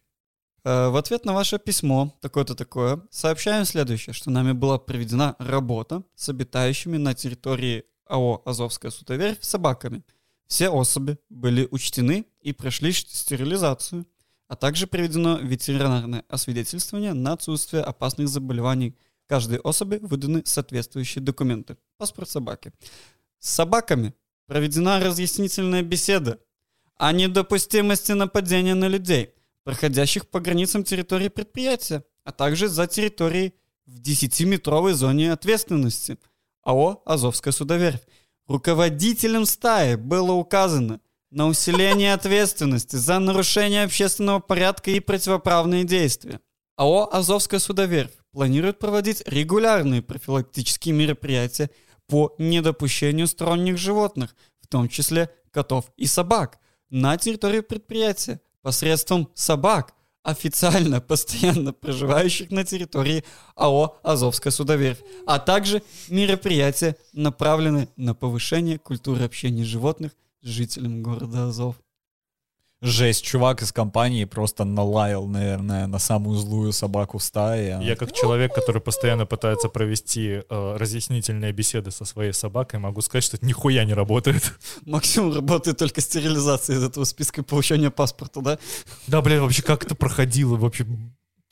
в 0.67 0.99
ответ 0.99 1.23
на 1.23 1.33
ваше 1.33 1.59
письмо, 1.59 2.13
такое-то 2.19 2.53
такое, 2.53 3.01
сообщаем 3.09 3.63
следующее, 3.63 4.11
что 4.11 4.29
нами 4.29 4.51
была 4.51 4.77
проведена 4.77 5.37
работа 5.39 6.03
с 6.13 6.27
обитающими 6.27 6.97
на 6.97 7.13
территории 7.13 7.85
АО 8.05 8.41
«Азовская 8.43 8.91
судоверфь» 8.91 9.41
собаками. 9.41 10.03
Все 10.47 10.67
особи 10.67 11.19
были 11.29 11.69
учтены 11.71 12.25
и 12.41 12.51
прошли 12.51 12.91
стерилизацию, 12.91 14.05
а 14.49 14.57
также 14.57 14.87
проведено 14.87 15.37
ветеринарное 15.37 16.25
освидетельствование 16.27 17.13
на 17.13 17.31
отсутствие 17.33 17.81
опасных 17.81 18.27
заболеваний. 18.27 18.97
Каждой 19.25 19.59
особи 19.59 19.99
выданы 20.01 20.41
соответствующие 20.43 21.23
документы. 21.23 21.77
Паспорт 21.97 22.29
собаки. 22.29 22.73
С 23.39 23.51
собаками 23.51 24.13
проведена 24.47 24.99
разъяснительная 24.99 25.81
беседа 25.81 26.39
о 26.97 27.13
недопустимости 27.13 28.11
нападения 28.11 28.75
на 28.75 28.89
людей, 28.89 29.33
проходящих 29.67 30.29
по 30.29 30.39
границам 30.39 30.85
территории 30.85 31.27
предприятия, 31.27 32.05
а 32.23 32.31
также 32.31 32.69
за 32.69 32.87
территорией 32.87 33.53
в 33.85 33.99
10-метровой 33.99 34.93
зоне 34.93 35.33
ответственности 35.33 36.17
АО 36.63 37.01
«Азовская 37.03 37.51
судоверфь». 37.51 37.99
Руководителям 38.47 39.45
стаи 39.45 39.95
было 39.95 40.31
указано 40.31 41.01
на 41.31 41.47
усиление 41.47 42.13
ответственности 42.13 42.95
за 42.95 43.19
нарушение 43.19 43.83
общественного 43.83 44.39
порядка 44.39 44.91
и 44.91 45.01
противоправные 45.01 45.83
действия. 45.83 46.39
АО 46.77 47.09
«Азовская 47.11 47.59
судоверфь» 47.59 48.15
планирует 48.31 48.79
проводить 48.79 49.21
регулярные 49.25 50.01
профилактические 50.01 50.95
мероприятия 50.95 51.69
по 52.07 52.33
недопущению 52.37 53.27
сторонних 53.27 53.77
животных, 53.77 54.33
в 54.61 54.67
том 54.67 54.87
числе 54.87 55.29
котов 55.51 55.91
и 55.97 56.05
собак, 56.05 56.57
на 56.89 57.17
территории 57.17 57.59
предприятия 57.59 58.39
посредством 58.61 59.29
собак, 59.33 59.93
официально 60.23 60.99
постоянно 60.99 61.71
проживающих 61.71 62.51
на 62.51 62.65
территории 62.65 63.23
АО 63.55 63.97
«Азовская 64.03 64.51
судоверфь», 64.51 65.01
а 65.25 65.39
также 65.39 65.81
мероприятия, 66.09 66.97
направленные 67.13 67.87
на 67.95 68.13
повышение 68.13 68.77
культуры 68.77 69.23
общения 69.23 69.63
животных 69.63 70.11
с 70.41 70.47
жителями 70.47 71.01
города 71.01 71.47
Азов. 71.47 71.75
Жесть, 72.81 73.25
чувак 73.25 73.63
из 73.63 73.71
компании 73.71 74.25
просто 74.25 74.63
налаял, 74.63 75.25
наверное, 75.25 75.87
на 75.87 75.97
самую 75.97 76.37
злую 76.37 76.71
собаку 76.71 77.17
в 77.17 77.23
стае. 77.23 77.79
Я 77.81 77.95
как 77.95 78.11
человек, 78.11 78.53
который 78.53 78.81
постоянно 78.81 79.25
пытается 79.25 79.67
провести 79.67 80.43
э, 80.47 80.75
разъяснительные 80.77 81.51
беседы 81.51 81.89
со 81.89 82.05
своей 82.05 82.33
собакой, 82.33 82.79
могу 82.79 83.01
сказать, 83.01 83.23
что 83.23 83.37
это 83.37 83.47
нихуя 83.47 83.83
не 83.83 83.95
работает. 83.95 84.53
Максимум 84.85 85.33
работает 85.33 85.79
только 85.79 86.01
стерилизация 86.01 86.75
из 86.75 86.83
этого 86.83 87.03
списка 87.05 87.41
и 87.41 87.43
получения 87.43 87.89
паспорта, 87.89 88.41
да? 88.41 88.59
Да, 89.07 89.21
блин, 89.23 89.41
вообще 89.41 89.63
как 89.63 89.83
это 89.83 89.95
проходило? 89.95 90.55
Вообще 90.55 90.85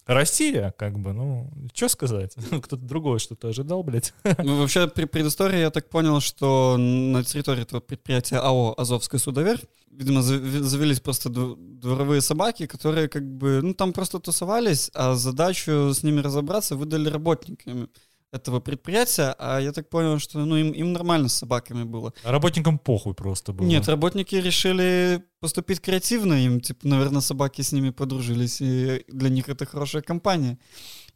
Россия, 0.06 0.74
как 0.78 1.00
бы, 1.00 1.14
ну, 1.14 1.52
что 1.74 1.90
сказать? 1.90 2.36
Кто-то 2.50 2.78
другой 2.78 3.20
что-то 3.20 3.50
ожидал, 3.50 3.84
блядь. 3.84 4.14
Ну, 4.44 4.60
вообще, 4.60 4.88
при 4.88 5.06
предыстории 5.06 5.60
я 5.60 5.72
так 5.72 5.90
понял, 5.90 6.20
что 6.20 6.78
на 6.78 7.24
территории 7.24 7.64
этого 7.64 7.80
предприятия 7.80 8.38
АО 8.38 8.76
«Азовская 8.78 9.20
судоверфь», 9.20 9.64
видимо, 9.90 10.22
завелись 10.22 11.00
просто 11.00 11.30
дв- 11.30 11.56
дворовые 11.58 12.22
собаки, 12.22 12.68
которые 12.68 13.08
как 13.08 13.24
бы, 13.24 13.62
ну, 13.64 13.74
там 13.74 13.94
просто 13.94 14.20
тусовались, 14.20 14.92
а 14.94 15.16
задачу 15.16 15.94
с 15.94 16.04
ними 16.04 16.20
разобраться 16.20 16.76
выдали 16.76 17.10
работникам 17.10 17.90
этого 18.32 18.60
предприятия, 18.60 19.36
а 19.40 19.60
я 19.60 19.72
так 19.72 19.90
понял, 19.90 20.20
что, 20.20 20.40
ну, 20.40 20.58
им, 20.58 20.72
им 20.72 20.94
нормально 20.94 21.30
с 21.30 21.34
собаками 21.36 21.84
было. 21.84 22.14
А 22.24 22.32
Работникам 22.32 22.78
похуй 22.78 23.14
просто 23.14 23.54
было. 23.54 23.66
Нет, 23.66 23.88
работники 23.88 24.36
решили 24.36 25.24
поступить 25.40 25.80
креативно, 25.80 26.34
им, 26.34 26.60
типа, 26.60 26.88
наверное, 26.88 27.22
собаки 27.22 27.62
с 27.62 27.72
ними 27.72 27.92
подружились, 27.92 28.62
и 28.62 29.06
для 29.08 29.30
них 29.30 29.48
это 29.50 29.66
хорошая 29.66 30.02
компания. 30.02 30.58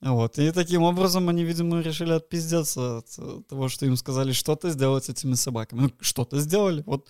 Вот. 0.02 0.40
И 0.40 0.52
таким 0.52 0.84
образом 0.84 1.28
они, 1.30 1.44
видимо, 1.44 1.82
решили 1.82 2.14
отпиздеться 2.14 3.00
от 3.00 3.08
э, 3.18 3.42
того, 3.50 3.68
что 3.68 3.86
им 3.86 3.98
сказали 3.98 4.32
что-то 4.32 4.70
сделать 4.70 5.06
с 5.06 5.10
этими 5.10 5.34
собаками. 5.34 5.82
Ну, 5.82 5.92
что-то 6.00 6.40
сделали. 6.40 6.84
Вот 6.86 7.10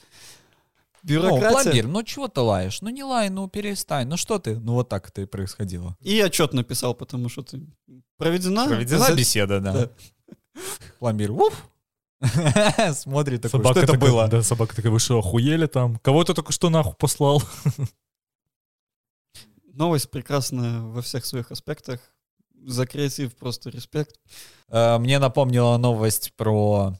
Ну, 1.03 1.07
бюрократия. 1.09 1.49
пломбир, 1.63 1.87
ну 1.87 2.03
чего 2.03 2.27
ты 2.27 2.41
лаешь? 2.41 2.81
Ну 2.81 2.89
не 2.89 3.03
лай, 3.03 3.29
ну 3.29 3.47
перестань. 3.47 4.07
Ну 4.07 4.17
что 4.17 4.39
ты? 4.39 4.59
Ну 4.59 4.73
вот 4.73 4.89
так 4.89 5.07
это 5.09 5.21
и 5.21 5.25
происходило. 5.25 5.95
И 6.01 6.19
отчет 6.19 6.53
написал, 6.53 6.93
потому 6.93 7.29
что 7.29 7.43
ты 7.43 7.61
проведена. 8.17 8.67
Проведена 8.67 9.05
за- 9.05 9.15
беседа, 9.15 9.59
да. 9.59 9.73
Да. 9.73 9.89
Пломбир, 10.99 11.31
уф. 11.31 11.69
Смотрит 12.93 13.41
такой, 13.43 13.59
Собака 13.59 13.73
что 13.75 13.83
это 13.83 13.93
такая, 13.93 14.09
было? 14.09 14.27
Да, 14.27 14.43
собака 14.43 14.75
такая, 14.75 14.91
вы 14.91 14.99
что, 14.99 15.19
охуели 15.19 15.67
там? 15.67 15.97
Кого 15.99 16.23
ты 16.25 16.33
только 16.33 16.51
что 16.51 16.69
нахуй 16.69 16.93
послал? 16.99 17.41
Новость 19.73 20.11
прекрасная 20.11 20.81
во 20.81 21.01
всех 21.01 21.25
своих 21.25 21.51
аспектах. 21.51 21.99
За 22.65 22.85
креатив 22.85 23.35
просто 23.37 23.69
респект. 23.69 24.19
Э, 24.67 24.97
Мне 24.97 25.17
напомнила 25.19 25.77
новость 25.77 26.33
про 26.35 26.93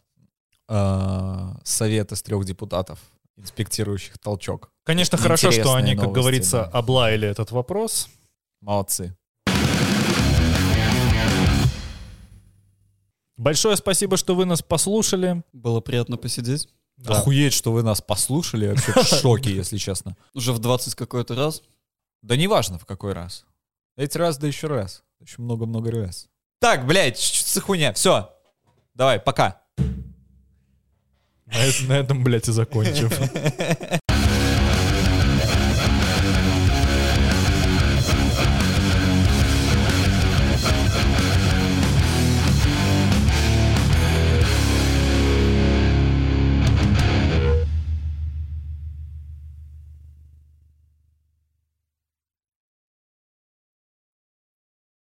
э, 0.70 1.48
совет 1.66 2.14
из 2.14 2.22
трех 2.22 2.46
депутатов, 2.46 3.00
инспектирующих 3.40 4.18
толчок. 4.18 4.72
Конечно, 4.84 5.18
хорошо, 5.18 5.52
что 5.52 5.62
Интересные 5.62 5.76
они, 5.78 5.96
как 5.96 6.04
новости, 6.06 6.20
говорится, 6.20 6.58
да. 6.72 6.80
облаяли 6.80 7.28
этот 7.28 7.52
вопрос. 7.52 8.10
Молодцы. 8.62 9.16
Большое 13.38 13.78
спасибо, 13.78 14.18
что 14.18 14.36
вы 14.36 14.46
нас 14.46 14.62
послушали. 14.62 15.44
Было 15.54 15.80
приятно 15.80 16.18
посидеть. 16.18 16.68
Да. 16.98 17.20
Охуеть, 17.20 17.54
что 17.54 17.72
вы 17.72 17.84
нас 17.84 18.02
послушали. 18.02 18.66
Я 18.66 18.72
вообще 18.72 18.92
в 18.92 19.04
шоке, 19.22 19.56
если 19.56 19.78
честно. 19.78 20.18
Уже 20.34 20.52
в 20.52 20.60
20 20.60 20.96
какой-то 20.96 21.36
раз. 21.36 21.62
Да 22.22 22.36
неважно 22.36 22.78
в 22.78 22.86
какой 22.86 23.14
раз. 23.14 23.46
Эти 23.96 24.18
раз, 24.18 24.38
да 24.38 24.48
еще 24.48 24.68
раз. 24.68 25.04
Еще 25.22 25.42
много-много 25.42 25.92
раз. 25.92 26.28
Так, 26.60 26.86
блядь, 26.86 27.18
что 27.20 27.54
за 27.54 27.62
хуйня? 27.62 27.94
Все. 27.94 28.30
Давай, 28.94 29.20
пока. 29.20 29.59
На, 31.52 31.58
эт- 31.66 31.88
на 31.88 31.94
этом, 31.98 32.24
блядь, 32.24 32.48
и 32.48 32.52
закончим. 32.52 33.10